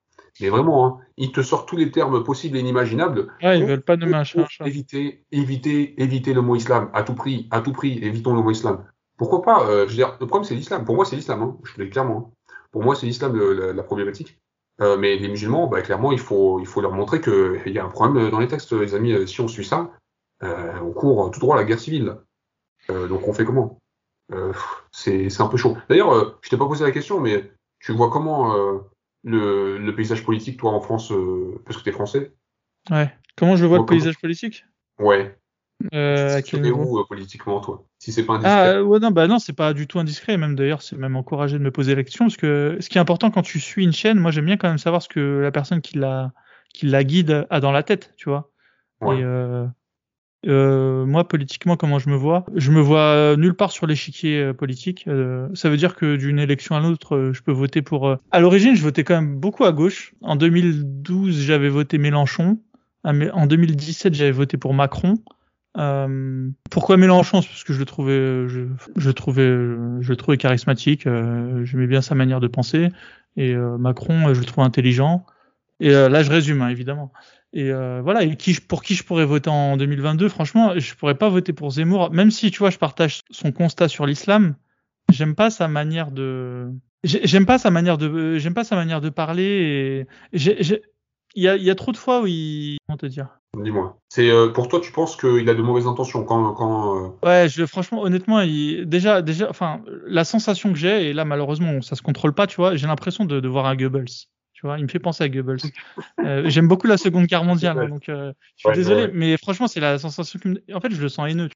[0.41, 3.27] Mais vraiment, hein, ils te sortent tous les termes possibles et inimaginables.
[3.41, 4.45] Ah, ils veulent pas de machin.
[4.65, 8.51] Éviter, éviter, éviter le mot islam à tout prix, à tout prix, évitons le mot
[8.51, 8.85] islam.
[9.19, 10.85] Pourquoi pas euh, Je veux dire, le problème c'est l'islam.
[10.85, 11.43] Pour moi, c'est l'islam.
[11.43, 11.57] Hein.
[11.63, 12.31] Je le dis clairement.
[12.31, 12.53] Hein.
[12.71, 14.39] Pour moi, c'est l'islam la, la, problématique.
[14.81, 17.85] Euh, mais les musulmans, bah, clairement, il faut, il faut leur montrer qu'il y a
[17.85, 19.11] un problème dans les textes, les amis.
[19.11, 19.91] Euh, si on suit ça,
[20.41, 22.15] euh, on court tout droit à la guerre civile.
[22.89, 23.77] Euh, donc on fait comment?
[24.31, 24.53] Euh,
[24.91, 25.77] C'est un peu chaud.
[25.89, 27.51] D'ailleurs, je t'ai pas posé la question, mais
[27.81, 28.55] tu vois comment
[29.23, 31.11] le, le, paysage politique, toi, en France,
[31.65, 32.31] parce que tu es français?
[32.89, 33.13] Ouais.
[33.35, 34.65] Comment je vois le paysage politique?
[34.97, 35.37] Ouais.
[35.93, 37.85] Euh, à quel où politiquement, toi?
[37.99, 38.75] Si c'est pas indiscret.
[38.75, 40.37] Ah ouais, non, bah non, c'est pas du tout indiscret.
[40.37, 43.01] Même d'ailleurs, c'est même encouragé de me poser la question parce que ce qui est
[43.01, 45.51] important quand tu suis une chaîne, moi j'aime bien quand même savoir ce que la
[45.51, 46.31] personne qui la
[46.73, 48.51] qui la guide a dans la tête, tu vois.
[49.03, 49.65] Et euh,
[50.47, 52.45] euh, moi, politiquement, comment je me vois?
[52.53, 55.07] Je me vois nulle part sur l'échiquier politique.
[55.53, 58.17] ça veut dire que d'une élection à l'autre, je peux voter pour.
[58.31, 60.13] À l'origine, je votais quand même beaucoup à gauche.
[60.21, 62.59] En 2012, j'avais voté Mélenchon.
[63.05, 65.15] En 2017, j'avais voté pour Macron.
[65.79, 67.41] Euh, pourquoi Mélenchon?
[67.41, 71.07] Parce que je le trouvais, je, je trouvais, je le trouvais charismatique.
[71.07, 72.89] Euh, J'aimais bien sa manière de penser.
[73.37, 75.25] Et euh, Macron, je le trouve intelligent.
[75.79, 77.13] Et là, je résume, hein, évidemment.
[77.53, 78.23] Et voilà.
[78.23, 78.35] Et
[78.67, 82.31] pour qui je pourrais voter en 2022 Franchement, je pourrais pas voter pour Zemmour, même
[82.31, 84.55] si tu vois, je partage son constat sur l'islam.
[85.09, 86.69] J'aime pas sa manière de,
[87.05, 90.05] j'aime pas sa manière de, j'aime pas sa manière de parler.
[90.33, 90.41] Et
[91.35, 93.39] il y a, y a trop de fois où il, comment te dire?
[93.57, 93.97] Dis-moi.
[94.09, 97.47] C'est euh, pour toi, tu penses qu'il a de mauvaises intentions quand, quand euh, Ouais,
[97.49, 101.95] je, franchement, honnêtement, il, déjà, déjà, enfin, la sensation que j'ai, et là malheureusement, ça
[101.95, 104.27] se contrôle pas, tu vois, j'ai l'impression de, de, voir un Goebbels.
[104.53, 105.61] Tu vois, il me fait penser à Goebbels.
[106.25, 109.79] euh, J'aime beaucoup la Seconde Guerre mondiale, donc euh, je suis désolé, mais franchement, c'est
[109.79, 110.61] la sensation que, me...
[110.73, 111.49] en fait, je le sens haineux.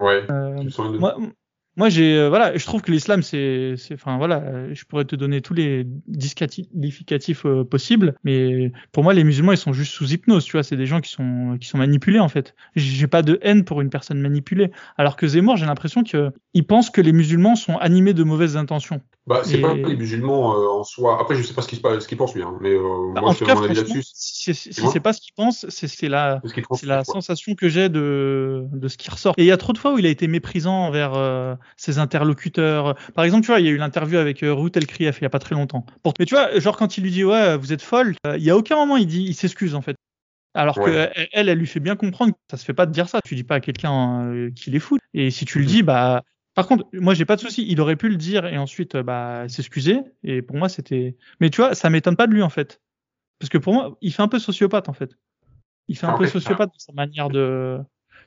[0.00, 0.26] Ouais.
[0.60, 0.98] tu sens haineux.
[0.98, 1.16] Moi,
[1.76, 5.16] moi, j'ai, euh, voilà, je trouve que l'islam, c'est, c'est, enfin, voilà, je pourrais te
[5.16, 10.12] donner tous les disqualificatifs euh, possibles, mais pour moi, les musulmans, ils sont juste sous
[10.12, 12.54] hypnose, tu vois, c'est des gens qui sont, qui sont manipulés, en fait.
[12.76, 14.70] J'ai pas de haine pour une personne manipulée.
[14.98, 19.00] Alors que Zemmour, j'ai l'impression qu'il pense que les musulmans sont animés de mauvaises intentions.
[19.24, 21.18] Bah, c'est pas les musulmans euh, en soi.
[21.20, 23.44] Après, je sais pas ce qu'il ce pense lui, hein, mais euh, bah, moi, je
[23.44, 24.02] cas, mon avis là-dessus.
[24.02, 26.42] Si, si c'est pas ce qu'il pense, c'est la,
[26.72, 29.34] c'est la sensation que j'ai de, de ce qui ressort.
[29.38, 31.98] Et il y a trop de fois où il a été méprisant envers euh, ses
[31.98, 32.96] interlocuteurs.
[33.14, 35.26] Par exemple, tu vois, il y a eu l'interview avec euh, Ruth Elkrief il y
[35.26, 35.86] a pas très longtemps.
[36.02, 36.14] Pour...
[36.18, 38.50] Mais tu vois, genre quand il lui dit ouais, vous êtes folle, euh, il y
[38.50, 39.96] a aucun moment il dit, il s'excuse en fait.
[40.54, 43.08] Alors que elle, elle lui fait bien comprendre que ça se fait pas de dire
[43.08, 43.20] ça.
[43.24, 44.98] Tu dis pas à quelqu'un euh, qu'il est fou.
[45.14, 46.22] Et si tu le dis, bah
[46.54, 47.64] par contre, moi, j'ai pas de souci.
[47.68, 50.00] Il aurait pu le dire et ensuite, bah, s'excuser.
[50.22, 51.16] Et pour moi, c'était.
[51.40, 52.80] Mais tu vois, ça m'étonne pas de lui en fait,
[53.38, 55.16] parce que pour moi, il fait un peu sociopathe en fait.
[55.88, 57.78] Il fait un peu sociopathe dans sa manière de.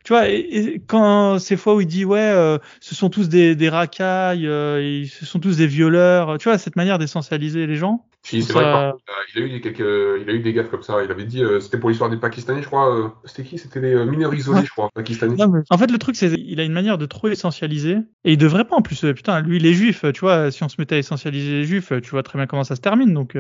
[0.06, 3.56] Tu vois, et, quand ces fois où il dit ouais, euh, ce sont tous des,
[3.56, 6.38] des racailles, euh, ce sont tous des violeurs.
[6.38, 8.06] Tu vois, cette manière d'essentialiser les gens.
[8.26, 8.92] Si, c'est vrai.
[9.36, 11.04] il a eu des quelques, il a eu des gaffes comme ça.
[11.04, 12.92] Il avait dit, euh, c'était pour l'histoire des Pakistanais, je crois.
[12.92, 13.60] Euh, c'était qui?
[13.60, 15.36] C'était les euh, mineurs isolés, je crois, pakistanais.
[15.70, 17.98] En fait, le truc, c'est, il a une manière de trop essentialiser.
[18.24, 19.02] Et il devrait pas en plus.
[19.14, 22.10] putain, lui, les juifs, tu vois, si on se mettait à essentialiser les juifs, tu
[22.10, 23.14] vois très bien comment ça se termine.
[23.14, 23.38] Donc,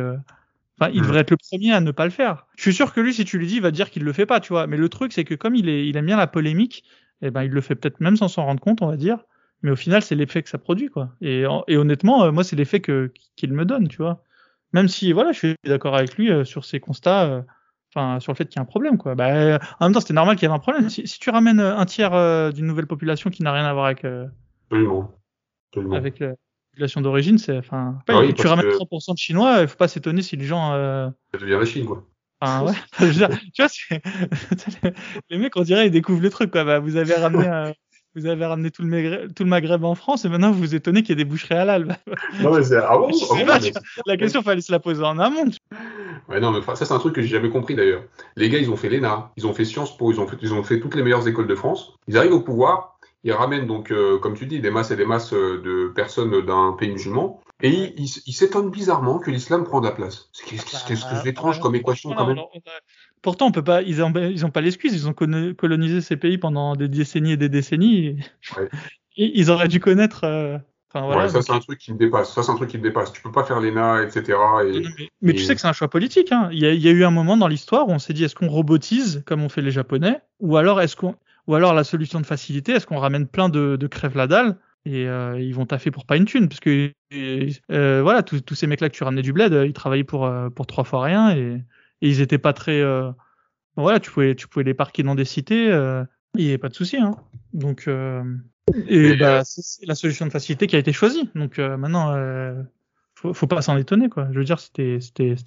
[0.80, 1.03] enfin, il mm.
[1.03, 2.47] devrait être le premier à ne pas le faire.
[2.55, 4.26] Je suis sûr que lui, si tu lui dis, il va dire qu'il le fait
[4.26, 4.67] pas, tu vois.
[4.67, 6.84] Mais le truc, c'est que comme il est, il aime bien la polémique,
[7.21, 9.19] eh ben, il le fait peut-être même sans s'en rendre compte, on va dire.
[9.61, 11.15] Mais au final, c'est l'effet que ça produit, quoi.
[11.21, 14.23] Et, et honnêtement, moi, c'est l'effet que qu'il me donne, tu vois.
[14.76, 17.41] Même si, voilà, je suis d'accord avec lui euh, sur ses constats, euh,
[17.95, 19.15] enfin, sur le fait qu'il y a un problème, quoi.
[19.15, 20.89] Bah, en même temps, c'était normal qu'il y ait un problème.
[20.89, 24.03] Si, tu ramènes euh, un tiers d'une nouvelle population qui n'a rien à voir avec,
[24.03, 24.30] avec
[26.19, 26.36] la
[26.76, 30.36] population d'origine, c'est, enfin, ah tu ramènes 3% de Chinois, il faut pas s'étonner si
[30.36, 30.71] les gens.
[31.34, 32.05] Ça devient la Chine, quoi.
[32.41, 32.73] Enfin, ouais.
[33.53, 33.69] tu vois,
[35.30, 36.65] les mecs, on dirait, ils découvrent le truc, quoi.
[36.65, 37.73] Bah, vous avez ramené
[38.15, 40.76] vous avez ramené tout le, Maghreb, tout le Maghreb en France et maintenant vous vous
[40.76, 41.97] étonnez qu'il y ait des boucheries halal.
[42.41, 42.78] Non, mais c'est.
[42.78, 45.03] Ah bon, Je sais ah bon, pas, mais- tu- La question, fallait se la poser
[45.03, 45.51] en amont.
[46.30, 48.03] Ouais, non, mais ça, c'est un truc que j'ai jamais compris d'ailleurs.
[48.36, 50.53] Les gars, ils ont fait l'ENA, ils ont fait Sciences Po, ils ont fait, ils
[50.53, 51.93] ont fait toutes les meilleures écoles de France.
[52.07, 52.94] Ils arrivent au pouvoir,
[53.26, 56.45] ils ramènent donc, euh, comme tu dis, des masses et des masses euh, de personnes
[56.45, 60.30] d'un pays musulman, et ils ils- ils s'étonnent bizarrement que l'islam prend de la place.
[60.32, 62.38] C'est qu'est-ce que Bah, étrange comme équation quand même.
[63.21, 63.82] Pourtant, on peut pas.
[63.82, 64.93] Ils ont, ils ont pas l'excuse.
[64.93, 68.17] Ils ont colo- colonisé ces pays pendant des décennies et des décennies.
[68.57, 68.69] Ouais.
[69.17, 70.21] ils auraient dû connaître.
[70.23, 70.57] euh,
[70.93, 71.23] Enfin voilà.
[71.23, 72.34] ouais, ça donc- c'est un truc qui me dépasse.
[72.34, 73.11] Ça c'est un truc qui me dépasse.
[73.11, 74.38] Tu peux pas faire l'ENA, etc.
[74.65, 74.84] Et...
[75.21, 76.32] Mais, tu sais que c'est un choix politique.
[76.32, 76.47] Hein.
[76.53, 78.23] Il, y a, il y a eu un moment dans l'histoire où on s'est dit
[78.23, 81.15] est-ce qu'on robotise comme on fait les Japonais, ou alors est-ce qu'on,
[81.47, 84.57] ou alors la solution de facilité, est-ce qu'on ramène plein de, de crèves la dalle
[84.85, 86.47] et euh, ils vont taffer pour pas une thune?
[86.47, 86.91] Parce que
[87.71, 90.25] euh, voilà tous tous ces mecs-là que tu ramenais du bled, euh, ils travaillaient pour
[90.25, 91.61] euh, pour trois fois rien et,
[92.01, 93.11] et ils étaient pas très euh,
[93.75, 96.03] voilà tu pouvais tu pouvais les parquer dans des cités euh,
[96.35, 97.15] il y avait pas de souci hein.
[97.53, 101.29] Donc et Mais, bah c'est la solution de facilité qui a été choisie.
[101.35, 102.15] Donc maintenant
[103.16, 104.28] faut, faut pas s'en étonner quoi.
[104.32, 104.99] Je veux dire c'était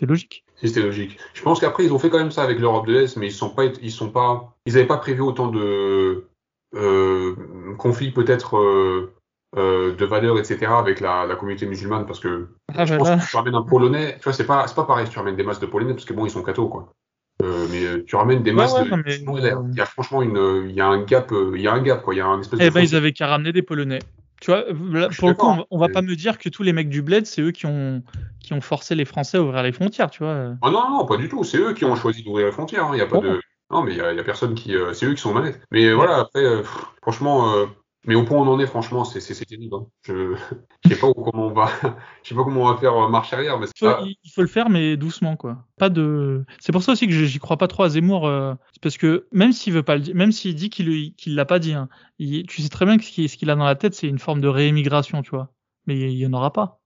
[0.06, 0.44] logique.
[0.56, 1.18] C'était logique.
[1.34, 3.32] Je pense qu'après ils ont fait quand même ça avec l'Europe de l'Est, mais ils
[3.32, 6.26] sont pas, ils sont pas, ils avaient pas prévu autant de
[6.74, 7.34] euh,
[7.78, 9.12] conflits peut-être euh,
[9.56, 10.66] euh, de valeurs, etc.
[10.78, 13.54] avec la, la communauté musulmane, parce que Ah, je bah, pense là, que tu ramènes
[13.54, 15.94] un Polonais, tu vois, c'est pas, pas pareil si tu ramènes des masses de Polonais,
[15.94, 16.92] parce que bon, ils sont cathos, quoi.
[17.70, 20.66] Mais tu ramènes des Ouais, masses ouais, de mais- sinon, il y a- franchement une,
[20.68, 22.12] il y a un gap, il y a un gap, quoi.
[22.14, 24.00] Il y a un espèce eh de ben, ils avaient qu'à ramener des Polonais.
[24.40, 26.48] Tu vois, là, pour le coup, on va, on va mais- pas me dire que
[26.48, 28.02] tous les mecs du bled, c'est eux qui ont,
[28.40, 30.54] qui ont forcé les Français à ouvrir les frontières, tu vois.
[30.62, 31.42] Ah non, non, pas du tout.
[31.44, 32.84] C'est eux qui ont choisi d'ouvrir les frontières.
[32.84, 32.90] hein.
[32.94, 33.40] Il y a pas de.
[33.70, 34.74] Non, mais il y a, il y a personne qui.
[34.74, 35.60] euh, c'est eux qui sont manettes.
[35.70, 37.66] Mais voilà, après, euh, pff, franchement, euh,
[38.06, 39.74] mais au point où on en est, franchement, c'est terrible.
[39.76, 39.86] hein.
[40.02, 40.34] Je
[40.84, 41.66] je sais pas comment on va.
[42.22, 44.00] Je sais pas comment on va faire euh, marche arrière, mais Il faut, pas.
[44.04, 45.64] il- il faut le faire, mais doucement, quoi.
[45.78, 46.44] Pas de.
[46.60, 49.26] C'est pour ça aussi que j'y crois pas trop à Zemmour, euh, c'est parce que
[49.32, 51.88] même s'il veut pas le dire, même s'il dit qu'il qu'il l'a pas dit, hein,
[52.18, 54.40] il- tu sais très bien que ce qu'il a dans la tête, c'est une forme
[54.40, 55.50] de réémigration, tu vois.
[55.86, 56.80] Mais il y en aura pas.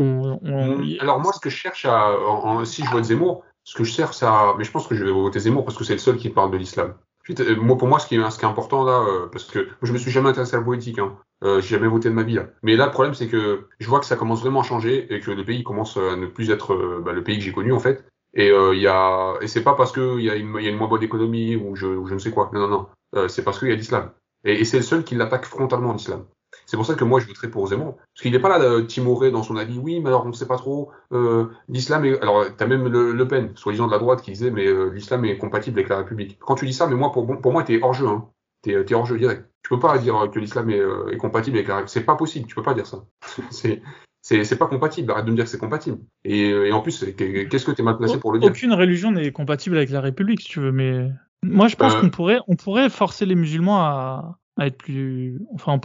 [0.00, 3.04] On- on- il- Alors moi, ce que je cherche à, en- en- si je vote
[3.04, 5.76] Zemmour, ce que je cherche à, mais je pense que je vais voter Zemmour parce
[5.76, 6.94] que c'est le seul qui parle de l'islam.
[7.30, 10.10] Euh, pour moi, ce qui est, important là, euh, parce que moi, je me suis
[10.10, 11.16] jamais intéressé à la politique, hein.
[11.44, 12.34] Euh, j'ai jamais voté de ma vie.
[12.34, 12.46] Là.
[12.62, 15.20] Mais là, le problème, c'est que je vois que ça commence vraiment à changer et
[15.20, 17.72] que le pays commence à ne plus être euh, bah, le pays que j'ai connu
[17.72, 18.04] en fait.
[18.34, 20.66] Et euh, il y a, et c'est pas parce que il y a une, y
[20.66, 22.50] a une moins bonne économie ou je, ne sais quoi.
[22.52, 22.68] Non, non,
[23.14, 23.28] non.
[23.28, 24.10] C'est parce qu'il y a l'islam.
[24.44, 26.24] Et, et c'est le seul qui l'attaque frontalement l'islam.
[26.70, 27.96] C'est pour ça que moi je voterai pour Zemmour.
[27.96, 29.78] Parce qu'il n'est pas là euh, timoré dans son avis.
[29.78, 30.90] Oui, mais alors on ne sait pas trop.
[31.12, 32.20] Euh, l'islam est.
[32.20, 35.24] Alors t'as même le, le Pen, soi-disant de la droite, qui disait mais euh, l'islam
[35.24, 36.38] est compatible avec la République.
[36.40, 38.06] Quand tu dis ça, mais moi pour, pour moi t'es hors jeu.
[38.06, 38.26] Hein.
[38.60, 39.48] T'es, t'es hors jeu direct.
[39.62, 41.92] Tu peux pas dire que l'islam est, euh, est compatible avec la République.
[41.92, 42.46] C'est pas possible.
[42.46, 43.04] Tu peux pas dire ça.
[43.50, 45.10] c'est pas compatible.
[45.10, 45.98] Arrête de me dire que c'est compatible.
[46.24, 48.50] Et, euh, et en plus, qu'est-ce que t'es mal placé pour le dire?
[48.50, 51.08] Aucune religion n'est compatible avec la République, si tu veux, mais
[51.42, 52.00] moi je pense Euh.
[52.00, 55.80] qu'on pourrait, on pourrait forcer les musulmans à, à être plus, enfin,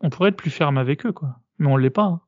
[0.00, 1.40] on, pourrait être plus ferme avec eux, quoi.
[1.58, 2.02] Mais on l'est pas.
[2.02, 2.20] hein.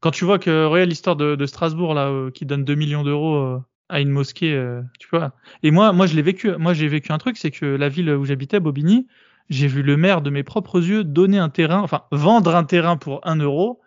[0.00, 3.36] Quand tu vois que, regarde l'histoire de, Strasbourg là, euh, qui donne 2 millions d'euros
[3.36, 3.58] euh,
[3.88, 5.32] à une mosquée, euh, tu vois.
[5.62, 6.54] Et moi, moi je l'ai vécu.
[6.58, 9.06] Moi j'ai vécu un truc, c'est que la ville où j'habitais, Bobigny,
[9.48, 12.98] j'ai vu le maire de mes propres yeux donner un terrain, enfin vendre un terrain
[12.98, 13.80] pour 1 euro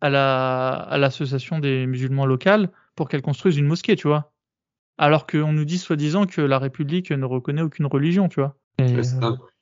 [0.00, 4.32] à la à l'association des musulmans locales pour qu'elle construise une mosquée, tu vois.
[4.96, 8.56] Alors qu'on nous dit soi-disant que la République ne reconnaît aucune religion, tu vois.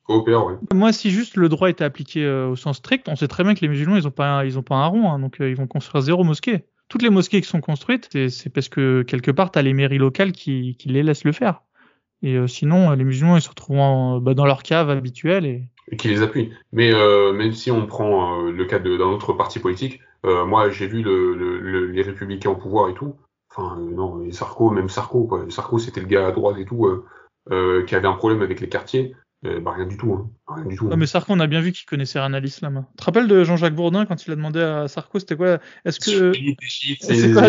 [0.07, 3.43] Coopère, moi, si juste le droit était appliqué euh, au sens strict, on sait très
[3.45, 5.49] bien que les musulmans, ils ont pas, ils ont pas un rond, hein, donc euh,
[5.51, 6.65] ils vont construire zéro mosquée.
[6.89, 10.31] Toutes les mosquées qui sont construites, c'est- parce que quelque part, t'as les mairies locales
[10.33, 11.63] qui, qui les laissent le faire.
[12.23, 15.65] Et euh, sinon, les musulmans, ils se retrouvent en- bah, dans leur cave habituelle et
[15.93, 16.51] et qui les appuie.
[16.73, 16.91] Mais
[17.33, 21.61] même si on prend le cas d'un autre parti politique, moi j'ai vu le, le-
[21.61, 23.15] le- les républicains au pouvoir et tout.
[23.55, 25.45] Enfin non, et Sarko, même Sarko, quoi.
[25.49, 26.87] Sarko c'était le gars à droite et tout
[27.53, 29.15] euh, qui avait un problème avec les quartiers.
[29.47, 30.31] Euh, bah rien du tout, hein.
[30.55, 30.89] rien du tout.
[30.89, 32.77] Non, mais Sarko, on a bien vu qu'il connaissait rien à l'islam.
[32.79, 32.87] hein.
[32.93, 36.01] Tu te rappelles de Jean-Jacques Bourdin quand il a demandé à Sarko, c'était quoi Est-ce
[36.01, 37.49] que c'est c'est- quoi,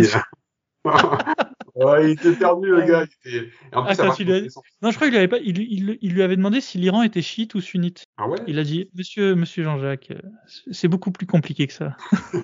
[1.75, 3.05] ouais, il était perdu le gars.
[3.25, 3.47] Il était...
[3.71, 4.41] Et en plus, Ah, il a-
[4.81, 7.01] non, je crois qu'il lui avait pas, il, il- il lui avait demandé si l'Iran
[7.03, 8.05] était chiite ou sunnite.
[8.17, 8.37] Ah ouais?
[8.47, 10.19] Il a dit, Monsieur, Monsieur Jean-Jacques, euh,
[10.71, 11.97] c'est beaucoup plus compliqué que ça.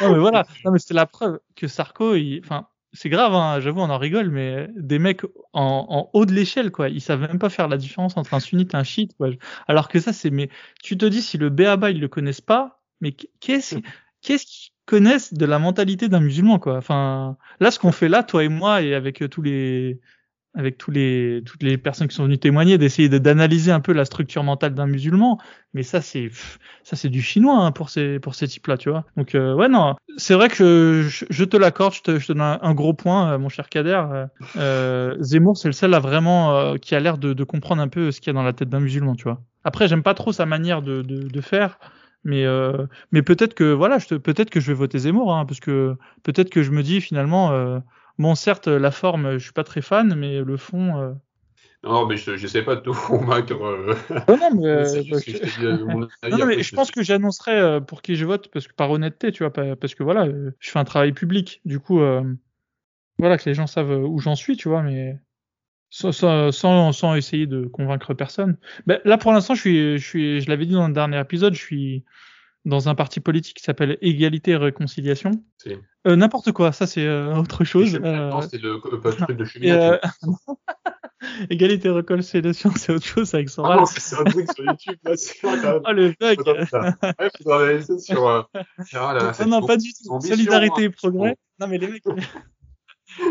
[0.00, 2.40] non mais voilà, non mais c'était la preuve que Sarko, il...
[2.44, 6.32] enfin, c'est grave, hein, j'avoue, on en rigole, mais des mecs en, en haut de
[6.32, 9.16] l'échelle, quoi, ils savent même pas faire la différence entre un sunnite et un chiite,
[9.16, 9.30] quoi.
[9.66, 10.50] Alors que ça, c'est, mais
[10.82, 13.76] tu te dis si le béaba ils le connaissent pas, mais qu'est-ce,
[14.20, 16.76] qu'est-ce qu'ils connaissent de la mentalité d'un musulman, quoi?
[16.76, 20.00] Enfin, là, ce qu'on fait là, toi et moi, et avec euh, tous les
[20.54, 24.04] avec tous les, toutes les personnes qui sont venues témoigner, d'essayer d'analyser un peu la
[24.04, 25.38] structure mentale d'un musulman.
[25.72, 26.30] Mais ça, c'est
[26.82, 29.06] ça, c'est du chinois hein, pour ces pour ces types-là, tu vois.
[29.16, 32.58] Donc euh, ouais, non, c'est vrai que je, te l'accorde, je te, je te donne
[32.60, 34.02] un, gros point, euh, mon cher Kader.
[34.56, 38.10] Euh, Zemmour, c'est le seul à vraiment qui a l'air de, de, comprendre un peu
[38.10, 39.40] ce qu'il y a dans la tête d'un musulman, tu vois.
[39.64, 41.78] Après, j'aime pas trop sa manière de, de, de faire.
[42.24, 42.44] Mais
[43.10, 46.50] mais peut-être que voilà, je peut-être que je vais voter Zemmour, hein, parce que peut-être
[46.50, 47.80] que je me dis finalement
[48.18, 51.00] Bon, certes, la forme, je suis pas très fan, mais le fond.
[51.00, 51.12] Euh,
[51.84, 53.54] non, mais je sais pas de tout convaincre.
[53.54, 53.94] Euh...
[54.28, 58.68] Non, non, mais, non, mais je pense que j'annoncerai euh, pour qui je vote, parce
[58.68, 60.28] que par honnêteté, tu vois, parce que voilà,
[60.58, 61.60] je fais un travail public.
[61.64, 62.00] Du coup,
[63.18, 65.18] voilà, que les gens savent où j'en suis, tu vois, mais
[65.90, 68.56] sans, sans, sans, essayer de convaincre personne.
[68.86, 71.54] Ben, là, pour l'instant, je suis, je suis, je l'avais dit dans le dernier épisode,
[71.54, 72.04] je suis
[72.64, 75.32] dans un parti politique qui s'appelle Égalité et Réconciliation.
[76.06, 77.98] Euh, N'importe quoi, ça c'est euh, autre chose.
[78.02, 78.30] Euh...
[78.48, 80.00] c'est le, truc de cheminade.
[81.50, 84.96] Égalité et Réconciliation, c'est autre chose avec son Ah non, c'est un truc sur YouTube,
[85.04, 85.12] là,
[85.86, 88.28] Oh le bug Ouais, faudra réaliser sur...
[88.28, 88.48] Ah,
[88.92, 90.20] là, non, non, pas du tout.
[90.20, 90.86] Solidarité hein.
[90.86, 91.36] et progrès.
[91.60, 92.02] Non, mais les mecs...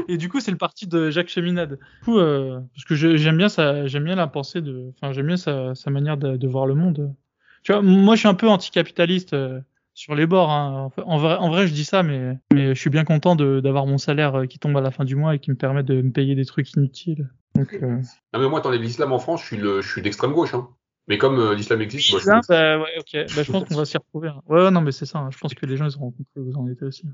[0.07, 1.79] et du coup, c'est le parti de Jacques Cheminade.
[1.99, 5.27] Du coup, euh, parce que j'aime bien ça, j'aime bien la pensée de, enfin, j'aime
[5.27, 7.13] bien sa, sa manière de, de, voir le monde.
[7.63, 9.59] Tu vois, moi, je suis un peu anticapitaliste euh,
[9.93, 10.51] sur les bords.
[10.51, 10.89] Hein.
[11.05, 13.97] En, vrai, en vrai, je dis ça, mais, mais je suis bien content d'avoir mon
[13.97, 16.11] salaire euh, qui tombe à la fin du mois et qui me permet de me
[16.11, 17.29] payer des trucs inutiles.
[17.55, 18.01] Donc, euh...
[18.33, 20.53] Non, mais moi, t'enlèves l'islam en France, je suis, le, je suis d'extrême gauche.
[20.53, 20.69] Hein.
[21.07, 22.47] Mais comme euh, l'islam existe, moi, je suis...
[22.49, 23.35] bah, ouais, ok.
[23.35, 24.29] Bah, je pense qu'on va s'y retrouver.
[24.29, 24.41] Hein.
[24.47, 25.27] Ouais, ouais, non, mais c'est ça.
[25.31, 27.05] Je pense que les gens, ils auront compris que vous en étiez aussi.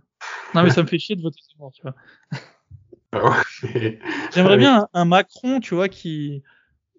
[0.53, 1.95] Non, mais ça me fait chier de voter ce tu vois.
[3.13, 3.41] Ah
[4.33, 6.43] J'aimerais bien un Macron, tu vois, qui,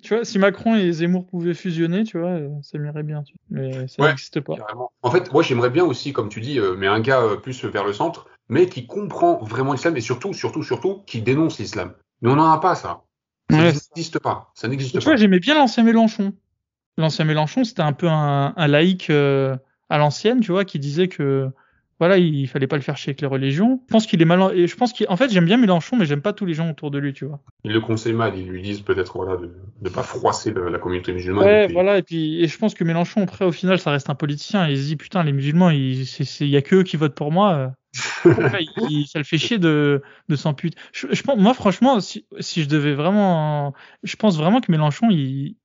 [0.02, 3.24] tu vois, si Macron et Zemmour pouvaient fusionner, tu vois, euh, ça m'irait bien.
[3.50, 4.54] Mais ça n'existe pas.
[5.02, 7.64] En fait, moi, j'aimerais bien aussi, comme tu dis, euh, mais un gars euh, plus
[7.64, 11.94] vers le centre, mais qui comprend vraiment l'islam et surtout, surtout, surtout, qui dénonce l'islam.
[12.22, 13.02] Mais on n'en a pas ça.
[13.50, 14.52] Ça n'existe pas.
[14.54, 15.00] Ça n'existe pas.
[15.00, 16.32] Tu vois, j'aimais bien l'ancien Mélenchon.
[16.96, 21.50] L'ancien Mélenchon, c'était un peu un, un laïc à l'ancienne, tu vois, qui disait que
[21.98, 23.80] voilà, il, fallait pas le faire chier avec les religions.
[23.88, 26.22] Je pense qu'il est mal, et je pense qu'en fait, j'aime bien Mélenchon, mais j'aime
[26.22, 27.40] pas tous les gens autour de lui, tu vois.
[27.64, 29.50] Il le conseille mal, ils lui disent peut-être, voilà, de,
[29.82, 31.44] de pas froisser la communauté musulmane.
[31.44, 34.14] Ouais, voilà, et puis, et je pense que Mélenchon, après, au final, ça reste un
[34.14, 36.04] politicien, il se dit, putain, les musulmans, il,
[36.40, 37.72] y a que eux qui votent pour moi.
[38.90, 40.54] il, ça le fait chier de, de s'en
[40.92, 45.08] Je, je, pense, moi, franchement, si, si je devais vraiment, je pense vraiment que Mélenchon,
[45.10, 45.56] il,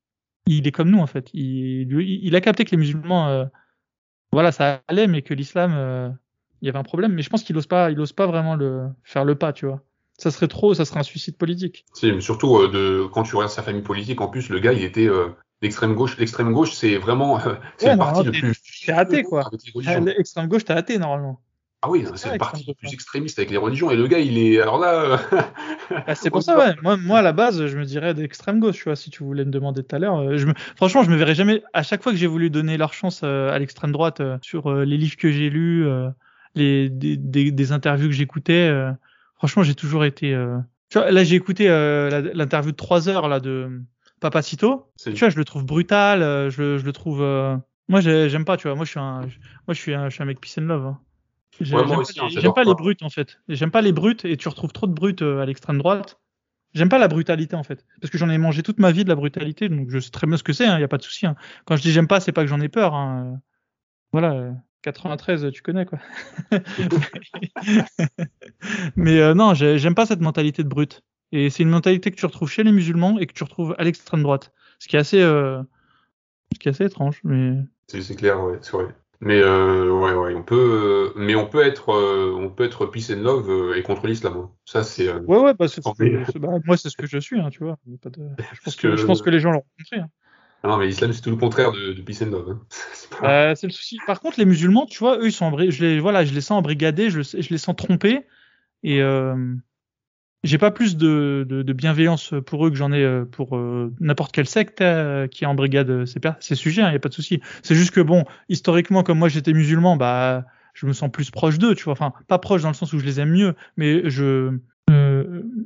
[0.48, 1.30] il est comme nous, en fait.
[1.34, 3.46] Il, il a capté que les musulmans, euh,
[4.32, 6.10] voilà, ça allait, mais que l'islam, euh,
[6.64, 8.56] il y avait un problème, mais je pense qu'il ose pas, il ose pas vraiment
[8.56, 9.82] le faire le pas, tu vois.
[10.18, 11.84] Ça serait trop, ça serait un suicide politique.
[12.02, 14.82] Mais surtout euh, de quand tu regardes sa famille politique, en plus le gars, il
[14.82, 15.28] était euh,
[15.62, 16.18] l'extrême gauche.
[16.18, 18.62] L'extrême gauche, c'est vraiment, euh, c'est le parti le plus.
[18.86, 19.44] T'es athée quoi.
[20.06, 21.42] L'extrême gauche, t'es athée normalement.
[21.82, 23.92] Ah oui, c'est le parti le plus extrémiste avec les religions.
[23.92, 24.62] Et le gars, il est.
[24.62, 25.20] Alors là.
[26.08, 26.76] Ah, c'est pour ça, ouais.
[26.82, 29.44] Moi, moi, à la base, je me dirais d'extrême gauche, tu vois, si tu voulais
[29.44, 30.38] me demander tout à l'heure.
[30.38, 30.54] Je me...
[30.78, 31.62] Franchement, je me verrais jamais.
[31.74, 35.18] À chaque fois que j'ai voulu donner leur chance à l'extrême droite sur les livres
[35.18, 35.86] que j'ai lus,
[36.56, 38.92] les des, des, des interviews que j'écoutais, euh,
[39.36, 40.34] franchement, j'ai toujours été.
[40.34, 40.58] Euh...
[40.90, 43.82] Tu vois, là, j'ai écouté euh, l'interview de 3 heures là de
[44.20, 44.92] Papacito.
[45.04, 47.20] Tu vois, je le trouve brutal, euh, je, je le trouve.
[47.88, 48.76] Moi, j'aime pas, tu vois.
[48.76, 50.86] Moi, je suis un, moi, je suis un, je suis un mec peace and love.
[50.86, 51.00] Hein.
[51.62, 53.38] J'aime pas, pas les brutes en fait.
[53.48, 56.20] J'aime pas les brutes et tu retrouves trop de brutes à l'extrême droite.
[56.74, 59.10] J'aime pas la brutalité en fait, parce que j'en ai mangé toute ma vie de
[59.10, 60.98] la brutalité, donc je sais très bien ce que c'est, il hein, y a pas
[60.98, 61.28] de souci.
[61.28, 61.36] Hein.
[61.66, 62.96] Quand je dis j'aime pas, c'est pas que j'en ai peur.
[62.96, 63.40] Hein.
[64.12, 66.00] Voilà, 93, tu connais quoi.
[68.96, 71.02] Mais euh, non, j'aime pas cette mentalité de brute.
[71.32, 73.84] Et c'est une mentalité que tu retrouves chez les musulmans et que tu retrouves à
[73.84, 74.52] l'extrême droite.
[74.78, 75.64] Ce qui est assez, euh,
[76.54, 77.20] ce qui est assez étrange.
[77.24, 77.56] Mais
[77.88, 78.94] c'est clair, ouais, c'est vrai.
[79.26, 82.86] Mais euh, ouais, ouais, on peut, euh, mais on peut être, euh, on peut être
[82.86, 84.36] peace and love et contre l'islam.
[84.36, 84.52] Hein.
[84.66, 85.10] Ça, c'est.
[85.10, 85.68] ouais, ouais, bah,
[86.36, 87.78] bah, moi, c'est ce que je suis, hein, tu vois.
[88.02, 88.22] Pas de...
[88.54, 90.02] je, pense que, je pense que les gens l'ont compris.
[90.02, 90.10] Hein.
[90.64, 92.24] Ah non, mais l'islam, c'est tout le contraire de, de peace.
[92.24, 92.60] Hein.
[93.22, 94.00] Euh, c'est le souci.
[94.08, 96.58] Par contre, les musulmans, tu vois, eux, ils sont je les, voilà, je les sens
[96.58, 98.26] embrigadés, je, les sens trompés,
[98.82, 99.56] et euh,
[100.44, 104.48] j'ai pas plus de, bienveillance pour eux que j'en ai euh, pour euh, n'importe quel
[104.48, 104.84] secte
[105.30, 106.82] qui embrigade ces, ces sujets.
[106.82, 107.40] Il hein, y a pas de souci.
[107.62, 111.60] C'est juste que bon, historiquement, comme moi, j'étais musulman, bah, je me sens plus proche
[111.60, 111.94] d'eux, tu vois.
[111.94, 114.58] Enfin, pas proche dans le sens où je les aime mieux, mais je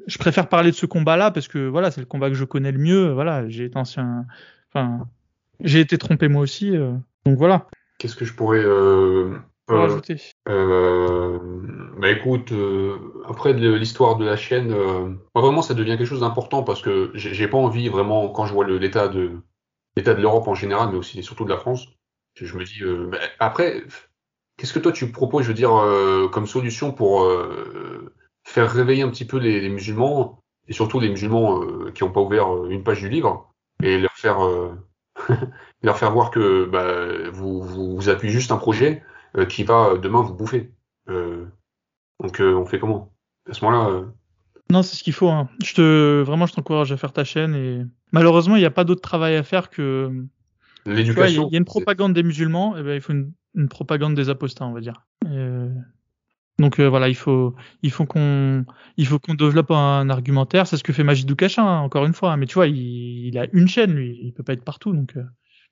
[0.08, 2.72] je préfère parler de ce combat-là parce que voilà, c'est le combat que je connais
[2.72, 3.12] le mieux.
[3.12, 4.26] Voilà, j'ai été ancien
[4.78, 5.08] Enfin,
[5.60, 6.94] j'ai été trompé moi aussi, euh,
[7.26, 7.68] donc voilà.
[7.98, 9.36] Qu'est-ce que je pourrais euh,
[9.72, 10.22] euh rajouter.
[10.48, 11.40] euh,
[11.98, 12.54] Bah écoute,
[13.28, 14.76] après l'histoire de la chaîne,
[15.34, 18.68] vraiment ça devient quelque chose d'important parce que j'ai pas envie vraiment quand je vois
[18.68, 19.32] l'état de
[19.96, 21.88] l'état de l'Europe en général, mais aussi et surtout de la France,
[22.36, 23.84] je me dis bah, après,
[24.58, 25.72] qu'est-ce que toi tu proposes, je veux dire,
[26.32, 27.28] comme solution pour
[28.44, 31.64] faire réveiller un petit peu les, les musulmans et surtout les musulmans
[31.96, 33.56] qui n'ont pas ouvert une page du livre?
[33.84, 34.40] Et leur faire
[35.84, 39.04] leur faire voir que bah, vous, vous, vous appuyez juste un projet
[39.50, 40.72] qui va demain vous bouffer.
[41.08, 43.14] donc on fait comment?
[43.50, 44.04] À ce moment-là.
[44.70, 45.30] Non, c'est ce qu'il faut.
[45.30, 45.50] Hein.
[45.64, 48.84] Je te vraiment, je t'encourage à faire ta chaîne et malheureusement, il n'y a pas
[48.84, 50.12] d'autre travail à faire que
[50.86, 51.48] l'éducation.
[51.50, 54.30] Il y, a une propagande des musulmans, et ben il faut une, une propagande des
[54.30, 55.06] apostats, on va dire.
[55.26, 55.70] Euh...
[56.60, 57.54] Donc euh, voilà, il faut,
[57.84, 58.66] il faut qu'on,
[58.98, 60.66] il faut qu'on développe un argumentaire.
[60.66, 62.32] C'est ce que fait Magidou Kachin, hein, encore une fois.
[62.32, 62.38] Hein.
[62.38, 64.92] Mais tu vois, il, il, a une chaîne, lui, il peut pas être partout.
[64.92, 65.24] Donc euh,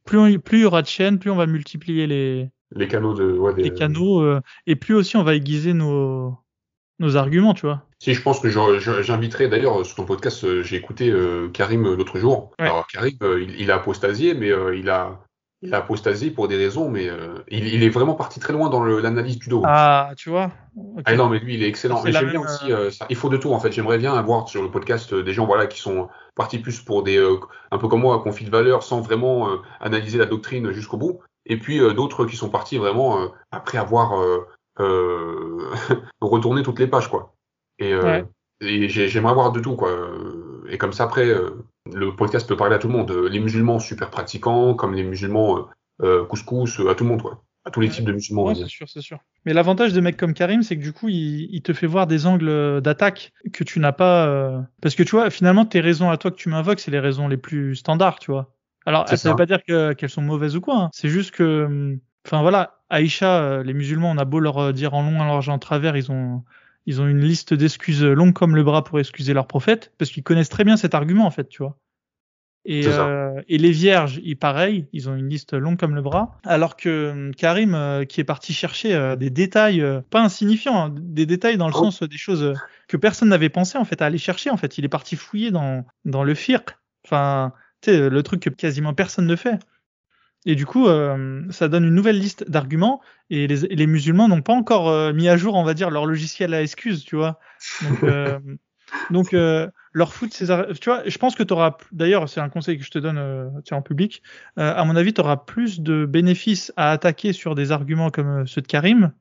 [0.06, 3.16] plus, on, plus il y aura de chaînes, plus on va multiplier les, les canaux
[3.16, 3.64] de, ouais, des...
[3.64, 6.38] les canaux, euh, et plus aussi on va aiguiser nos,
[7.00, 7.88] nos arguments, tu vois.
[7.98, 11.12] Si, je pense que j'inviterai d'ailleurs sur ton podcast, j'ai écouté
[11.54, 12.52] Karim l'autre jour.
[12.60, 15.25] Alors Karim, il, il, a apostasié, mais il a
[15.66, 18.84] il a apostasié pour des raisons, mais euh, il, est vraiment parti très loin dans
[18.84, 19.64] l'analyse du dos.
[19.66, 20.52] Ah, tu vois?
[21.06, 22.04] Ah non, mais lui, il est excellent.
[22.06, 23.06] j'aime bien aussi, euh, ça.
[23.10, 23.72] il faut de tout en fait.
[23.72, 27.04] J'aimerais bien avoir sur le podcast euh, des gens voilà, qui sont partis plus pour
[27.04, 27.18] des,
[27.72, 31.20] un peu comme moi, conflit de valeurs, sans vraiment analyser la doctrine jusqu'au bout.
[31.46, 34.14] Et puis d'autres qui sont partis vraiment après avoir
[36.22, 37.36] retourné toutes les pages, quoi.
[37.80, 37.94] Et,
[38.62, 39.92] et j'aimerais avoir de tout, quoi.
[40.70, 41.34] Et comme ça, après,
[41.94, 43.12] le podcast peut parler à tout le monde.
[43.12, 45.64] Les musulmans super pratiquants, comme les musulmans euh,
[46.02, 47.44] euh couscous, à tout le monde, quoi.
[47.68, 48.54] À tous les types de musulmans.
[48.54, 49.18] c'est sûr, c'est sûr.
[49.46, 52.06] Mais l'avantage de mecs comme Karim, c'est que du coup, il, il, te fait voir
[52.06, 54.28] des angles d'attaque que tu n'as pas.
[54.28, 54.62] Euh...
[54.82, 57.28] Parce que tu vois, finalement, tes raisons à toi que tu m'invoques, c'est les raisons
[57.28, 58.56] les plus standards, tu vois.
[58.86, 60.76] Alors, ça, ne veut pas dire qu'elles sont mauvaises ou quoi.
[60.76, 60.90] Hein.
[60.94, 64.94] C'est juste que, enfin voilà, Aïcha, euh, les musulmans, on a beau leur euh, dire
[64.94, 66.44] en long, en large, en travers, ils ont,
[66.86, 70.24] ils ont une liste d'excuses longue comme le bras pour excuser leur prophète, parce qu'ils
[70.24, 71.78] connaissent très bien cet argument en fait, tu vois.
[72.68, 76.36] Et, euh, et les vierges, ils pareil, ils ont une liste longue comme le bras,
[76.44, 80.86] alors que hum, Karim, euh, qui est parti chercher euh, des détails, euh, pas insignifiants,
[80.86, 81.92] hein, des détails dans le oh.
[81.92, 82.54] sens des choses
[82.88, 84.50] que personne n'avait pensé en fait à aller chercher.
[84.50, 86.76] En fait, il est parti fouiller dans dans le firq,
[87.06, 89.60] enfin, tu sais, le truc que quasiment personne ne fait.
[90.46, 93.02] Et du coup, euh, ça donne une nouvelle liste d'arguments
[93.32, 96.06] et les, les musulmans n'ont pas encore euh, mis à jour, on va dire, leur
[96.06, 97.40] logiciel à excuse, tu vois.
[97.82, 98.40] Donc, euh,
[99.10, 99.36] donc
[99.94, 100.46] leur foot, ces
[100.80, 103.62] tu vois, je pense que tu auras, d'ailleurs, c'est un conseil que je te donne
[103.64, 104.22] tiens, en public,
[104.58, 108.62] à mon avis, tu auras plus de bénéfices à attaquer sur des arguments comme ceux
[108.62, 109.14] de Karim,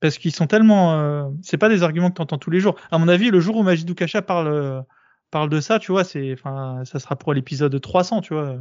[0.00, 2.76] parce qu'ils sont tellement, c'est pas des arguments que tu entends tous les jours.
[2.92, 4.84] À mon avis, le jour où Majidou Kacha parle,
[5.30, 8.58] parle de ça, tu vois, c'est, enfin, ça sera pour l'épisode 300, tu vois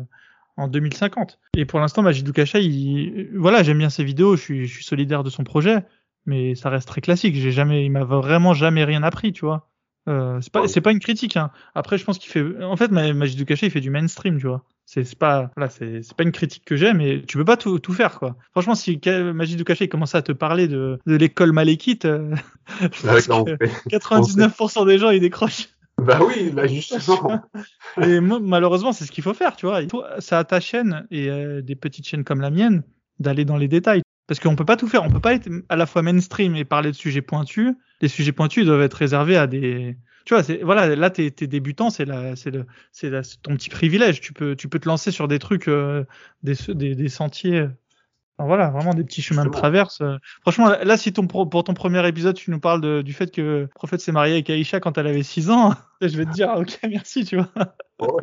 [0.57, 1.40] en 2050.
[1.57, 4.84] Et pour l'instant, Majidou Kacha, il, voilà, j'aime bien ses vidéos, je suis, je suis
[4.84, 5.84] solidaire de son projet,
[6.26, 7.36] mais ça reste très classique.
[7.36, 9.69] J'ai jamais, il m'a vraiment jamais rien appris, tu vois.
[10.07, 11.36] Euh, c'est pas, c'est pas une critique.
[11.36, 11.52] Hein.
[11.73, 14.64] Après, je pense qu'il fait, en fait, Majidou Kacha, il fait du mainstream, tu vois.
[14.86, 17.94] C'est pas, voilà, c'est pas une critique que j'ai, mais tu peux pas tout, tout
[17.94, 18.36] faire, quoi.
[18.52, 19.02] Franchement, si
[19.34, 22.36] Majidou Kacha commençait à te parler de, de l'école malékite, euh,
[22.82, 25.69] 99% des gens ils décrochent.
[25.97, 27.41] Bah oui, bah justement.
[28.01, 29.81] et malheureusement, c'est ce qu'il faut faire, tu vois.
[30.19, 32.84] Ça à ta chaîne et euh, des petites chaînes comme la mienne
[33.19, 34.01] d'aller dans les détails.
[34.27, 35.03] Parce qu'on peut pas tout faire.
[35.03, 37.73] On peut pas être à la fois mainstream et parler de sujets pointus.
[38.01, 39.97] Les sujets pointus doivent être réservés à des.
[40.26, 42.51] Tu vois, c'est voilà, là t'es es débutant, c'est c'est
[42.91, 44.22] c'est ton petit privilège.
[44.22, 46.03] Tu peux, te lancer sur des trucs, euh,
[46.41, 47.67] des sentiers
[48.37, 50.01] voilà, vraiment des petits chemins de traverse.
[50.01, 50.17] Euh.
[50.41, 54.01] Franchement, là, si ton pour ton premier épisode, tu nous parles du fait que prophète
[54.01, 57.23] s'est marié avec Aïcha quand elle avait 6 ans, je vais te dire, ok, merci,
[57.23, 57.49] tu vois.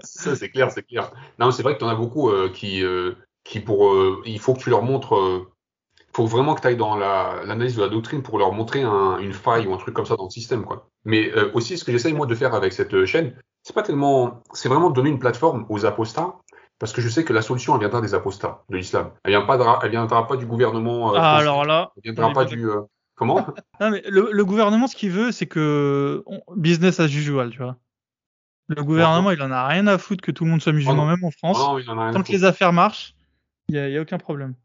[0.02, 1.10] Ça, c'est clair, c'est clair.
[1.38, 3.12] Non, c'est vrai que tu en as beaucoup euh, qui, euh,
[3.44, 3.94] qui pour,
[4.26, 7.82] il faut que tu leur montres, il faut vraiment que tu ailles dans l'analyse de
[7.82, 10.64] la doctrine pour leur montrer une faille ou un truc comme ça dans le système,
[10.64, 10.88] quoi.
[11.04, 14.68] Mais aussi, ce que j'essaye moi de faire avec cette chaîne, c'est pas tellement, c'est
[14.68, 16.36] vraiment de donner une plateforme aux apostats
[16.82, 19.12] parce que je sais que la solution, elle viendra des apostats de l'islam.
[19.22, 21.14] Elle ne viendra, elle viendra pas du gouvernement.
[21.14, 21.92] Euh, ah, alors là.
[21.96, 22.68] Elle viendra pas du.
[22.68, 22.80] Euh,
[23.14, 23.46] comment?
[23.80, 26.24] Non, mais le, gouvernement, ce qu'il veut, c'est que
[26.56, 27.76] business as usual, tu vois.
[28.66, 31.22] Le gouvernement, il en a rien à foutre que tout le monde soit musulman, même
[31.22, 31.56] en France.
[31.86, 33.14] Tant que les affaires marchent,
[33.68, 34.56] il n'y a, aucun problème.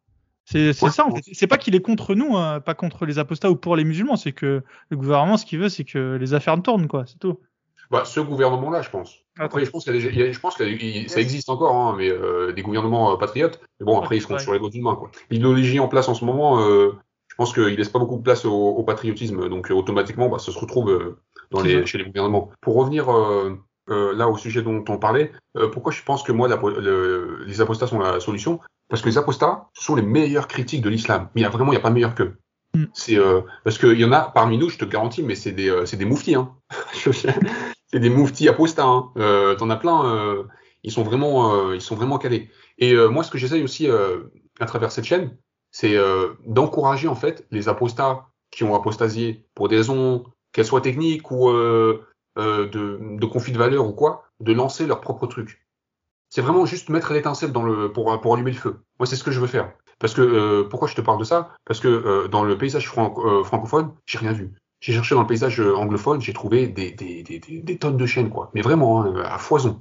[0.44, 1.22] C'est ça, en fait.
[1.34, 4.16] C'est pas qu'il est contre nous, hein, pas contre les apostats ou pour les musulmans.
[4.16, 7.06] C'est que le gouvernement, ce qu'il veut, c'est que les affaires tournent, quoi.
[7.06, 7.40] C'est tout.
[7.90, 9.24] Bah, ce gouvernement-là, je pense.
[9.40, 10.64] Après, je pense, qu'il y a je pense que
[11.08, 13.62] ça existe encore, hein, mais euh, des gouvernements euh, patriotes.
[13.80, 15.00] Mais bon, après, ils seront sur les droits humains.
[15.30, 16.92] L'idéologie en place en ce moment, euh,
[17.28, 19.48] je pense qu'il laisse pas beaucoup de place au, patriotisme.
[19.48, 21.16] Donc, automatiquement, bah, ça se retrouve
[21.52, 22.52] dans les, chez les gouvernements.
[22.62, 23.08] Pour revenir
[23.88, 25.32] là au sujet dont on parlait,
[25.72, 26.50] pourquoi je pense que moi,
[27.46, 28.60] les apostats sont la solution?
[28.90, 31.30] Parce que les apostats, ce sont les meilleurs critiques de l'islam.
[31.36, 32.38] Mais il y a vraiment, il n'y a pas meilleur qu'eux.
[32.74, 32.86] Mm.
[32.94, 33.18] C'est
[33.64, 36.06] parce qu'il y en a parmi nous, je te garantis, mais c'est des, c'est des
[36.06, 36.36] mouftis.
[36.36, 36.52] Hein.
[37.92, 38.86] c'est des mouftis apostats.
[38.86, 39.12] Hein.
[39.18, 40.06] Euh, T'en as plein.
[40.06, 40.44] Euh,
[40.84, 42.50] ils sont vraiment, euh, ils sont vraiment calés.
[42.78, 43.88] Et euh, moi, ce que j'essaye aussi
[44.60, 45.36] à travers cette chaîne,
[45.72, 45.98] c'est
[46.46, 50.24] d'encourager en fait les apostats qui ont apostasié pour des raisons
[50.54, 52.02] qu'elles soient techniques ou de,
[52.38, 55.66] de conflit de valeurs ou quoi, de lancer leur propre truc.
[56.30, 58.78] C'est vraiment juste mettre l'étincelle dans le pour, pour allumer le feu.
[59.00, 59.72] Moi, c'est ce que je veux faire.
[60.00, 61.50] Parce que euh, pourquoi je te parle de ça?
[61.66, 64.54] Parce que euh, dans le paysage franco- francophone, j'ai rien vu.
[64.80, 68.52] J'ai cherché dans le paysage euh, anglophone, j'ai trouvé des, tonnes de chaînes, quoi.
[68.54, 69.80] Mais vraiment, hein, à foison.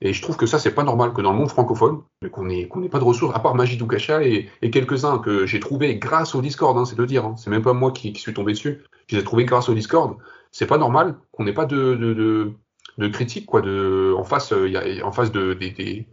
[0.00, 2.02] Et je trouve que ça, c'est pas normal que dans le monde francophone,
[2.32, 5.60] qu'on ait, qu'on ait pas de ressources, à part Magie Doukacha et, quelques-uns que j'ai
[5.60, 7.24] trouvés grâce au Discord, hein, c'est de dire.
[7.26, 7.34] Hein.
[7.36, 8.82] C'est même pas moi qui, suis tombé dessus.
[9.08, 10.16] Je les ai trouvés grâce au Discord.
[10.52, 12.52] C'est pas normal qu'on n'ait pas de, de,
[13.46, 13.60] quoi.
[13.60, 16.06] En face, euh, en face de, des,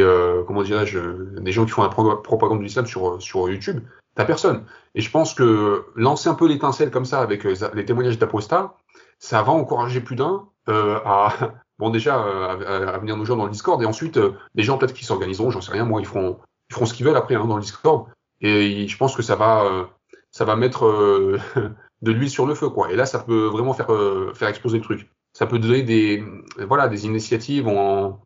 [0.00, 3.80] euh, euh, gens qui font la pro- propagande de l'islam sur, sur YouTube.
[4.14, 4.64] T'as personne.
[4.94, 8.74] Et je pense que lancer un peu l'étincelle comme ça avec euh, les témoignages d'apostats,
[9.20, 11.32] ça va encourager plus d'un euh, à,
[11.78, 14.78] bon déjà euh, à, venir nous joindre dans le Discord et ensuite euh, des gens
[14.78, 16.38] peut-être qui s'organiseront, j'en sais rien, moi ils feront
[16.70, 18.08] ils feront ce qu'ils veulent après hein, dans le Discord
[18.40, 19.90] et je pense que ça va
[20.30, 20.84] ça va mettre
[22.02, 22.90] de l'huile sur le feu quoi.
[22.90, 23.90] Et là ça peut vraiment faire
[24.34, 25.10] faire exploser le truc.
[25.34, 26.24] Ça peut donner des
[26.58, 27.68] voilà des initiatives.
[27.68, 28.18] On,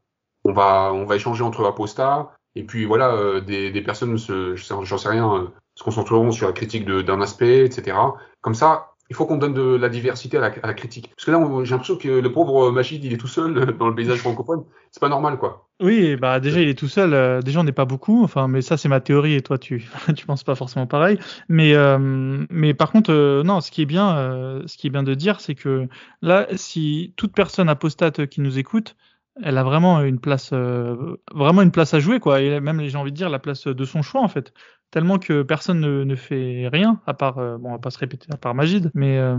[0.45, 5.51] va on va échanger entre apostats et puis voilà des, des personnes j'en sais rien
[5.75, 7.97] se concentreront sur la critique d'un aspect etc.
[8.41, 11.11] Comme ça il faut qu'on donne de la diversité à la, critique.
[11.15, 13.89] Parce que là, j'ai l'impression que le pauvre Machid, il est tout seul euh, dans
[13.89, 14.65] le paysage francophone.
[14.91, 15.69] C'est pas normal, quoi.
[15.81, 17.13] Oui, bah déjà il est tout seul.
[17.13, 18.23] euh, déjà on n'est pas beaucoup.
[18.25, 19.85] Enfin, mais ça c'est ma théorie et toi tu
[20.17, 21.19] tu penses pas forcément pareil.
[21.49, 24.91] Mais euh, mais par contre euh, non, ce qui est bien, euh, ce qui est
[24.91, 25.89] bien de dire, c'est que
[26.23, 28.97] là, si toute personne apostate qui nous écoute,
[29.43, 32.41] elle a vraiment une place, euh, vraiment une place à jouer quoi.
[32.41, 34.53] Et même j'ai envie de dire la place de son choix en fait.
[34.95, 37.99] Tellement que personne ne, ne fait rien à part euh, bon on va pas se
[37.99, 38.93] répéter à part Magid.
[38.95, 39.37] Mais euh,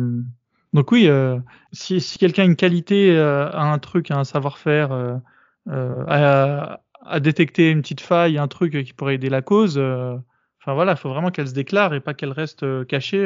[0.74, 1.40] donc oui, euh,
[1.72, 4.92] si si quelqu'un a une qualité, a un truc, a un savoir-faire.
[5.70, 9.78] à, à détecter une petite faille, un truc qui pourrait aider la cause.
[9.78, 13.26] Enfin voilà, il faut vraiment qu'elle se déclare et pas qu'elle reste cachée.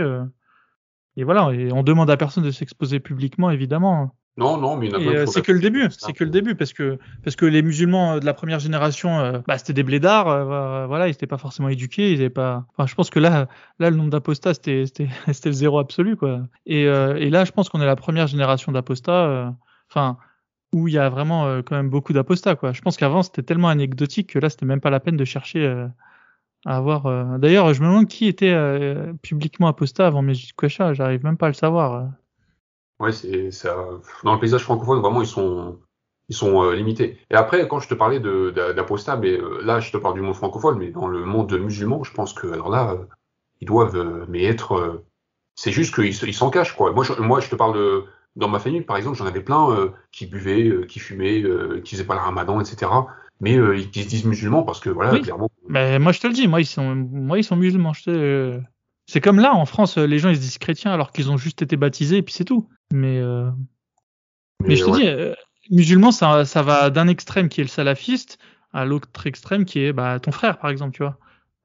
[1.18, 4.14] Et voilà, et on demande à personne de s'exposer publiquement, évidemment.
[4.40, 6.98] Non, non, mais il euh, c'est que le début, c'est que le début, parce que
[7.26, 10.88] parce que les musulmans euh, de la première génération, euh, bah, c'était des blédards, euh,
[10.88, 12.66] voilà, ils n'étaient pas forcément éduqués, ils avaient pas.
[12.70, 13.50] Enfin, je pense que là,
[13.80, 16.40] là, le nombre d'apostats, c'était le zéro absolu, quoi.
[16.66, 19.54] Et euh, et là, je pense qu'on est la première génération d'apostats.
[19.92, 20.18] Enfin,
[20.72, 22.72] où il y a vraiment quand même beaucoup d'apostats, quoi.
[22.72, 25.68] Je pense qu'avant, c'était tellement anecdotique que là, c'était même pas la peine de chercher
[26.66, 27.40] à avoir.
[27.40, 28.56] D'ailleurs, je me demande qui était
[29.22, 32.10] publiquement apostat avant Majid Kouacha, j'arrive même pas à le savoir.
[33.00, 33.76] Ouais, c'est ça.
[34.24, 35.80] Dans le paysage francophone, vraiment, ils sont,
[36.28, 37.18] ils sont euh, limités.
[37.32, 40.16] Et après, quand je te parlais de d'a- d'apostat, mais euh, là, je te parle
[40.16, 43.06] du monde francophone, mais dans le monde musulman, je pense que alors là, euh,
[43.62, 45.04] ils doivent, euh, mais être.
[45.56, 46.92] c'est juste qu'ils se- ils s'en cachent, quoi.
[46.94, 48.04] Moi, je, moi, je te parle de
[48.36, 51.82] dans ma famille, par exemple, j'en avais plein euh, qui buvaient, euh, qui fumaient, euh,
[51.82, 52.92] qui faisaient pas le ramadan, etc.
[53.42, 55.22] Mais euh, ils- qui se disent musulmans parce que voilà, Oui.
[55.22, 55.50] clairement.
[55.68, 57.94] Mais moi, je te le dis, moi, ils sont, moi, ils sont musulmans.
[57.94, 58.60] je te- euh,
[59.10, 61.38] C'est comme là, en France, euh, les gens, ils se disent chrétiens alors qu'ils ont
[61.38, 62.70] juste été baptisés et puis c'est tout.
[62.94, 63.50] Mais, euh,
[64.64, 65.00] mais, je te ouais.
[65.00, 65.34] dis, euh,
[65.72, 68.38] musulman, ça, ça va d'un extrême qui est le salafiste
[68.72, 71.18] à l'autre extrême qui est bah, ton frère, par exemple, tu vois.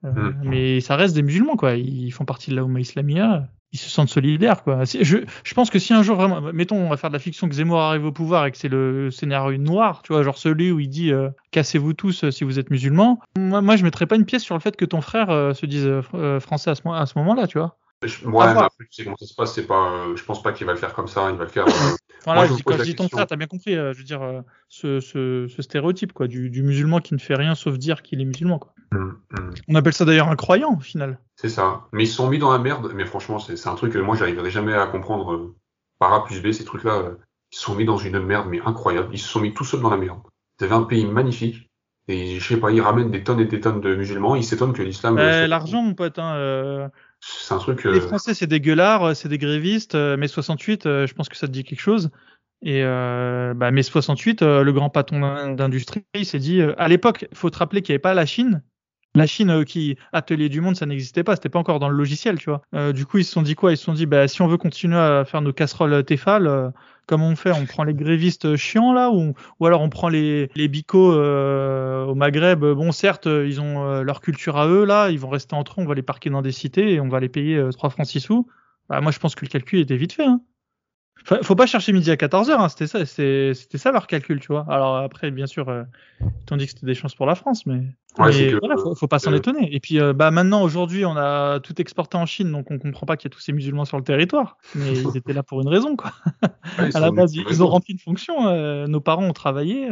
[0.06, 0.34] Euh, Mm.
[0.42, 1.74] Mais ça reste des musulmans, quoi.
[1.74, 3.46] Ils font partie de la Oumma Islamia.
[3.74, 4.84] Ils se sentent solidaires, quoi.
[4.84, 7.48] Je, je pense que si un jour vraiment, mettons, on va faire de la fiction
[7.48, 10.70] que Zemmour arrive au pouvoir et que c'est le scénario noir, tu vois, genre celui
[10.70, 13.18] où il dit euh, cassez-vous tous euh, si vous êtes musulmans.
[13.36, 15.66] Moi, moi, je mettrais pas une pièce sur le fait que ton frère euh, se
[15.66, 17.76] dise euh, euh, français à ce, à ce moment-là, tu vois.
[18.06, 18.64] Je- ouais, voir.
[18.64, 20.72] après, tu sais comment ça se passe, c'est pas, euh, je pense pas qu'il va
[20.72, 21.66] le faire comme ça, il va le faire.
[21.66, 21.70] euh,
[22.26, 23.74] Enfin, Moi, là, je dis- quand je dis ton frère, t'as bien compris.
[23.76, 27.34] euh, je veux dire, ce, ce, ce stéréotype, quoi, du, du musulman qui ne fait
[27.34, 28.72] rien sauf dire qu'il est musulman, quoi.
[28.92, 29.50] hum, hum.
[29.68, 31.18] On appelle ça d'ailleurs un croyant, au final.
[31.36, 31.82] C'est ça.
[31.92, 32.92] Mais ils se sont mis dans la merde.
[32.94, 35.54] Mais franchement, c'est c'est un truc que moi, j'arriverai jamais à comprendre euh,
[35.98, 36.94] par A plus B, ces trucs-là.
[36.94, 37.14] euh,
[37.52, 39.08] ils se sont mis dans une merde, mais incroyable.
[39.12, 40.20] Ils se sont mis tout seuls dans la merde.
[40.58, 41.70] Vous avez un pays magnifique.
[42.08, 44.34] Et je sais pas, ils ramènent des tonnes et des tonnes de musulmans.
[44.34, 45.16] Ils s'étonnent que l'islam.
[45.18, 46.88] Euh, L'argent, mon pote, hein, euh,
[47.26, 47.84] C'est un truc.
[47.84, 49.94] Les euh, Français, c'est des gueulards, euh, c'est des grévistes.
[49.94, 52.10] euh, mai 68, euh, je pense que ça te dit quelque chose.
[52.62, 56.88] Et euh, bah, mai 68, euh, le grand patron d'in- d'industrie, il s'est dit, à
[56.88, 58.62] l'époque, il faut te rappeler qu'il n'y avait pas la Chine.
[59.16, 62.38] La Chine qui atelier du monde, ça n'existait pas, c'était pas encore dans le logiciel,
[62.38, 62.62] tu vois.
[62.74, 63.70] Euh, du coup, ils se sont dit quoi?
[63.72, 66.72] Ils se sont dit, bah, si on veut continuer à faire nos casseroles Tefal,
[67.06, 67.52] comment on fait?
[67.52, 72.14] On prend les grévistes chiants là, ou, alors on prend les les bicots euh, au
[72.14, 72.64] Maghreb?
[72.64, 75.84] Bon, certes, ils ont euh, leur culture à eux là, ils vont rester entre eux,
[75.84, 78.06] on va les parquer dans des cités et on va les payer euh, 3 francs
[78.06, 78.48] 6 sous.
[78.88, 80.26] Bah, moi, je pense que le calcul était vite fait.
[80.26, 80.40] Hein.
[81.42, 84.66] Faut pas chercher midi à 14h, hein, c'était ça, c'était ça leur calcul, tu vois.
[84.68, 85.84] Alors après, bien sûr, euh,
[86.20, 87.80] ils t'ont dit que c'était des chances pour la France, mais,
[88.18, 89.74] Ouais, mais c'est que- voilà, faut, faut pas s'en euh, étonner.
[89.74, 93.06] Et puis, euh, bah maintenant, aujourd'hui, on a tout exporté en Chine, donc on comprend
[93.06, 94.58] pas qu'il y a tous ces musulmans sur le territoire.
[94.74, 96.12] Mais ils étaient là pour une raison, quoi.
[96.78, 98.48] ouais, À la base, ils, ils ont rempli une fonction.
[98.48, 99.88] euh, nos parents ont travaillé.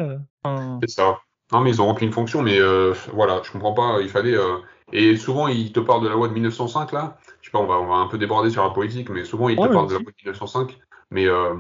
[0.82, 1.19] C'est ça.
[1.51, 2.59] Non, mais ils ont rempli une fonction, mais
[3.12, 4.01] voilà, je comprends pas.
[4.03, 4.36] Il fallait.
[4.93, 7.16] Et souvent, ils te parlent de la loi de 1905 là.
[7.40, 9.49] Je sais pas, on va, on va un peu déborder sur la politique, mais souvent
[9.49, 10.78] ils te Ouais, parlent de la loi de 1905.
[11.12, 11.55] Mais euh,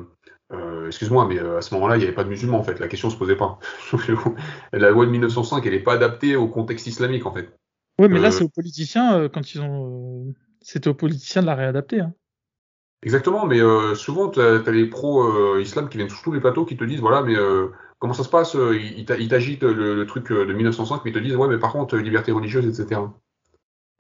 [0.52, 2.80] euh, excuse-moi, mais euh, à ce moment-là, il n'y avait pas de musulmans en fait.
[2.80, 3.58] La question se posait pas.
[4.72, 7.54] la loi de 1905, elle n'est pas adaptée au contexte islamique en fait.
[7.98, 10.34] Oui, mais là, c'est aux politiciens quand ils ont.
[10.62, 12.00] C'était aux politiciens de la réadapter.
[12.00, 12.14] Hein.
[13.02, 13.58] Exactement, mais
[13.94, 17.22] souvent, tu as, les pro-islam qui viennent sur tous les plateaux qui te disent voilà,
[17.22, 17.34] mais
[17.98, 21.48] comment ça se passe Ils t'agitent le, truc de 1905, mais ils te disent ouais,
[21.48, 23.00] mais par contre, liberté religieuse, etc.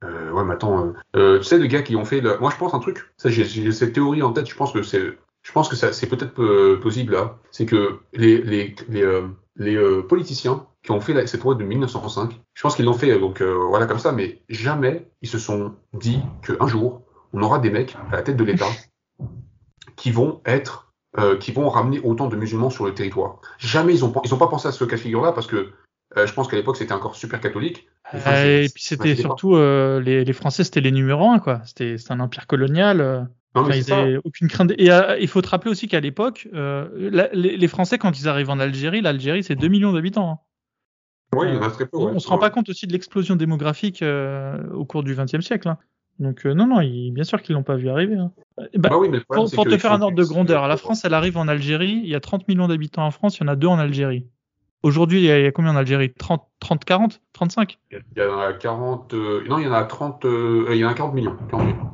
[0.02, 2.22] ouais, mais attends, tu sais, les gars qui ont fait.
[2.40, 3.12] Moi, je pense un truc.
[3.16, 4.48] Ça, j'ai cette théorie en tête.
[4.48, 8.40] Je pense que c'est je pense que c'est peut-être euh, possible là, c'est que les,
[8.42, 12.76] les, les, euh, les euh, politiciens qui ont fait cette loi de 1905, je pense
[12.76, 17.02] qu'ils l'ont fait donc voilà comme ça, mais jamais ils se sont dit qu'un jour
[17.32, 18.66] on aura des mecs à la tête de l'État
[19.96, 20.92] qui vont être
[21.38, 23.38] qui vont ramener autant de musulmans sur le territoire.
[23.58, 25.70] Jamais ils ont ils ont pas pensé à ce cas de figure là parce que
[26.16, 27.86] je pense qu'à l'époque c'était encore super catholique.
[28.12, 31.60] et puis c'était surtout les, les, Français c'était les numéros un quoi.
[31.64, 33.28] C'était un empire colonial.
[33.54, 34.72] Non, ils aucune crainte.
[34.78, 38.50] Et euh, il faut te rappeler aussi qu'à l'époque, euh, les, Français, quand ils arrivent
[38.50, 40.30] en Algérie, l'Algérie, c'est 2 millions d'habitants.
[40.30, 40.38] Hein.
[41.36, 41.98] Oui, il reste très peu.
[41.98, 45.40] On, ne se rend pas compte aussi de l'explosion démographique euh, au cours du XXe
[45.40, 45.68] siècle.
[45.68, 45.78] Hein.
[46.18, 48.16] Donc non, non, bien sûr qu'ils l'ont pas vu arriver.
[48.16, 48.32] Hein.
[48.56, 51.14] Bah, bah oui, mais pour, pour te faire un ordre de grandeur, la France, elle
[51.14, 52.00] arrive en Algérie.
[52.02, 54.26] Il y a 30 millions d'habitants en France, il y en a deux en Algérie.
[54.82, 56.12] Aujourd'hui, il y, a combien en Algérie?
[56.12, 59.14] 30, 30, 40 35 Il y en a 40.
[59.14, 60.24] Euh, non, il y en a 30.
[60.24, 61.36] Euh, il y en a 40 millions.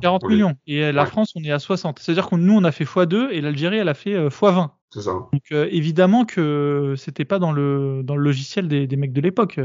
[0.01, 0.55] 40 millions.
[0.67, 1.99] Et la France, on est à 60.
[1.99, 4.71] C'est-à-dire que nous, on a fait x2 et l'Algérie, elle a fait x20.
[4.91, 5.11] C'est ça.
[5.11, 9.61] Donc évidemment que c'était pas dans le dans le logiciel des, des mecs de l'époque.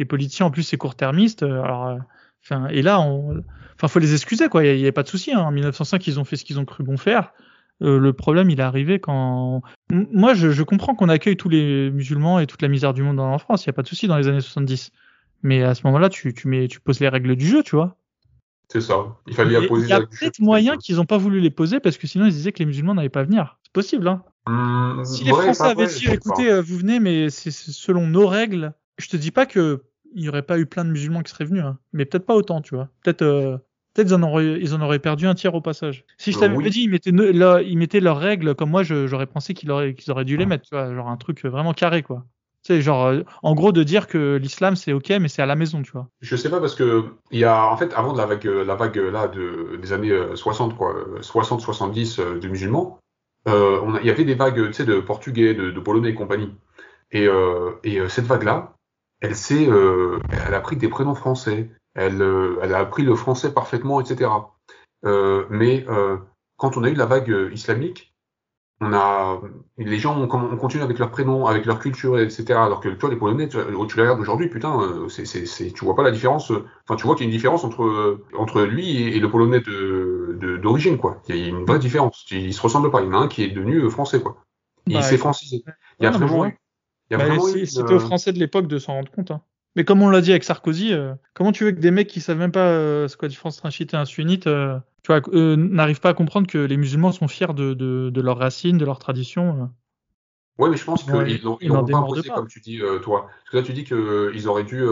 [0.00, 1.44] Les politiciens, en plus, c'est court-termiste.
[1.44, 1.98] Alors,
[2.70, 3.42] et là, on,
[3.76, 4.64] enfin, faut les excuser, quoi.
[4.64, 5.32] Il n'y avait pas de souci.
[5.32, 5.40] Hein.
[5.40, 7.32] En 1905, ils ont fait ce qu'ils ont cru bon faire.
[7.80, 9.62] Euh, le problème, il est arrivé quand.
[9.90, 13.20] Moi, je, je comprends qu'on accueille tous les musulmans et toute la misère du monde
[13.20, 13.64] en France.
[13.64, 14.90] Il n'y a pas de souci dans les années 70.
[15.42, 17.96] Mais à ce moment-là, tu, tu, mets, tu poses les règles du jeu, tu vois.
[18.68, 19.16] C'est ça.
[19.26, 21.96] Il fallait poser Il y a peut-être moyen qu'ils n'ont pas voulu les poser parce
[21.96, 23.58] que sinon ils disaient que les musulmans n'allaient pas venir.
[23.62, 24.22] C'est possible, hein.
[24.46, 28.72] Mmh, si les Français avaient dit, écoutez, euh, vous venez, mais c'est selon nos règles.
[28.98, 29.82] Je te dis pas que
[30.14, 31.78] il n'y aurait pas eu plein de musulmans qui seraient venus, hein.
[31.92, 32.88] mais peut-être pas autant, tu vois.
[33.02, 33.58] Peut-être euh,
[33.98, 36.04] Peut-être ils en auraient, ils en auraient perdu un tiers au passage.
[36.18, 39.26] Si je euh, t'avais dit, ils mettaient, là, ils mettaient leurs règles comme moi, j'aurais
[39.26, 42.04] pensé qu'ils auraient, qu'ils auraient dû les mettre, tu vois, genre un truc vraiment carré,
[42.04, 42.24] quoi.
[42.62, 45.46] Tu sais, genre, euh, en gros, de dire que l'islam c'est ok, mais c'est à
[45.46, 46.06] la maison, tu vois.
[46.20, 48.76] Je sais pas parce que il y a, en fait, avant de la vague, la
[48.76, 53.00] vague là de, des années 60, euh, quoi, 60, 70 de musulmans,
[53.48, 56.14] euh, on il y avait des vagues, tu sais, de portugais, de, de polonais et
[56.14, 56.54] compagnie.
[57.10, 58.76] Et, euh, et cette vague-là,
[59.20, 59.68] elle s'est,
[60.46, 61.68] elle a pris des prénoms français.
[61.98, 64.30] Elle, euh, elle a appris le français parfaitement, etc.
[65.04, 66.16] Euh, mais euh,
[66.56, 68.14] quand on a eu la vague islamique,
[68.80, 69.40] on a
[69.76, 72.52] les gens ont, on continue avec leurs prénoms, avec leur culture, etc.
[72.52, 73.58] Alors que tu vois les Polonais, tu,
[73.88, 76.52] tu les regardes aujourd'hui, putain, c'est, c'est, tu vois pas la différence.
[76.84, 80.58] Enfin, tu vois qu'il y a une différence entre entre lui et, le Polonais de,
[80.62, 81.20] d'origine, quoi.
[81.28, 82.24] Il y a une vraie différence.
[82.30, 83.00] Ils se ressemblent pas.
[83.00, 84.36] Il y en a un qui est devenu français, quoi.
[84.86, 85.64] il bah, s'est francisé.
[85.98, 86.44] Il y a vraiment.
[86.44, 86.52] Il
[87.10, 89.32] y a bah, vraiment c'était aux Français de l'époque de s'en rendre compte.
[89.32, 89.40] Hein.
[89.78, 92.20] Mais comme on l'a dit avec Sarkozy, euh, comment tu veux que des mecs qui
[92.20, 95.20] savent même pas euh, ce entre un chiite et un sunnite, euh, tu vois,
[95.56, 98.84] n'arrivent pas à comprendre que les musulmans sont fiers de, de, de leurs racines, de
[98.84, 99.70] leurs traditions
[100.58, 103.28] Oui, mais je pense qu'ils n'ont pas imposé, comme tu dis, toi.
[103.28, 104.82] Parce que là, tu dis qu'ils auraient dû.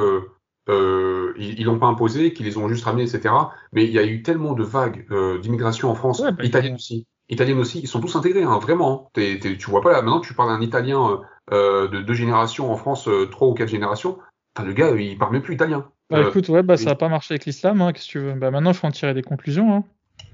[0.69, 3.35] ils l'ont pas imposé, qu'ils les ont juste ramenés, etc.
[3.73, 5.05] Mais il y a eu tellement de vagues
[5.43, 7.09] d'immigration en France, bah, italienne aussi.
[7.29, 9.11] Italienne aussi, ils sont tous intégrés, hein, vraiment.
[9.15, 13.09] T tu vois pas là, maintenant tu parles d'un Italien de deux générations en France,
[13.33, 14.19] trois ou quatre générations,
[14.65, 15.91] le gars, il parle même plus italien.
[16.11, 18.19] Bah euh, écoute, ouais, bah, ça n'a pas marché avec l'islam, hein, qu'est-ce que tu
[18.21, 18.35] veux.
[18.35, 19.75] Bah maintenant, il faut en tirer des conclusions.
[19.75, 19.85] Hein.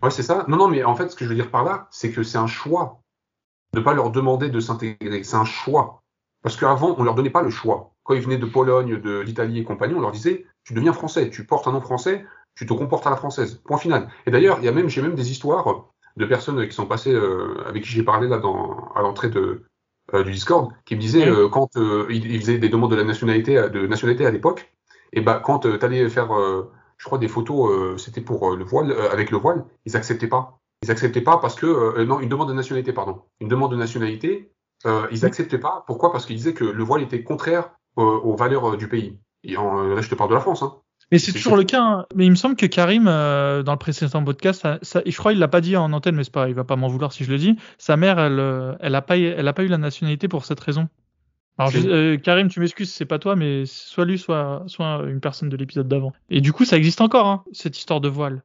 [0.03, 0.45] Ouais, c'est ça.
[0.49, 2.39] Non, non, mais en fait, ce que je veux dire par là, c'est que c'est
[2.39, 3.01] un choix
[3.73, 5.23] de ne pas leur demander de s'intégrer.
[5.25, 6.03] C'est un choix.
[6.43, 7.95] Parce qu'avant, on leur donnait pas le choix.
[8.03, 11.31] Quand ils venaient de Pologne, de l'Italie et compagnie, on leur disait, tu deviens français,
[11.31, 13.63] tu portes un nom français, tu te comportes à la française.
[13.65, 14.09] Point final.
[14.27, 15.87] Et d'ailleurs, il y a même, j'ai même des histoires
[16.17, 19.65] de personnes qui sont passées, euh, avec qui j'ai parlé là dans, à l'entrée de,
[20.15, 23.05] euh, du Discord, qui me disait euh, quand euh, il, faisait des demandes de la
[23.05, 24.73] nationalité, de nationalité à l'époque,
[25.13, 26.31] et ben quand tu allais faire,
[26.97, 30.59] je crois des photos, c'était pour le voile, avec le voile, ils acceptaient pas.
[30.83, 34.51] Ils acceptaient pas parce que non, une demande de nationalité, pardon, une demande de nationalité,
[34.87, 35.85] ils acceptaient pas.
[35.87, 36.13] Pourquoi?
[36.13, 39.21] Parce qu'ils disaient que le voile était contraire aux valeurs du pays.
[39.45, 40.63] Et en, là, je te parle de la France.
[40.63, 40.79] Hein.
[41.13, 41.83] Mais c'est toujours le cas.
[41.83, 42.07] Hein.
[42.17, 45.41] Mais il me semble que Karim, euh, dans le précédent podcast, ça, je crois qu'il
[45.41, 47.31] l'a pas dit en antenne, mais c'est pas, il va pas m'en vouloir si je
[47.31, 47.55] le dis.
[47.77, 50.59] Sa mère, elle, euh, elle a pas, elle a pas eu la nationalité pour cette
[50.59, 50.89] raison.
[51.59, 55.51] Alors euh, Karim, tu m'excuses, c'est pas toi, mais soit lui, soit, soit une personne
[55.51, 56.15] de l'épisode d'avant.
[56.31, 58.43] Et du coup, ça existe encore, hein, cette histoire de voile.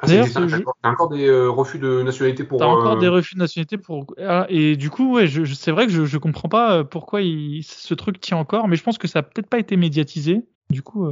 [0.00, 2.58] Ah, D'ailleurs, t'as encore des refus de nationalité pour.
[2.58, 4.04] T'as encore des refus de nationalité pour.
[4.18, 7.62] Ah, et du coup, ouais, je, c'est vrai que je, je comprends pas pourquoi il,
[7.62, 10.42] ce truc tient encore, mais je pense que ça a peut-être pas été médiatisé.
[10.68, 11.10] Du coup.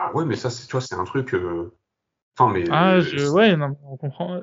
[0.00, 1.34] Ah ouais, mais ça, tu vois, c'est un truc.
[1.34, 1.72] Euh,
[2.38, 2.64] enfin, mais.
[2.70, 3.28] Ah, je...
[3.28, 4.40] ouais, non, on comprend.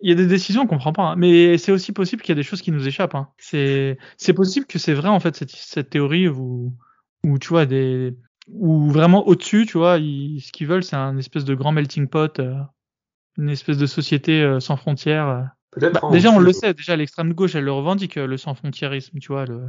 [0.00, 1.16] il y a des décisions qu'on prend pas, hein.
[1.16, 3.14] mais c'est aussi possible qu'il y a des choses qui nous échappent.
[3.14, 3.28] Hein.
[3.38, 6.72] C'est c'est possible que c'est vrai en fait cette, cette théorie où
[7.24, 8.16] où tu vois des
[8.48, 12.08] où vraiment au-dessus, tu vois, ils, ce qu'ils veulent c'est un espèce de grand melting
[12.08, 12.54] pot, euh,
[13.36, 15.28] une espèce de société euh, sans frontières.
[15.28, 15.90] euh.
[15.90, 18.54] Bah, en déjà on le sait, déjà l'extrême gauche elle le revendique euh, le sans
[18.54, 19.44] frontiérisme, tu vois.
[19.44, 19.68] Le,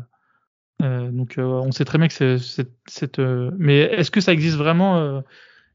[0.82, 4.22] euh, donc euh, on sait très bien que c'est c'est- cette, euh, mais est-ce que
[4.22, 5.22] ça existe vraiment euh,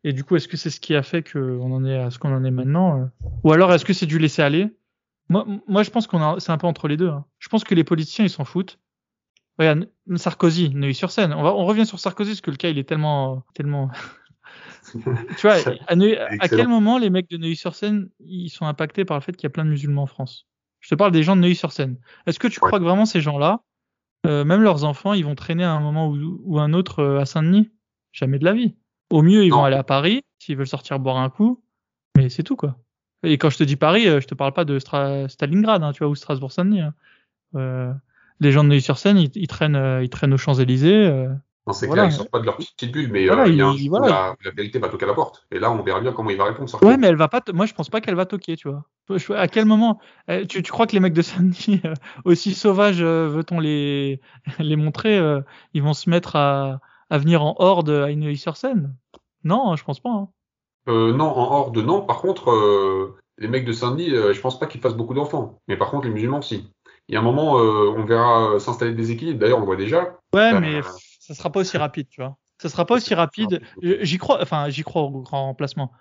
[0.05, 2.19] et du coup est-ce que c'est ce qui a fait qu'on en est à ce
[2.19, 3.05] qu'on en est maintenant euh?
[3.45, 4.69] Ou alors est-ce que c'est du laisser aller?
[5.29, 7.09] Moi, moi je pense qu'on a c'est un peu entre les deux.
[7.09, 7.25] hein.
[7.39, 8.79] Je pense que les politiciens ils s'en foutent.
[9.59, 11.33] Regarde Sarkozy, Neuilly-sur-Seine.
[11.35, 13.91] On, va- on revient sur Sarkozy parce que le cas il est tellement tellement
[14.93, 14.99] tu
[15.43, 15.57] vois
[15.89, 19.33] à, Neuilly- à quel moment les mecs de Neuilly-sur-Seine ils sont impactés par le fait
[19.37, 20.47] qu'il y a plein de musulmans en France?
[20.81, 21.97] Je te parle des gens de Neuilly-sur-Seine.
[22.27, 22.69] Est-ce que tu Ouais.
[22.69, 23.61] crois que vraiment ces gens-là
[24.27, 27.21] euh, même leurs enfants, ils vont traîner à un moment ou, ou un autre euh,
[27.21, 27.71] à Saint-Denis
[28.13, 28.75] Jamais de la vie.
[29.11, 29.57] Au mieux, ils Non.
[29.59, 31.63] vont aller à Paris s'ils veulent sortir boire un coup,
[32.17, 32.77] mais c'est tout quoi.
[33.25, 35.93] Et quand je te dis Paris, euh, je te parle pas de Stra- Stalingrad, hein,
[35.93, 36.81] tu vois, ou Strasbourg-Saint-Denis.
[36.81, 36.95] hein.
[37.55, 37.93] Euh,
[38.41, 41.07] les gens de Neuilly-sur-Seine, ils, ils traînent, ils traînent aux Champs-Élysées.
[41.07, 41.29] euh.
[41.67, 42.03] Non, c'est Voilà.
[42.03, 43.73] clair, ils sortent pas de leur petite bulle, mais Voilà, euh, il y a un
[43.75, 44.09] il- jour où voilà.
[44.09, 45.47] la, la vérité va toquer à la porte.
[45.53, 46.69] Et là, on verra bien comment il va répondre.
[46.85, 47.41] Ouais, mais elle va pas.
[47.55, 48.85] Moi, je pense pas qu'elle va toquer, tu vois.
[49.37, 50.01] À quel moment
[50.31, 54.21] euh, tu, tu crois que les mecs de Saint-Denis, euh, aussi sauvages euh, veut-on les
[54.59, 55.41] les montrer, euh,
[55.75, 56.81] ils vont se mettre à
[57.11, 58.95] à venir en horde à Neuilly-sur-Seine
[59.45, 60.09] Non, je pense pas.
[60.11, 60.29] hein.
[60.89, 62.01] Euh, non, en horde, non.
[62.01, 65.61] Par contre, euh, les mecs de Saint-Denis, euh, je pense pas qu'ils fassent beaucoup d'enfants.
[65.69, 66.73] Mais par contre, les musulmans, si.
[67.09, 69.41] Il y a un moment, euh, on verra s'installer des équilibres.
[69.41, 70.17] D'ailleurs, on le voit déjà.
[70.35, 70.81] Ouais, mais
[71.21, 72.37] ça sera pas aussi rapide, tu vois.
[72.63, 73.61] Ça sera pas aussi rapide.
[73.83, 75.93] J'y crois, enfin, j'y crois au grand remplacement.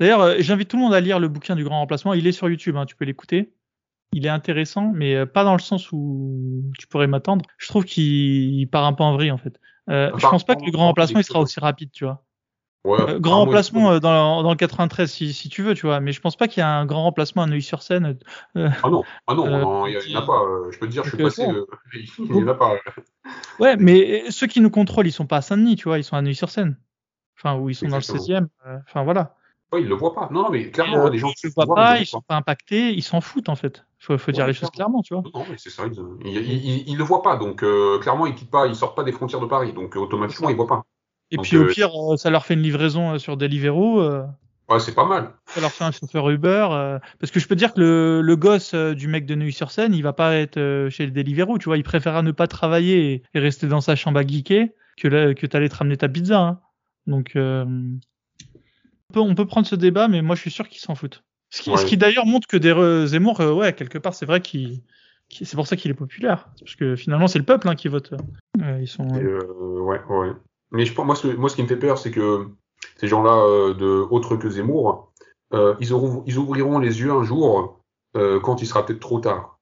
[0.00, 2.14] Euh, D'ailleurs, euh, j'invite tout le monde à lire le bouquin du grand remplacement.
[2.14, 3.52] Il est sur YouTube, hein, tu peux l'écouter.
[4.12, 7.44] Il est intéressant, mais euh, pas dans le sens où tu pourrais m'attendre.
[7.58, 8.04] Je trouve qu'il
[8.60, 9.58] il part un peu en vrille, en fait.
[9.90, 12.24] Euh, je pense pas que le grand remplacement il sera aussi rapide, tu vois.
[12.84, 15.86] Ouais, Euh, grand remplacement il- euh, dans, dans le 93 si, si tu veux, tu
[15.86, 15.98] vois.
[16.00, 18.16] Mais je pense pas qu'il y a un grand remplacement à Neuilly-sur-Seine.
[18.54, 20.40] Ah non, ah non, Euh, il y, a- il y en a pas.
[20.42, 21.42] euh, Je peux te dire, je suis passé.
[21.46, 21.66] euh, euh,
[22.18, 22.74] il y en a pas.
[22.74, 22.78] euh.
[23.58, 25.98] Ouais, mais euh, ceux qui nous contrôlent, ils sont pas à Saint-Denis, tu vois.
[25.98, 26.78] Ils sont à Neuilly-sur-Seine.
[27.38, 28.18] Enfin, où ils sont Exactement.
[28.18, 28.48] dans le 16e.
[28.66, 29.34] euh, Enfin, voilà.
[29.72, 30.28] Ouais, ils le voient pas.
[30.30, 32.36] Non, non, mais clairement, Euh, les gens qui le voient pas, ils le sont pas
[32.36, 33.84] impactés, ils s'en foutent en fait.
[33.98, 35.02] Faut, faut dire les choses clairement.
[35.02, 35.22] tu vois.
[35.34, 35.84] Non, mais c'est ça.
[36.24, 37.36] Ils, ils, ils le voient pas.
[37.36, 39.72] Donc, euh, clairement, ils quittent pas, ils sortent pas des frontières de Paris.
[39.72, 40.84] Donc, euh, automatiquement, ils voient pas.
[41.32, 44.00] Et Donc, puis au euh, pire, euh, ça leur fait une livraison euh, sur Deliveroo,
[44.00, 44.22] euh,
[44.68, 45.32] Ouais, c'est pas mal.
[45.46, 46.68] ça leur fait un chauffeur Uber.
[46.70, 49.34] euh, parce que je peux te dire que le, le gosse euh, du mec de
[49.36, 51.76] Neuilly-sur-Seine, il va pas être euh, chez le Deliveroo, tu vois.
[51.76, 55.34] Il préférera ne pas travailler et, et rester dans sa chambre à geeker que, là,
[55.34, 56.38] que t'allais te ramener ta pizza.
[56.40, 56.60] hein.
[57.06, 57.98] Donc, euh, on,
[59.12, 61.22] peut, on peut prendre ce débat, mais moi je suis sûr qu'ils s'en foutent.
[61.50, 61.76] Ce qui, Ouais.
[61.76, 64.82] ce qui d'ailleurs montre que des Zemmour, euh, ouais, quelque part, c'est vrai qu'il.
[65.28, 66.48] qu'il- C'est pour ça qu'il est populaire.
[66.60, 68.12] Parce que finalement, c'est le peuple hein, qui vote.
[68.62, 69.06] Euh, ils sont.
[69.14, 69.42] Euh,
[69.80, 70.32] ouais, ouais.
[70.72, 72.48] Mais je pense, moi, ce, moi, ce qui me fait peur, c'est que
[72.96, 75.12] ces gens-là, de autres que Zemmour,
[75.80, 77.80] ils, auront, ils ouvriront les yeux un jour
[78.14, 79.55] quand il sera peut-être trop tard.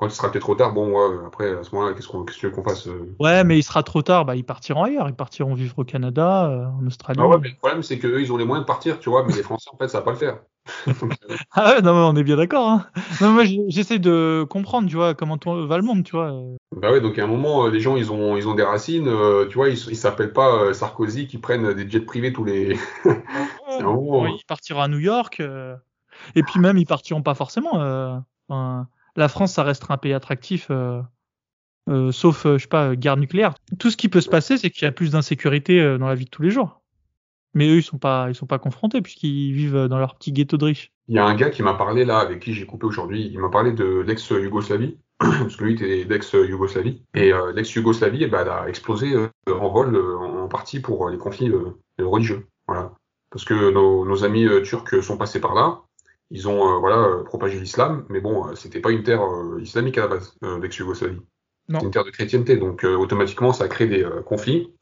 [0.00, 2.50] Quand il sera peut-être trop tard, bon, ouais, après, à ce moment-là, qu'est-ce qu'on, veux
[2.50, 4.24] qu'on fasse euh Ouais, mais il sera trop tard.
[4.24, 5.10] Bah, ils partiront ailleurs.
[5.10, 7.20] Ils partiront vivre au Canada, euh, en Australie.
[7.22, 9.26] Ah ouais, mais le problème, c'est qu'eux, ils ont les moyens de partir, tu vois,
[9.26, 10.38] mais les Français, en fait, ça va pas le faire.
[11.02, 12.66] Donc, euh, Ah ouais, non, mais on est bien d'accord.
[12.66, 12.86] Hein.
[13.20, 16.32] Non, moi, j'essaie de comprendre, tu vois, comment va le monde, tu vois.
[16.74, 19.10] bah ouais, donc à un moment, les gens, ils ont, ils ont des racines,
[19.50, 22.78] tu vois, ils, s'appellent pas Sarkozy qui prennent des jets privés tous les.
[23.04, 24.36] Un moment, Oui, hein.
[24.38, 25.42] ils partiront à New York.
[26.34, 28.22] Et puis même, ils partiront pas forcément.
[28.48, 28.86] Enfin,
[29.16, 31.00] la France, ça restera un pays attractif, euh,
[31.88, 33.54] euh, sauf, euh, je sais pas, guerre nucléaire.
[33.78, 36.24] Tout ce qui peut se passer, c'est qu'il y a plus d'insécurité dans la vie
[36.24, 36.82] de tous les jours.
[37.54, 40.66] Mais eux, ils sont pas, sont pas confrontés puisqu'ils vivent dans leur petit ghetto de
[40.66, 40.92] riches.
[41.08, 43.40] Il y a un gars qui m'a parlé là, avec qui j'ai coupé aujourd'hui, il
[43.40, 47.02] m'a parlé de l'ex-Yougoslavie, parce que lui était l'ex-Yougoslavie.
[47.14, 49.12] Et l'ex-Yougoslavie, eh ben, elle a explosé
[49.48, 51.50] en vol en partie pour les conflits
[51.98, 52.46] religieux.
[52.68, 52.92] Voilà.
[53.30, 55.82] Parce que nos, amis turcs sont passés par là,
[56.30, 59.60] ils ont euh, voilà euh, propagé l'islam, mais bon, euh, c'était pas une terre euh,
[59.60, 61.20] islamique à la base, euh, l'ex-Yougoslavie.
[61.68, 61.78] Non.
[61.80, 64.72] C'est une terre de chrétienté, donc euh, automatiquement ça a créé des euh, conflits.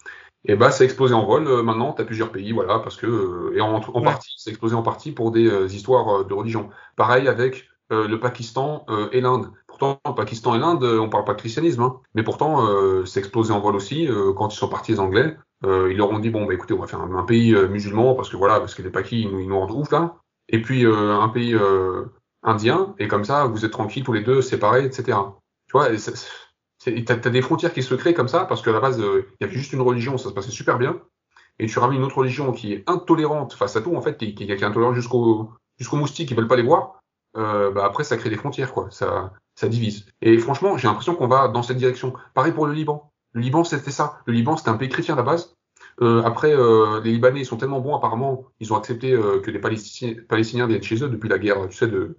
[0.45, 1.47] Et bah ça a explosé en vol.
[1.49, 4.05] Euh, maintenant, t'as plusieurs pays, voilà, parce que euh, et en, en Ouais.
[4.05, 6.71] partie, c'est explosé en partie pour des euh, histoires de religion.
[6.97, 9.51] Pareil avec euh, le Pakistan euh, et l'Inde.
[9.67, 13.21] Pourtant, le Pakistan et l'Inde, on parle pas de christianisme, hein, mais pourtant, euh, c'est
[13.21, 14.07] explosé en vol aussi.
[14.09, 16.75] euh, quand ils sont partis les Anglais, euh, ils leur ont dit bon, bah écoutez,
[16.75, 19.23] on va faire un, un pays euh, musulman parce que voilà, parce que les Pakis
[19.23, 20.17] ils nous, ils nous rendent ouf là.
[20.49, 22.07] Et puis euh, un pays euh,
[22.43, 25.19] indien et comme ça, vous êtes tranquilles tous les deux, séparés, etc.
[25.67, 25.89] Tu vois,
[27.05, 29.45] t'as t'as des frontières qui se créent comme ça parce qu'à la base, euh, il
[29.45, 31.01] y avait juste une religion, ça se passait super bien.
[31.59, 34.35] Et tu ramènes une autre religion qui est intolérante face à tout, en fait, qui,
[34.35, 37.01] qui, est intolérante jusqu'au jusqu'aux moustiques qui veulent pas les voir.
[37.37, 38.89] Euh, bah après, ça crée des frontières, quoi.
[38.91, 40.07] Ça, ça divise.
[40.23, 42.15] Et franchement, j'ai l'impression qu'on va dans cette direction.
[42.35, 43.11] Pareil pour le Liban.
[43.33, 44.21] Le Liban, c'était ça.
[44.27, 45.57] Le Liban, c'était un pays chrétien à la base.
[46.01, 49.51] Euh, après, euh, les Libanais ils sont tellement bons apparemment, ils ont accepté euh, que
[49.51, 52.17] les Palestiniens, Palestiniens viennent chez eux depuis la guerre, tu sais, de,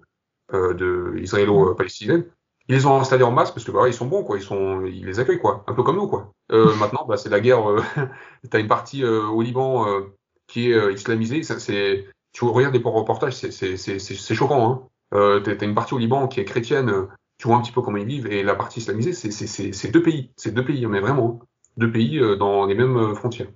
[0.54, 2.26] euh, de israélo-palestinienne.
[2.70, 4.38] Ils les ont installés en masse parce que bah, ils sont bons, quoi.
[4.38, 5.64] Ils sont, ils les accueillent, quoi.
[5.68, 6.32] Un peu comme nous, quoi.
[6.52, 7.68] Euh, maintenant, bah, c'est la guerre.
[7.68, 7.82] Euh,
[8.50, 10.02] T'as une partie euh, au Liban euh,
[10.48, 11.42] qui est euh, islamisée.
[11.42, 14.72] Ça, c'est, tu regardes des reportages, c'est, c'est, c'est, c'est choquant.
[14.72, 14.88] Hein.
[15.16, 17.08] Euh, t'as, une partie au Liban qui est chrétienne.
[17.40, 19.92] Tu vois un petit peu comment ils vivent et la partie islamisée, c'est, c'est, c'est,
[19.92, 20.32] deux pays.
[20.36, 21.40] C'est deux pays, mais vraiment
[21.78, 23.48] deux pays euh, dans les mêmes frontières.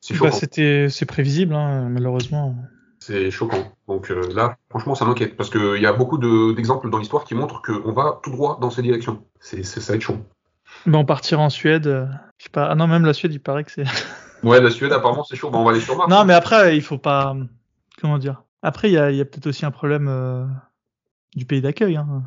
[0.00, 2.56] C'est Bah, c'était, c'est prévisible, hein, malheureusement.
[2.98, 3.72] C'est choquant.
[3.88, 7.24] Donc euh, là, franchement, ça m'inquiète parce qu'il y a beaucoup de- d'exemples dans l'histoire
[7.24, 9.24] qui montrent qu'on va tout droit dans ces directions.
[9.40, 10.18] C'est, c'est- ça va être chaud.
[10.86, 11.86] On partira en Suède.
[11.86, 12.06] euh,
[12.38, 12.66] je sais pas.
[12.70, 13.84] Ah non, même la Suède, il paraît que c'est.
[14.42, 15.50] Ouais, la Suède, apparemment, c'est chaud.
[15.50, 16.08] Bah, on va aller sur Mars.
[16.10, 17.36] non, mais après, il faut pas.
[18.00, 20.46] Comment dire Après, il y a, a peut-être aussi un problème euh,
[21.36, 21.96] du pays d'accueil.
[21.96, 22.22] Hein.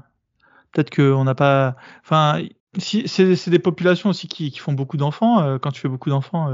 [0.71, 1.75] Peut-être qu'on n'a pas.
[2.03, 2.39] Enfin,
[2.77, 5.41] si c'est c'est des populations aussi qui, qui font beaucoup d'enfants.
[5.41, 6.51] euh, quand tu fais beaucoup d'enfants,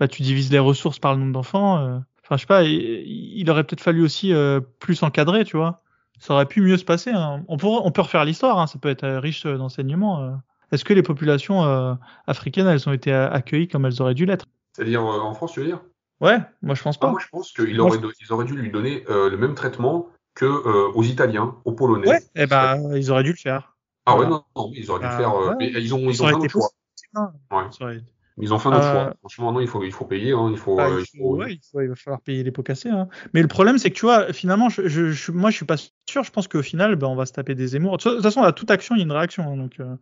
[0.00, 1.78] bah, tu divises les ressources par le nombre d'enfants.
[1.78, 1.98] euh.
[2.24, 2.64] Enfin, je sais pas.
[2.64, 5.82] Il, aurait peut-être fallu aussi euh, plus encadrer, tu vois.
[6.18, 7.10] Ça aurait pu mieux se passer.
[7.10, 7.44] hein.
[7.48, 8.58] On, pourrait, on peut refaire l'histoire.
[8.58, 8.66] Hein.
[8.66, 10.40] Ça peut être euh, riche d'enseignements.
[10.72, 11.96] Est-ce que les populations
[12.26, 14.46] africaines, elles ont été accueillies comme elles auraient dû l'être?
[14.72, 15.80] C'est-à-dire en France, tu veux dire?
[16.20, 17.10] Ouais, moi je pense Ah, pas.
[17.10, 20.44] Moi, je pense qu'ils auraient, ils auraient dû lui donner euh, le même traitement que
[20.44, 22.08] euh, aux Italiens, aux Polonais.
[22.08, 23.74] Ouais, eh ben, ils auraient dû le faire.
[24.06, 25.34] Ah ouais, non, non, ils auraient dû Bah, faire.
[25.34, 25.54] euh, ouais.
[25.58, 26.68] mais ils ont, ils ont été autre choix.
[27.14, 27.32] hein.
[27.50, 27.96] Ouais.
[27.96, 28.04] Été-
[28.38, 29.14] Ils ont fait un autre Euh, choix.
[29.20, 30.32] Franchement, non, il faut, il faut payer.
[30.32, 32.42] Hein, il faut, Bah, il, il faut- faut- ouais, il, faut- il va falloir payer
[32.42, 32.88] les pots cassés.
[32.88, 33.08] Hein.
[33.34, 35.76] Mais le problème, c'est que tu vois, finalement, je, je, je- moi, je suis pas
[35.76, 36.22] sûr.
[36.24, 37.96] Je pense qu'au final, ben, on va se taper des Zemmour.
[37.98, 39.42] De toute façon, à toute action, il y a une réaction.
[39.52, 39.56] hein.
[39.56, 39.96] donc, euh,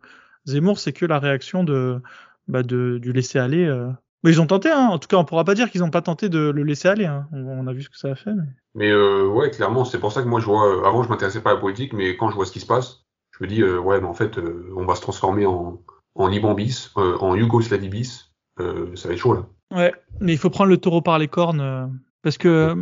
[0.45, 2.01] Zemmour, c'est que la réaction de,
[2.47, 3.65] bah, de du laisser aller.
[3.65, 3.89] euh.
[4.23, 4.69] Mais ils ont tenté.
[4.69, 4.87] Hein.
[4.91, 7.05] En tout cas, on pourra pas dire qu'ils ont pas tenté de le laisser aller.
[7.05, 7.27] Hein.
[7.31, 8.33] On, on a vu ce que ça a fait.
[8.33, 8.43] Mais...
[8.75, 10.87] Mais euh, ouais, clairement, c'est pour ça que moi, je vois.
[10.87, 13.05] Avant, je m'intéressais pas à la politique, mais quand je vois ce qui se passe,
[13.37, 14.37] je me dis, ouais, mais en fait,
[14.75, 15.81] on va se transformer en,
[16.19, 18.31] en Liban bis, euh, en Yougoslavie bis.
[18.59, 19.45] Euh, ça va être chaud là.
[19.75, 21.61] Ouais, mais il faut prendre le taureau par les cornes.
[21.61, 21.85] euh,
[22.23, 22.75] Parce que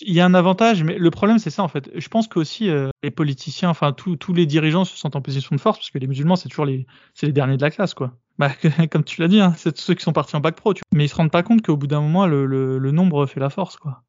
[0.00, 1.90] il y a un avantage, mais le problème c'est ça en fait.
[1.94, 5.60] Je pense qu'aussi euh, les politiciens, enfin tous les dirigeants se sentent en position de
[5.60, 8.12] force parce que les musulmans c'est toujours les c'est les derniers de la classe quoi.
[8.38, 8.50] Bah,
[8.92, 10.72] comme tu l'as dit, hein, c'est ceux qui sont partis en bac pro.
[10.74, 10.82] Tu...
[10.94, 13.40] Mais ils se rendent pas compte qu'au bout d'un moment le, le, le nombre fait
[13.40, 14.04] la force quoi.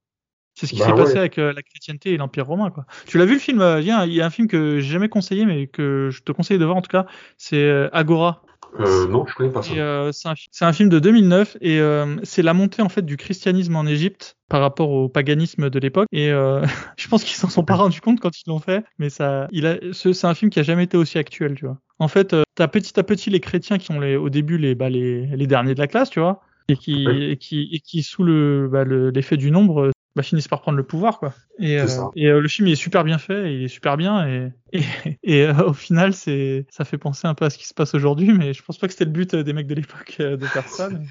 [0.54, 0.98] C'est ce qui Bah s'est ouais.
[0.98, 2.86] passé avec euh, la chrétienté et l'empire romain quoi.
[3.08, 5.66] Tu l'as vu le film Il y, a un- film que j'ai jamais conseillé mais
[5.68, 7.06] que je te conseille de voir en tout cas.
[7.38, 8.44] C'est Agora.
[8.80, 9.74] Euh, non, je connais pas ça.
[9.74, 12.90] Euh, c'est un, fi- c'est un film de 2009 et euh, c'est la montée en
[12.90, 16.08] fait du christianisme en Égypte par rapport au paganisme de l'époque.
[16.12, 16.64] Et euh,
[16.98, 19.66] je pense qu'ils s'en sont pas rendus compte quand ils l'ont fait, mais ça, il
[19.66, 21.78] a, ce- c'est un film qui a jamais été aussi actuel, tu vois.
[22.00, 24.90] En fait, t'as petit à petit les chrétiens qui sont les, au début les, bah,
[24.90, 27.24] les, les derniers de la classe, tu vois, et qui, Oui.
[27.32, 30.78] et qui, et qui sous le, bah, le- l'effet du nombre bah, finissent par prendre
[30.78, 31.34] le pouvoir, quoi.
[31.60, 34.28] Et, euh, et euh, le film il est super bien fait, il est super bien,
[34.28, 34.84] et, et,
[35.24, 37.94] et euh, au final, c'est, ça fait penser un peu à ce qui se passe
[37.94, 40.68] aujourd'hui, mais je pense pas que c'était le but des mecs de l'époque de faire
[40.68, 40.90] ça.
[40.90, 41.06] Mais,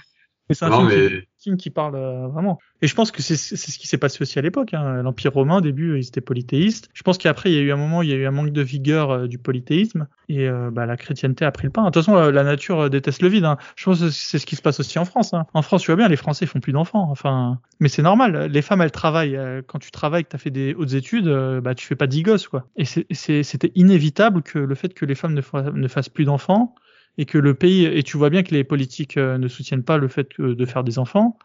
[0.48, 2.58] mais c'est un Non, film, qui, mais film qui parle euh, vraiment.
[2.82, 4.72] Et je pense que c'est ce qui s'est passé aussi à l'époque.
[4.74, 5.02] Hein.
[5.02, 6.88] L'Empire romain, au début, ils étaient polythéistes.
[6.94, 8.30] Je pense qu'après, il y a eu un moment où il y a eu un
[8.30, 11.80] manque de vigueur euh, du polythéisme et euh, bah, la chrétienté a pris le pas.
[11.82, 13.44] De toute façon, la, la nature euh, déteste le vide.
[13.44, 13.56] Hein.
[13.76, 15.34] Je pense que c'est ce qui se passe aussi en France.
[15.34, 15.46] Hein.
[15.54, 17.08] En France, tu vois bien, les Français font plus d'enfants.
[17.10, 18.46] Enfin, mais c'est normal.
[18.50, 19.36] Les femmes, elles travaillent.
[19.36, 21.96] Euh, Quand tu travailles, que tu as fait des hautes études, euh, bah, tu fais
[21.96, 22.66] pas dix gosses, quoi.
[22.76, 26.74] Et c'était inévitable que le fait que les femmes ne, fa- ne fassent plus d'enfants
[27.18, 29.98] et que le pays et tu vois bien que les politiques euh, ne soutiennent pas
[29.98, 31.36] le fait de faire des enfants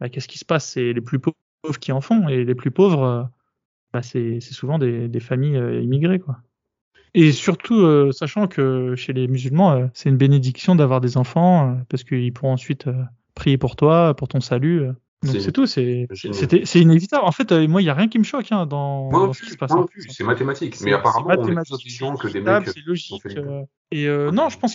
[0.00, 0.66] bah, qu'est-ce qui se passe?
[0.66, 3.22] C'est les plus pauvres qui en font, et les plus pauvres, euh,
[3.92, 6.38] bah, c'est souvent des, familles euh, immigrées, quoi.
[7.12, 12.32] Et surtout, sachant que chez les musulmans, c'est une bénédiction d'avoir des enfants, parce qu'ils
[12.32, 12.88] pourront ensuite
[13.34, 14.86] prier pour toi, pour ton salut.
[15.22, 15.66] Donc C'est- tout,
[16.64, 17.24] c'est inévitable.
[17.26, 19.26] En fait, euh, moi, il y a rien qui me choque hein, dans, moi non
[19.26, 19.70] dans ce qui se passe.
[19.70, 19.90] France.
[20.08, 20.80] c'est mathématique.
[20.80, 22.68] Mais apparemment, c'est on est plus que des mecs.
[22.68, 23.22] C'est logique.
[23.22, 24.74] fait euh, et euh, non, je pense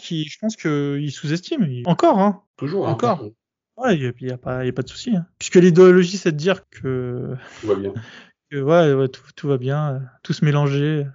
[1.12, 1.66] sous-estiment.
[1.66, 2.44] Ils- Encore, hein.
[2.58, 3.22] Toujours, Encore.
[3.24, 3.30] Hein,
[3.78, 5.16] Ouais, il n'y a, a pas de souci.
[5.18, 5.26] Hein.
[5.40, 7.94] Puisque l'idéologie, c'est de dire que, tout va bien.
[8.52, 11.06] que ouais, ouais, tout, tout va bien, tout se mélanger.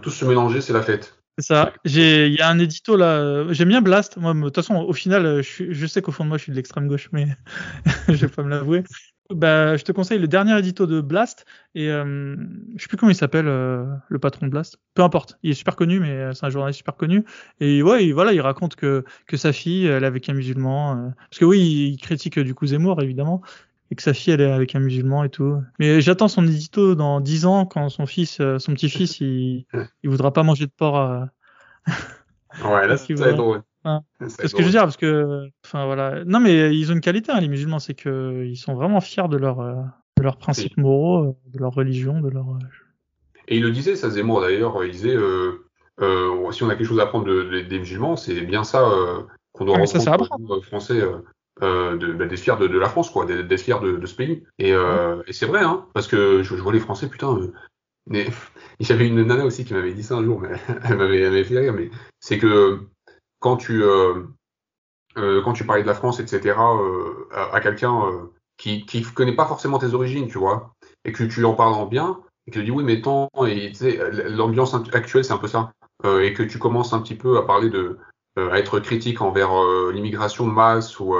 [0.00, 1.19] Tous se mélanger, c'est la fête.
[1.38, 1.72] C'est ça.
[1.84, 3.50] J'ai, il y a un édito là.
[3.52, 4.16] J'aime bien Blast.
[4.18, 6.42] Moi, de toute façon, au final, euh, je, je sais qu'au fond de moi, je
[6.44, 7.28] suis de l'extrême gauche, mais
[8.08, 8.82] je vais pas me l'avouer.
[9.30, 12.36] Bah, je te conseille le dernier édito de Blast et euh,
[12.76, 14.78] je sais plus comment il s'appelle euh, le patron de Blast.
[14.94, 17.24] Peu importe, il est super connu, mais euh, c'est un journaliste super connu.
[17.60, 20.96] Et ouais, il- voilà, il raconte que que sa fille, elle est avec un musulman.
[20.98, 21.60] euh, parce que oui,
[21.94, 23.40] il critique du coup Zemmour évidemment,
[23.90, 25.60] et que sa fille, elle est avec un musulman et tout.
[25.78, 29.66] Mais j'attends son édito dans 10 ans quand son fils, euh, son petit-fils, il
[30.02, 30.98] il voudra pas manger de porc.
[30.98, 31.24] euh,
[32.64, 32.96] Ouais, là,
[33.32, 33.62] drôle.
[33.84, 34.02] Hein.
[34.20, 34.70] Ça va C'est ce que je veux drôle.
[34.72, 36.24] dire, parce que, enfin voilà.
[36.24, 39.28] Non, mais ils ont une qualité, hein, les musulmans, c'est que ils sont vraiment fiers
[39.28, 39.74] de leur, euh,
[40.18, 42.46] de leurs principes moraux, de leur religion, de leur.
[43.48, 45.66] Et il le disait, ça Zemmour d'ailleurs, il disait euh,
[46.52, 48.84] si on a quelque chose à apprendre de- de- des musulmans, c'est bien ça
[49.52, 51.00] qu'on doit Ah, mais ça, ça euh, français.
[51.62, 54.14] Euh, de, bah, d'être fier de, de, la France, quoi, d'être, fier de, de, ce
[54.14, 54.44] pays.
[54.58, 57.36] Et, euh, et c'est vrai, hein, parce que je, je, vois les Français, putain.
[57.36, 57.52] Euh,
[58.06, 58.26] mais
[58.80, 60.50] j'avais une nana aussi qui m'avait dit ça un jour, mais
[60.84, 61.74] elle m'avait, elle m'avait fait rire.
[61.74, 62.80] Mais c'est que
[63.40, 64.22] quand tu euh,
[65.18, 66.56] euh, quand tu parlais de la France, etc.,
[67.32, 68.02] à, à quelqu'un
[68.56, 70.74] qui qui connaît pas forcément tes origines, tu vois,
[71.04, 73.72] et que tu en parles en bien, et que tu dis oui, mais tant et
[74.28, 75.72] l'ambiance actuelle, c'est un peu ça,
[76.04, 77.98] et que tu commences un petit peu à parler de
[78.36, 79.50] à être critique envers
[79.92, 81.14] l'immigration de masse ou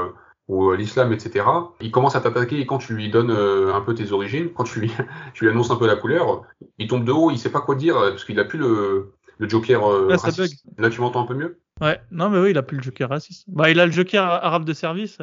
[0.50, 1.46] ou l'islam, etc.
[1.80, 4.64] Il commence à t'attaquer et quand tu lui donnes euh, un peu tes origines, quand
[4.64, 4.92] tu lui,
[5.34, 6.42] tu lui annonces un peu la couleur,
[6.78, 9.48] il tombe de haut, il sait pas quoi dire parce qu'il a plus le, le
[9.48, 10.64] joker euh, Là, raciste.
[10.76, 11.60] Là, tu m'entends un peu mieux?
[11.80, 13.44] Ouais, non, mais oui, il a plus le joker raciste.
[13.46, 15.18] Bah, il a le joker arabe de service.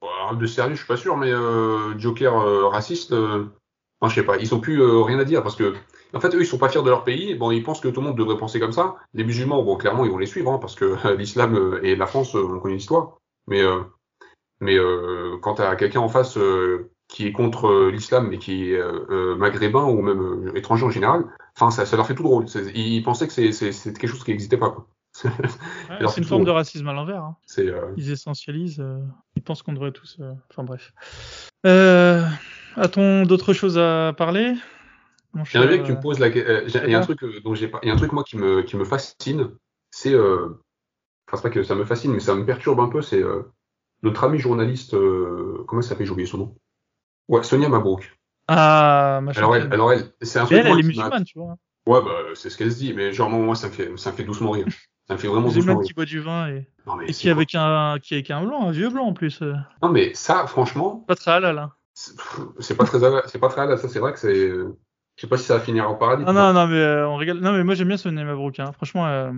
[0.00, 2.32] Bon, arabe de service, je suis pas sûr, mais euh, joker
[2.70, 5.74] raciste, enfin, je sais pas, ils ont plus rien à dire parce que
[6.14, 7.34] en fait, eux, ils sont pas fiers de leur pays.
[7.34, 8.94] Bon, ils pensent que tout le monde devrait penser comme ça.
[9.14, 12.36] Les musulmans, bon, clairement, ils vont les suivre hein, parce que l'islam et la France,
[12.36, 13.18] on connaît l'histoire.
[13.48, 13.62] Mais
[14.60, 18.38] mais euh, quand tu as quelqu'un en face euh, qui est contre euh, l'islam, mais
[18.38, 21.24] qui est euh, maghrébin ou même étranger en général,
[21.56, 22.46] enfin, ça, ça, leur fait tout drôle.
[22.74, 24.70] Ils pensaient que c'est quelque chose qui n'existait pas.
[24.70, 24.86] Quoi.
[25.24, 27.22] Ouais, c'est une forme de racisme à l'envers.
[27.22, 27.36] Hein.
[27.96, 28.84] Ils essentialisent,
[29.34, 30.18] ils pensent qu'on devrait tous.
[30.50, 30.92] Enfin bref.
[31.64, 34.54] A-t-on d'autres choses à parler?
[35.44, 36.82] J'aimerais bien que tu me poses la question.
[36.84, 37.80] Il y a un truc dont j'ai pas.
[37.82, 39.50] Il y a un truc moi qui me qui me fascine.
[39.90, 40.14] C'est.
[40.14, 43.02] Enfin, c'est pas que ça me fascine, mais ça me perturbe un peu.
[43.02, 43.22] C'est
[44.02, 46.56] notre amie journaliste, euh, comment ça s'appelle, j'ai oublié son nom?
[47.28, 48.16] Ouais, Sonia Mabrouk.
[48.48, 49.40] Ah, machin.
[49.40, 50.58] Alors elle, alors elle, c'est un truc.
[50.58, 51.56] Elle, elle est musulmane, tu vois.
[51.86, 54.16] Ouais, bah, c'est ce qu'elle se dit, mais genre, moi, ça me fait, ça me
[54.16, 54.66] fait doucement rire.
[55.06, 55.86] Ça me fait vraiment doucement rire.
[55.86, 58.70] qui boit du vin et, non, et qui, avec un, qui avec un blanc, un
[58.72, 59.40] vieux blanc en plus.
[59.40, 59.54] Euh.
[59.82, 61.04] Non, mais ça, franchement.
[61.08, 61.72] Pas très halal, hein.
[61.94, 64.50] C'est pas très halal, c'est pas très halal, ça, c'est vrai que c'est.
[64.50, 66.24] Je sais pas si ça va finir en paradis.
[66.24, 67.40] Non, non, non, mais euh, on rigole.
[67.40, 68.70] Non, mais moi, j'aime bien Sonia Mabrouk, hein.
[68.72, 69.32] Franchement, euh,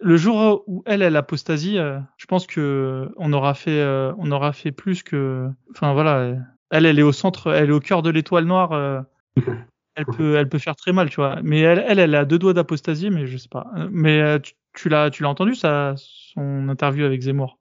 [0.00, 4.30] le jour où elle, elle apostasie, euh, je pense que on aura fait, euh, on
[4.30, 6.36] aura fait plus que, enfin voilà,
[6.70, 8.72] elle, elle est au centre, elle est au cœur de l'étoile noire.
[8.72, 9.00] Euh,
[9.94, 11.40] elle peut, elle peut faire très mal, tu vois.
[11.42, 13.66] Mais elle, elle, elle a deux doigts d'apostasie, mais je sais pas.
[13.90, 17.58] Mais tu, tu l'as, tu l'as entendu ça, son interview avec Zemmour?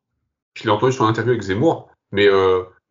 [0.56, 2.28] Je l'ai entendu son interview avec Zemmour, mais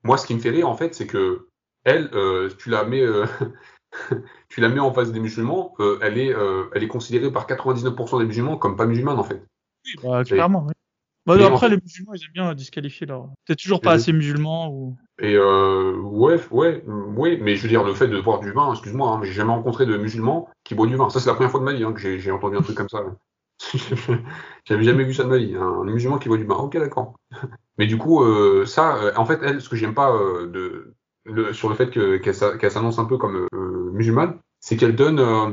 [0.04, 1.48] moi, ce qui me fait rire en fait, c'est que
[1.84, 2.10] elle,
[2.58, 3.04] tu la mets
[4.48, 7.46] tu la mets en face des musulmans, euh, elle, est, euh, elle est considérée par
[7.46, 9.42] 99% des musulmans comme pas musulmane en fait.
[9.86, 10.74] Oui, bah, clairement, oui.
[11.26, 13.28] Bah, après, les musulmans, ils aiment bien disqualifier leur.
[13.44, 14.96] T'es toujours pas assez musulman ou.
[15.18, 18.72] Et euh, ouais, ouais, ouais, mais je veux dire, le fait de boire du vin,
[18.72, 21.10] excuse-moi, hein, mais j'ai jamais rencontré de musulmans qui boivent du vin.
[21.10, 22.88] Ça, c'est la première fois de ma vie hein, que j'ai entendu un truc comme
[22.88, 23.04] ça.
[24.64, 26.54] J'avais jamais vu ça de ma vie, un musulman qui boit du vin.
[26.54, 27.14] Ok, d'accord.
[27.78, 28.24] Mais du coup,
[28.64, 30.94] ça, en fait, elle, ce que j'aime pas de,
[31.24, 32.20] le, sur le fait qu'elle
[32.58, 33.46] qu s'annonce un peu comme
[33.98, 35.52] musulmane, c'est qu'elle donne, euh,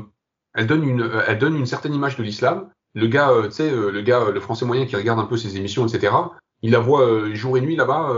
[0.53, 2.69] elle donne une, euh, elle donne une certaine image de l'islam.
[2.93, 5.85] Le gars, tu sais, le gars, le français moyen qui regarde un peu ses émissions,
[5.85, 6.15] etc.
[6.61, 8.13] Il la voit jour et nuit là-bas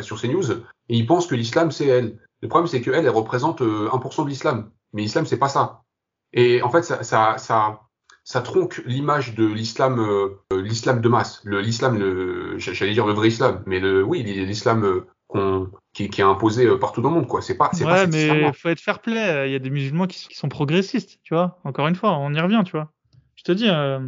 [0.00, 2.18] sur ses news et il pense que l'islam c'est elle.
[2.40, 5.82] Le problème c'est qu'elle, elle représente 1% de l'islam, mais l'islam c'est pas ça.
[6.32, 7.80] Et en fait, ça, ça, ça,
[8.24, 11.98] ça tronque l'image de l'islam, euh, l'islam de masse, l'islam,
[12.58, 15.04] j'allais dire le vrai islam, mais oui, l'islam
[15.92, 17.42] qui, qui, est imposé euh, partout dans le monde, quoi.
[17.42, 19.48] C'est pas, ouais, mais faut être fair play.
[19.48, 21.60] Il y a des musulmans qui, qui, sont progressistes, tu vois.
[21.64, 22.92] Encore une fois, on y revient, tu vois.
[23.36, 23.68] Je te dis.
[23.68, 24.00] Euh...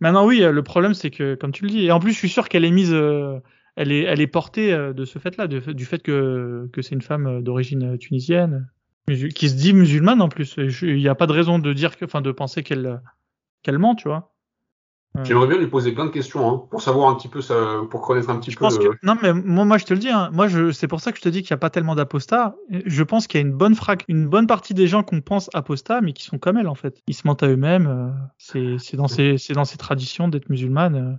[0.00, 2.28] Maintenant, oui, le problème, c'est que, comme tu le dis, et en plus, je suis
[2.28, 3.38] sûr qu'elle est mise, euh,
[3.76, 7.02] elle est, elle est portée euh, de ce fait-là, du fait que, que c'est une
[7.02, 8.68] femme d'origine tunisienne,
[9.06, 10.56] qui se dit musulmane en plus.
[10.82, 13.00] Il n'y a pas de raison de dire que, enfin, de penser qu'elle,
[13.62, 14.31] qu'elle ment, tu vois.
[15.24, 17.54] J'aimerais bien lui poser plein de questions hein, pour savoir un petit peu ça,
[17.90, 18.64] pour connaître un petit je peu.
[18.64, 18.88] Pense que...
[19.02, 20.08] Non, mais moi, moi, je te le dis.
[20.08, 21.94] Hein, moi, je, c'est pour ça que je te dis qu'il n'y a pas tellement
[21.94, 22.56] d'apostats.
[22.70, 25.50] Je pense qu'il y a une bonne frac, une bonne partie des gens qu'on pense
[25.52, 27.02] apostats, mais qui sont comme elle en fait.
[27.06, 27.86] Ils se mentent à eux-mêmes.
[27.86, 28.08] Euh,
[28.38, 30.96] c'est, c'est dans ces, c'est dans ces traditions d'être musulmane.
[30.96, 31.16] Euh.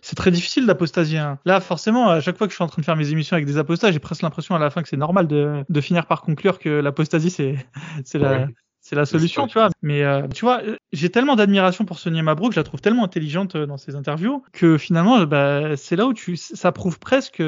[0.00, 1.18] C'est très difficile d'apostasier.
[1.18, 1.38] Hein.
[1.44, 3.46] Là, forcément, à chaque fois que je suis en train de faire mes émissions avec
[3.46, 6.22] des apostats, j'ai presque l'impression à la fin que c'est normal de, de finir par
[6.22, 7.56] conclure que l'apostasie, c'est,
[8.04, 8.46] c'est ouais.
[8.84, 9.70] C'est la solution, tu vois.
[9.80, 10.60] Mais euh, tu vois,
[10.92, 14.44] j'ai tellement d'admiration pour Sonia Mabrouk, je la trouve tellement intelligente euh, dans ses interviews
[14.52, 17.42] que finalement, bah, c'est là où tu, ça prouve presque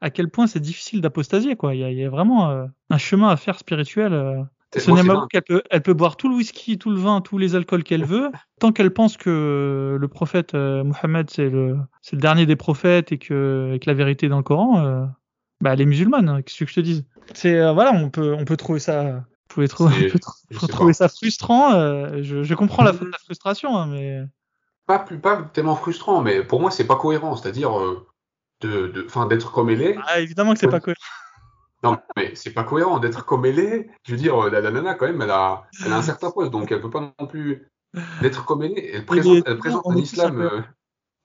[0.00, 1.74] à quel point c'est difficile d'apostasier, quoi.
[1.74, 4.14] Il y a, il y a vraiment euh, un chemin à faire spirituel.
[4.14, 4.42] Euh.
[4.78, 7.54] Sonia Mabrouk, elle peut, elle peut boire tout le whisky, tout le vin, tous les
[7.54, 12.22] alcools qu'elle veut, tant qu'elle pense que le prophète euh, Mohammed c'est le, c'est le
[12.22, 15.08] dernier des prophètes et que, et que la vérité est dans le Coran.
[15.60, 16.28] bah, elle est musulmane.
[16.30, 17.04] Hein, qu'est-ce que je te dise?
[17.34, 19.24] C'est voilà, on peut, on peut trouver ça
[20.50, 21.72] vous pouvez trouver, ça frustrant.
[21.72, 24.22] Euh, je, je, comprends la, la frustration, hein, mais
[24.86, 27.36] pas plus pas tellement frustrant, mais pour moi c'est pas cohérent.
[27.36, 28.06] C'est-à-dire euh,
[28.60, 29.96] de, d'être comme elle est.
[30.06, 31.00] Ah évidemment que c'est pas cohérent.
[31.84, 33.88] Non, mais c'est pas cohérent d'être comme elle est.
[34.04, 36.50] Je veux dire, la, la, nana, quand même, elle a, elle a un certain poste,
[36.50, 37.70] donc elle peut pas non plus
[38.20, 38.94] d'être comme elle est.
[38.94, 40.40] Elle présente, elle présente un islam.
[40.40, 40.60] Euh,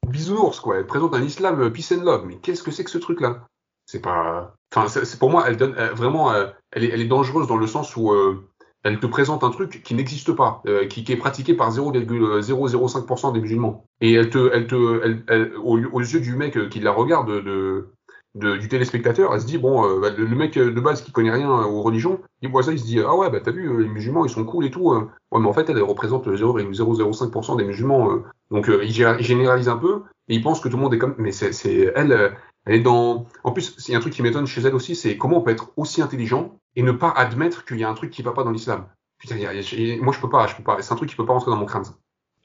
[0.08, 0.78] bisounours, quoi.
[0.78, 2.26] Elle présente un islam euh, peace and love.
[2.28, 3.48] Mais qu'est-ce que c'est que ce truc-là?
[3.86, 4.56] C'est pas.
[4.76, 6.32] Enfin, c'est pour moi, elle donne euh, vraiment.
[6.32, 8.48] euh, elle, est, elle est dangereuse dans le sens où euh,
[8.84, 13.86] elle te présente un truc qui n'existe pas, qui, est pratiqué par 0,005% des musulmans.
[14.02, 17.30] Et elle te, elle te, elle, elle- aux, aux yeux du mec qui la regarde,
[17.32, 17.90] de,
[18.36, 21.50] de- du téléspectateur, elle se dit bon, bah, le, mec de base qui connaît rien
[21.50, 24.26] aux religions, il voit ça, il se dit ah ouais, bah t'as vu, les musulmans
[24.26, 24.92] ils sont cool et tout.
[25.32, 28.10] Ouais, mais en fait, elle représente 0,005% des musulmans.
[28.54, 30.94] Donc euh, il gé- il généralise un peu et il pense que tout le monde
[30.94, 31.16] est comme.
[31.18, 32.30] Mais c'est, elle, euh,
[32.66, 33.26] elle est dans.
[33.44, 35.42] En plus, il y a un truc qui m'étonne chez elle aussi, c'est comment on
[35.42, 38.32] peut être aussi intelligent et ne pas admettre qu'il y a un truc qui va
[38.32, 38.88] pas dans l'islam.
[39.18, 40.82] Putain, y moi je peux pas, je peux pas.
[40.82, 41.84] C'est un truc qui peut pas rentrer dans mon crâne.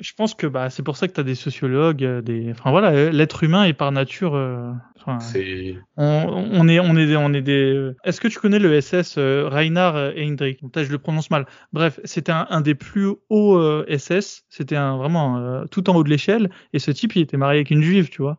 [0.01, 2.51] Je pense que bah, c'est pour ça que tu as des sociologues, euh, des.
[2.53, 4.35] Enfin voilà, euh, l'être humain est par nature.
[4.37, 5.19] euh, enfin,
[5.97, 7.91] on, on est, on est, des- on est des.
[8.05, 11.47] Est-ce que tu connais le SS euh, Reinhard Heydrich je le prononce mal.
[11.73, 14.45] Bref, c'était un, un des plus hauts euh, SS.
[14.49, 16.51] C'était un vraiment euh, tout en haut de l'échelle.
[16.73, 18.39] Et ce type, il était marié avec une juive, tu vois.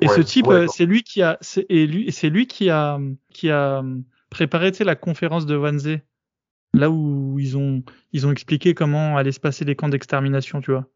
[0.00, 2.46] Et Ouais, ce type, ouais, euh, c'est lui qui a, c'est et lui, c'est lui
[2.46, 2.98] qui a,
[3.34, 3.82] qui a
[4.30, 6.00] préparé, tu sais, la conférence de Wannsee,
[6.74, 7.82] là où ils ont,
[8.12, 10.86] ils ont expliqué comment allaient se passer les camps d'extermination, tu vois.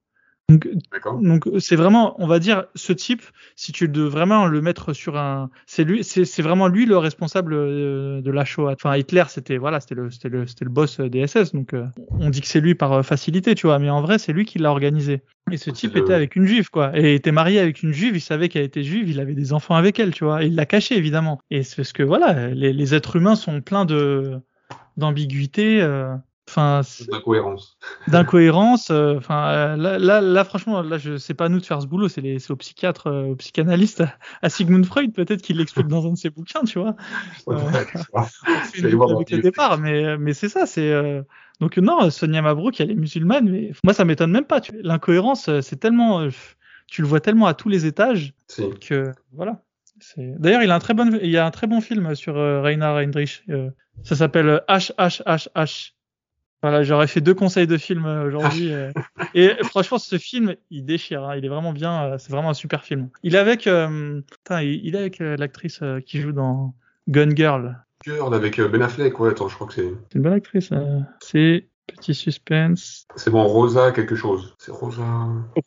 [1.22, 3.22] Donc, c'est vraiment, on va dire, ce type,
[3.56, 7.54] si tu veux vraiment le mettre sur un, c'est lui, c'est vraiment lui le responsable
[7.54, 8.74] euh, de la Shoah.
[8.74, 11.54] Enfin, Hitler, c'était voilà, c'était le, c'était le, c'était le boss des SS.
[11.54, 14.18] Donc, euh, on dit que c'est lui par euh, facilité, tu vois, mais en vrai,
[14.18, 15.22] c'est lui qui l'a organisé.
[15.50, 18.14] Et ce type le- était avec une juive, quoi, et était marié avec une juive.
[18.14, 20.54] Il savait qu'elle était juive, il avait des enfants avec elle, tu vois, et il
[20.56, 21.40] l'a caché évidemment.
[21.50, 24.40] Et c'est parce que voilà, les, les êtres humains sont pleins de
[24.96, 25.80] d'ambiguïté.
[25.82, 26.14] euh,
[26.46, 27.78] Enfin, D'incohérence.
[28.08, 28.90] d'incohérence.
[28.90, 31.80] euh, Enfin, euh, là, là, là, franchement, là, je c'est pas à nous de faire
[31.80, 35.56] ce boulot, c'est les, c'est aux psychiatres, aux psychanalystes, à, à Sigmund Freud peut-être qu'il
[35.56, 36.94] l'explique dans un de ses bouquins, tu vois.
[37.46, 37.56] Ouais,
[39.14, 41.22] avec le départ, mais mais c'est ça, c'est euh,
[41.60, 44.60] donc non, Sonia Mabrouk, elle est musulmane, mais moi ça m'étonne même pas.
[44.82, 46.28] L'incohérence, c'est tellement,
[46.88, 48.34] tu le vois tellement à tous les étages
[48.80, 49.62] que voilà.
[50.16, 52.60] D'ailleurs, il a un très bon, il y a un très bon film sur euh,
[52.62, 53.42] Reinhard Heinrich.
[53.48, 53.70] euh,
[54.02, 55.94] ça s'appelle euh, HHHH.
[56.62, 58.72] Voilà, j'aurais fait deux conseils de film euh, aujourd'hui.
[58.72, 58.90] euh.
[59.34, 61.22] et franchement, ce film, il déchire.
[61.24, 62.04] hein, il est vraiment bien.
[62.04, 63.10] euh, c'est vraiment un super film.
[63.22, 66.74] Il est avec, euh, putain, il, il est avec euh, l'actrice euh, qui joue dans
[67.08, 67.76] Gun Girl.
[68.04, 69.92] Girl avec euh, Ben Affleck, ouais, attends, je crois que c'est.
[70.10, 70.70] C'est une bonne actrice.
[70.72, 71.00] euh.
[71.20, 73.06] C'est petit suspense.
[73.14, 74.54] C'est bon, Rosa quelque chose.
[74.58, 75.04] C'est Rosa.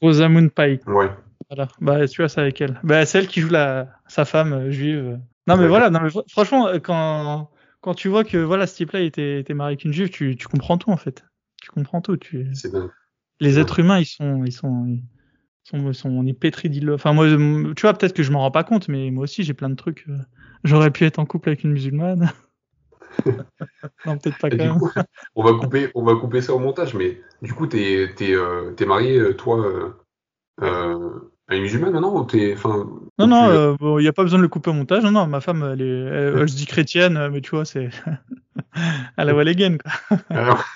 [0.01, 0.81] Rosamund Pike.
[0.87, 1.11] Ouais.
[1.49, 1.68] Voilà.
[1.80, 2.80] Bah, tu vois, c'est avec elle.
[2.84, 5.19] Bah, c'est elle qui joue la, sa femme euh, juive.
[5.48, 5.68] Non, mais Ouais.
[5.69, 5.90] voilà.
[5.90, 7.49] Non, mais fr- franchement, euh, quand,
[7.82, 10.48] quand tu vois que, voilà, ce type-là était, était marié avec une juive, tu, tu
[10.48, 11.26] comprends tout, en fait.
[11.61, 12.18] Tu comprends tout.
[12.18, 12.48] Tu...
[12.53, 12.90] C'est dingue.
[13.40, 13.61] Les Ouais.
[13.61, 15.03] êtres humains, ils sont, ils sont, ils
[15.64, 16.95] sont, ils sont, on est pétris d'îlots.
[16.95, 19.53] Enfin, moi, tu vois, peut-être que je m'en rends pas compte, mais moi aussi, j'ai
[19.53, 20.06] plein de trucs.
[20.10, 20.18] euh,
[20.64, 22.32] J'aurais pu être en couple avec une musulmane.
[24.06, 24.80] non, peut-être pas quand même.
[24.80, 24.90] coup,
[25.36, 28.74] on va couper, on va couper ça au montage, mais du coup, t'es, t'es, euh,
[28.74, 29.94] t'es marié, toi,
[30.61, 32.90] euh, une musulmane maintenant ou t'es, enfin.
[33.18, 35.03] Non, non, tu- euh, bon, il n'y a pas besoin de le couper au montage.
[35.03, 37.64] Non, non, ma femme, elle, est, elle, elle se dit chrétienne, euh, mais tu vois,
[37.65, 37.90] c'est
[39.18, 40.18] à la Walligan, quoi.
[40.30, 40.64] Alors-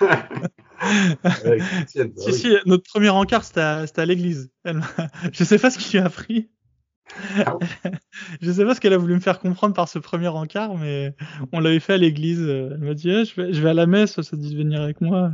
[1.44, 2.34] Ouais, chrétienne, bah si, oui.
[2.34, 4.50] si, notre premier encart, c'était à, l'église.
[4.64, 4.80] Elle
[5.32, 6.48] Je sais pas ce qui lui a pris.
[7.46, 7.56] Ah
[8.40, 11.14] Je sais pas ce qu'elle a voulu me faire comprendre par ce premier encart, mais
[11.52, 12.40] on l'avait fait à l'église.
[12.40, 14.58] Elle m'a dit, Eh, je, vais, je vais à la messe, ça te dit de
[14.58, 15.30] venir avec moi.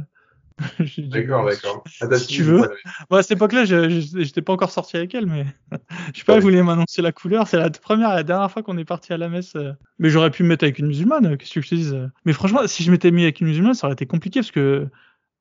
[0.98, 1.85] D'accord, Bon, d'accord.
[2.18, 2.68] Si tu veux.
[3.10, 3.89] Bon, à cette époque-là, je-
[4.22, 5.47] j'étais pas encore sorti avec elle, mais
[6.14, 7.47] je sais pas, elle voulait m'annoncer la couleur.
[7.47, 9.55] C'est la première, et la dernière fois qu'on est parti à la messe.
[9.56, 9.72] euh.
[9.98, 11.94] Mais j'aurais pu me mettre avec une musulmane, euh, qu'est-ce que je te dise.
[11.94, 12.09] euh.
[12.24, 14.89] Mais franchement, si je m'étais mis avec une musulmane, ça aurait été compliqué parce que,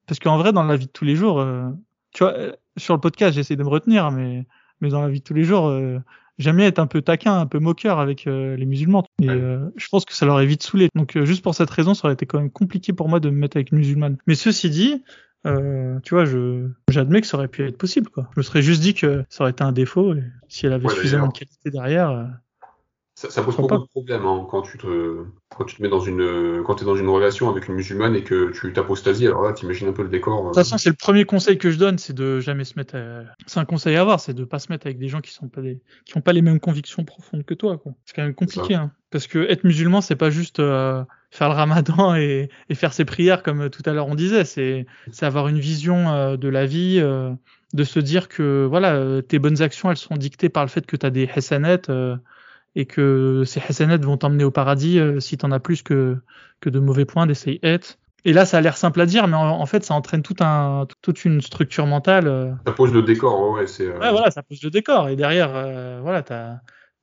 [0.08, 1.70] parce qu'en vrai, dans la vie de tous les jours, euh,
[2.14, 4.46] tu vois, euh, sur le podcast, j'essaie de me retenir, mais,
[4.82, 6.00] mais dans la vie de tous les jours, euh,
[6.38, 9.06] j'aime bien être un peu taquin, un peu moqueur avec euh, les musulmans.
[9.22, 10.90] Et euh, je pense que ça leur est vite saoulé.
[10.96, 13.30] Donc, euh, juste pour cette raison, ça aurait été quand même compliqué pour moi de
[13.30, 14.18] me mettre avec une musulmane.
[14.28, 15.04] Mais ceci dit,
[15.46, 18.10] euh, tu vois, je j'admets que ça aurait pu être possible.
[18.10, 18.30] Quoi.
[18.36, 20.14] Je me serais juste dit que ça aurait été un défaut.
[20.14, 22.30] Et si elle avait Ouais, suffisamment de qualité derrière,
[23.20, 26.00] Ça, ça pose beaucoup de problèmes hein, quand tu te quand tu te mets dans
[26.02, 29.26] une quand t'es dans une relation avec une musulmane et que tu t'apostasies.
[29.26, 30.36] Alors là, t'imagines un peu le décor.
[30.36, 30.50] de euh.
[30.50, 32.96] toute façon, c'est le premier conseil que je donne, c'est de jamais se mettre.
[32.96, 35.34] à- C'est un conseil à avoir, c'est de pas se mettre avec des gens qui
[35.34, 37.80] sont pas des, qui ont pas les mêmes convictions profondes que toi.
[37.80, 37.94] quoi.
[38.06, 38.92] C'est quand même compliqué, hein.
[39.10, 43.06] parce que être musulman, c'est pas juste euh, faire le Ramadan et, et faire ses
[43.06, 44.46] prières comme euh, tout à l'heure on disait.
[44.46, 47.32] C'est c'est avoir une vision euh, de la vie, euh,
[47.74, 50.86] de se dire que voilà, euh, tes bonnes actions, elles sont dictées par le fait
[50.86, 52.16] que tu as des hasanettes euh,
[52.80, 56.18] et que ces hasanettes vont t'emmener au paradis euh, si t'en as plus que
[56.62, 57.98] que de mauvais points, des sayyi'at.
[58.24, 60.36] Et là, ça a l'air simple à dire, mais en, en fait, ça entraîne tout
[60.42, 62.28] un, toute une structure mentale.
[62.28, 62.52] euh.
[62.66, 63.52] Ça pose le décor.
[63.52, 65.10] Ouais, euh, Ouais, voilà, ça pose le décor.
[65.10, 65.50] Et derrière,
[66.02, 66.58] voilà, t'as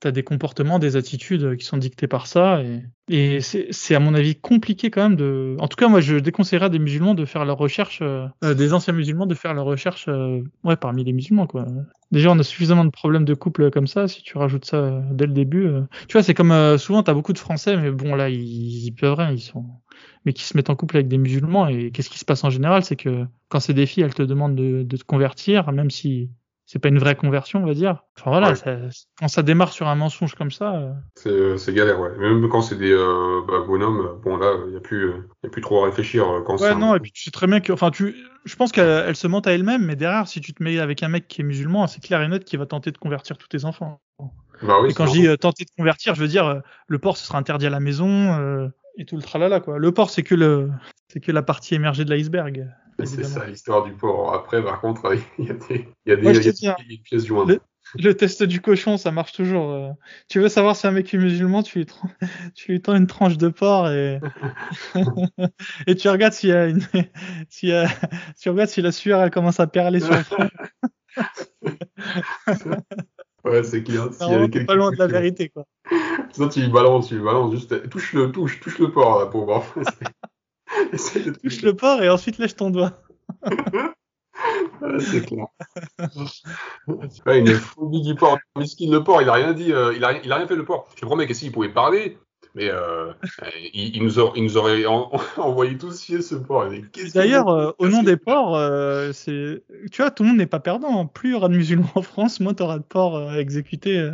[0.06, 2.62] as des comportements, des attitudes qui sont dictées par ça.
[3.08, 5.56] Et, c'est à mon avis compliqué quand même de.
[5.58, 8.94] En tout cas, moi, je déconseillerais des musulmans de faire leur recherche, euh, des anciens
[8.94, 11.66] musulmans de faire leur recherche, euh, ouais, parmi les musulmans, quoi.
[12.12, 14.08] Déjà, on a suffisamment de problèmes de couple comme ça.
[14.08, 15.68] Si tu rajoutes ça euh, dès le début,
[16.08, 19.14] tu vois, c'est comme souvent, t'as beaucoup de Français, mais bon, là, ils, ils peuvent
[19.14, 19.66] rien, ils sont,
[20.24, 21.68] mais qui se mettent en couple avec des musulmans.
[21.68, 24.22] Et qu'est-ce qui se passe en général, c'est que quand c'est des filles, elles te
[24.22, 26.30] demandent de, de te convertir, même si
[26.74, 28.02] c'est pas une vraie conversion, on va dire.
[28.18, 28.76] Enfin voilà, ça,
[29.16, 30.74] quand ça démarre sur un mensonge comme ça.
[30.74, 30.92] Euh...
[31.14, 32.10] C'est, c'est galère, ouais.
[32.18, 35.12] Même quand c'est des euh, bah, bonhommes, bon là, il y a plus,
[35.44, 37.46] y a plus trop à réfléchir euh, quand Ouais, non, et puis tu sais très
[37.46, 40.52] bien que, enfin, tu, je pense qu'elle se mente à elle-même, mais derrière, si tu
[40.52, 42.90] te mets avec un mec qui est musulman, c'est clair et net qu'il va tenter
[42.90, 44.00] de convertir tous tes enfants.
[44.62, 46.98] Bah oui, et quand je dis euh, tenter de convertir, je veux dire, euh, le
[46.98, 48.66] porc ce sera interdit à la maison euh,
[48.98, 49.78] et tout le tralala quoi.
[49.78, 50.70] Le porc c'est que le,
[51.06, 52.68] c'est que la partie émergée de l'iceberg.
[53.02, 54.34] C'est ça l'histoire du porc.
[54.34, 57.48] Après, par contre, il y a des, y a des, y a des pièces jointes.
[57.48, 57.60] Le,
[57.96, 59.72] le, test du cochon, ça marche toujours.
[59.72, 59.90] Euh.
[60.28, 61.86] Tu veux savoir si un mec est musulman, tu lui,
[62.54, 64.20] tu lui tends une tranche de porc et,
[65.86, 66.82] et tu regardes s'il y a une,
[67.48, 67.88] s'il y a,
[68.40, 70.48] tu regardes si la sueur elle commence à perler sur le front.
[73.44, 74.08] Ouais, c'est clair.
[74.12, 75.66] Si y avait pas loin de la vérité, quoi.
[76.32, 79.26] Sinon, tu lui balances, tu lui balances, juste, touche le, touche, touche le porc, là,
[79.26, 79.62] pour voir.
[80.92, 83.02] de touche le porc et ensuite lèche ton doigt.
[84.98, 85.46] c'est clair.
[87.26, 88.38] Ouais, une phobie du porc.
[88.56, 90.64] Miskin, le porc, il a rien dit, euh, il, a, il a rien fait, le
[90.64, 90.88] porc.
[90.94, 92.18] Je te promets que s'il pouvait parler,
[92.54, 93.12] mais euh,
[93.72, 96.68] il, il, nous aurait, il nous aurait en, envoyé tous chier ce porc.
[97.14, 100.60] D'ailleurs, euh, au nom des porcs, euh, c'est, tu vois, tout le monde n'est pas
[100.60, 101.06] perdant.
[101.06, 104.10] Plus il y aura de musulmans en France, moins tu auras de porcs euh, exécutés.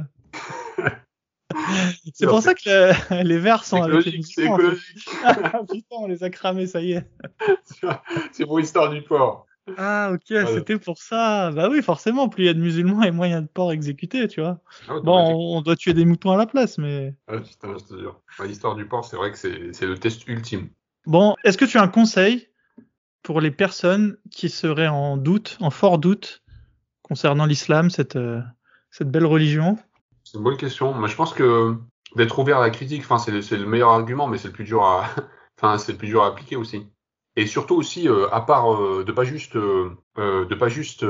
[2.15, 5.09] C'est pour ça que le, les verts sont les C'est écologique.
[5.71, 7.07] Putain, on les a cramés, ça y est.
[8.33, 9.47] c'est pour l'histoire du porc.
[9.77, 10.47] Ah ok, voilà.
[10.47, 11.51] c'était pour ça.
[11.53, 13.47] Bah oui, forcément, plus il y a de musulmans et moins il y a de
[13.47, 14.61] porcs exécutés, tu vois.
[14.89, 17.15] Ah bon, on, on, doit tuer des moutons à la place, mais.
[17.29, 18.21] Ah, putain, je te jure.
[18.45, 20.71] L'histoire du porc, c'est vrai que c'est le test ultime.
[21.07, 22.49] Bon, est-ce que tu as un conseil
[23.23, 26.43] pour les personnes qui seraient en doute, en fort doute,
[27.03, 28.41] concernant l'islam, cette, euh,
[28.91, 29.79] cette belle religion?
[30.31, 30.95] C'est une bonne question.
[30.95, 31.75] Mais je pense que
[32.15, 34.65] d'être ouvert à la critique, enfin, c'est le, le meilleur argument, mais c'est le plus
[34.65, 35.07] dur à,
[36.27, 36.87] appliquer aussi.
[37.37, 41.05] Et surtout aussi euh, à part euh, de pas juste euh, de pas juste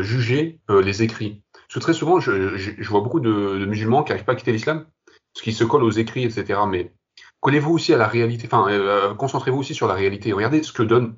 [0.00, 1.42] juger les écrits.
[1.52, 4.52] Parce que très souvent je, vois beaucoup de, de, musulmans qui n'arrivent pas à quitter
[4.52, 4.86] l'islam
[5.32, 6.94] parce qu'ils se collent aux écrits etc mais
[7.40, 10.32] collez-vous aussi à la réalité enfin concentrez-vous aussi sur la réalité.
[10.32, 11.16] Regardez ce que donne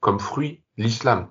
[0.00, 1.30] comme fruit l'islam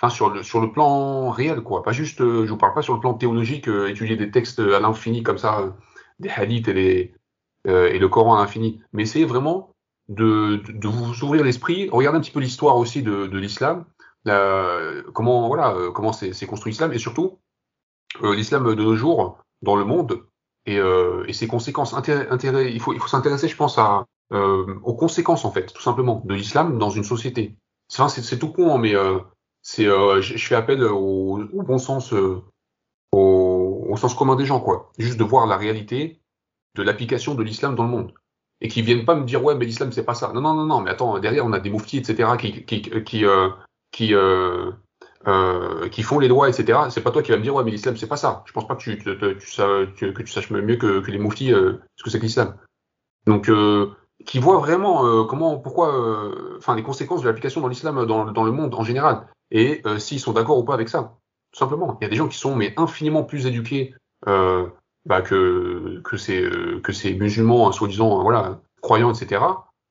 [0.00, 2.94] enfin sur le sur le plan réel quoi pas juste je vous parle pas sur
[2.94, 5.74] le plan théologique étudier des textes à l'infini comme ça
[6.18, 7.14] des hadiths et les
[7.64, 9.74] et le Coran à l'infini mais c'est vraiment
[10.08, 13.84] de, de, vous ouvrir l'esprit, regarder un petit peu l'histoire aussi de, de l'islam,
[14.24, 17.38] comment voilà euh, comment c'est construit l'islam et surtout
[18.22, 20.24] euh, l'islam de nos jours dans le monde
[20.66, 21.94] et, euh, et ses conséquences.
[21.94, 25.80] Intérêt, intérêt, il faut il faut s'intéresser, je pense, à aux conséquences en fait, tout
[25.80, 27.56] simplement, de l'islam dans une société.
[27.88, 28.94] C'est tout con, hein, mais
[29.68, 32.44] c'est je, je, fais appel au, au bon sens, au,
[33.12, 34.90] au sens commun des gens, quoi.
[34.98, 36.20] Juste de voir la réalité
[36.74, 38.12] de l'application de l'islam dans le monde
[38.60, 40.32] et qui viennent pas me dire ouais mais l'islam c'est pas ça.
[40.32, 43.24] Non non non non mais attends derrière on a des mouftis etc qui qui qui
[43.24, 43.50] euh,
[43.92, 44.70] qui euh,
[45.26, 46.78] euh, qui font les lois etc.
[46.90, 48.42] C'est pas toi qui vas me dire ouais mais l'islam c'est pas ça.
[48.46, 49.06] Je pense pas que tu, tu,
[49.96, 52.56] tu, que tu saches mieux que, que les mouftis euh, ce que c'est que l'islam.
[53.26, 53.90] Donc euh,
[54.24, 58.44] qui voient vraiment euh, comment pourquoi enfin les conséquences de l'application dans l'islam dans, dans
[58.44, 61.16] le monde en général et s'ils sont d'accord ou pas avec ça.
[61.52, 61.96] Tout simplement.
[62.00, 63.94] Il y a des gens qui sont mais infiniment plus éduqués
[64.26, 64.66] euh,
[65.06, 66.48] bah, que que ces
[66.82, 69.40] que ces musulmans soi-disant voilà croyants etc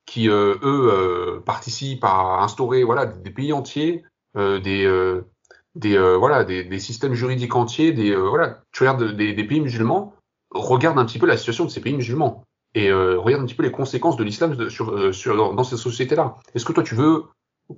[0.05, 4.03] qui euh, eux euh, participent à instaurer voilà des pays entiers
[4.37, 4.87] euh, des
[5.75, 10.13] des voilà des, des, systèmes juridiques entiers des voilà tu regardes des, des, pays musulmans
[10.49, 12.43] regarde un petit peu la situation de ces pays musulmans
[12.73, 16.35] et regarde un petit peu les conséquences de l'islam sur sur dans ces sociétés là
[16.55, 17.25] est-ce que toi tu veux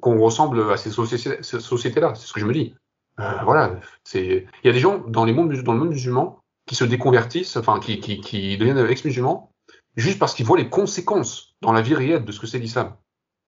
[0.02, 2.76] qu'on ressemble à ces, sociétés, ces sociétés là c'est ce que je me dis
[3.18, 6.40] voilà c'est il y a des gens dans les mondes dans le monde musulman
[6.70, 9.52] qui se déconvertissent, enfin qui, qui, qui deviennent ex-musulmans,
[9.96, 12.94] juste parce qu'ils voient les conséquences dans la vie réelle de ce que c'est l'islam.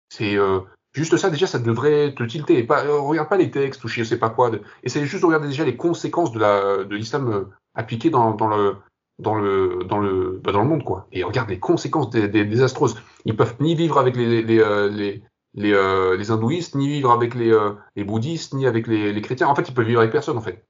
[0.08, 0.60] C'est euh,
[0.94, 2.56] juste ça, déjà, ça devrait te tilter.
[2.56, 4.48] Et pas, euh, regarde pas les textes ou je sais pas quoi.
[4.48, 7.44] De, essaye juste de regarder déjà les conséquences de la de l'islam euh,
[7.74, 8.76] appliqué dans, le
[9.18, 11.06] dans le dans le bah, dans le monde quoi.
[11.12, 12.96] Et regarde les conséquences désastreuses.
[13.26, 15.22] Ils peuvent ni vivre avec les les euh, les
[15.54, 19.48] les, euh, hindouistes, ni vivre avec les, euh, bouddhistes, ni avec les, chrétiens.
[19.48, 20.66] En fait, ils peuvent vivre avec personne en fait.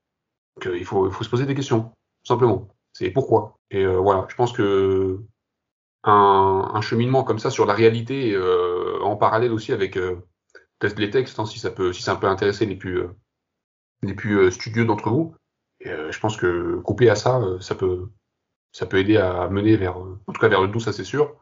[0.57, 1.93] Donc, il faut se poser des questions
[2.25, 2.69] simplement.
[2.93, 3.59] C'est pourquoi.
[3.71, 5.21] Et euh, voilà, je pense que
[6.05, 10.17] un, cheminement comme ça sur la réalité, euh, en parallèle aussi avec euh,
[10.97, 13.03] les textes, hein, si ça peut, si ça peut intéresser les plus,
[14.03, 15.35] les plus studieux d'entre vous,
[15.85, 18.09] je pense que couplé à ça, ça peut
[18.73, 21.37] ça peut aider à mener vers, en tout cas vers le doux, ça c'est sûr,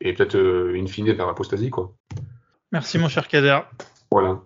[0.00, 1.94] et peut-être in fine vers l'apostasie, quoi.
[2.72, 3.60] Merci mon cher Kader.
[4.10, 4.40] Voilà.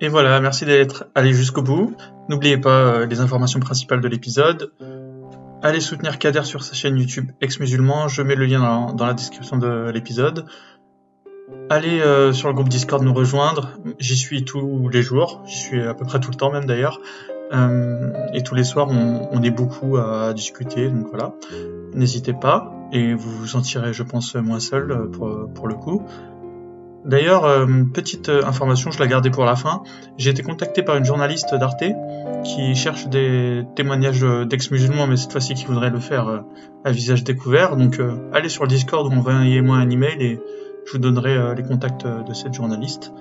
[0.00, 1.96] Et voilà, merci d'être allé jusqu'au bout.
[2.28, 4.72] N'oubliez pas les informations principales de l'épisode.
[5.64, 9.58] Allez soutenir Kader sur sa chaîne YouTube Ex-Musulman, je mets le lien dans, la description
[9.58, 10.46] de l'épisode.
[11.70, 15.80] Allez euh, sur le groupe Discord nous rejoindre, j'y suis tous les jours, j'y suis
[15.80, 17.00] à peu près tout le temps même d'ailleurs.
[17.52, 21.32] Euh, et tous les soirs on, est beaucoup à discuter, donc voilà.
[21.94, 26.02] N'hésitez pas, et vous vous sentirez je pense moins seul euh, pour le coup.
[27.04, 29.82] D'ailleurs, euh, petite euh, information, je la gardais pour la fin.
[30.18, 31.82] J'ai été contacté par une journaliste d'Arte
[32.44, 36.38] qui cherche des témoignages d'ex-musulmans, mais cette fois-ci qui voudrait le faire euh,
[36.84, 37.76] à visage découvert.
[37.76, 38.00] Donc,
[38.32, 40.40] allez sur le Discord ou envoyez-moi un email et
[40.86, 43.12] je vous donnerai les contacts de cette journaliste.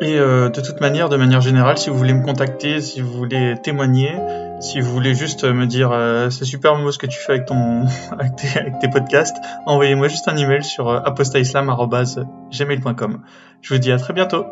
[0.00, 3.56] Et de toute manière, de manière générale, si vous voulez me contacter, si vous voulez
[3.62, 4.14] témoigner,
[4.60, 5.92] si vous voulez juste me dire
[6.30, 7.84] c'est super beau ce que tu fais avec ton
[8.18, 8.36] avec
[8.80, 9.36] tes, podcasts,
[9.66, 13.20] envoyez-moi juste un email sur apostaislam.gmail.com.
[13.60, 14.46] Je vous dis à très bientôt.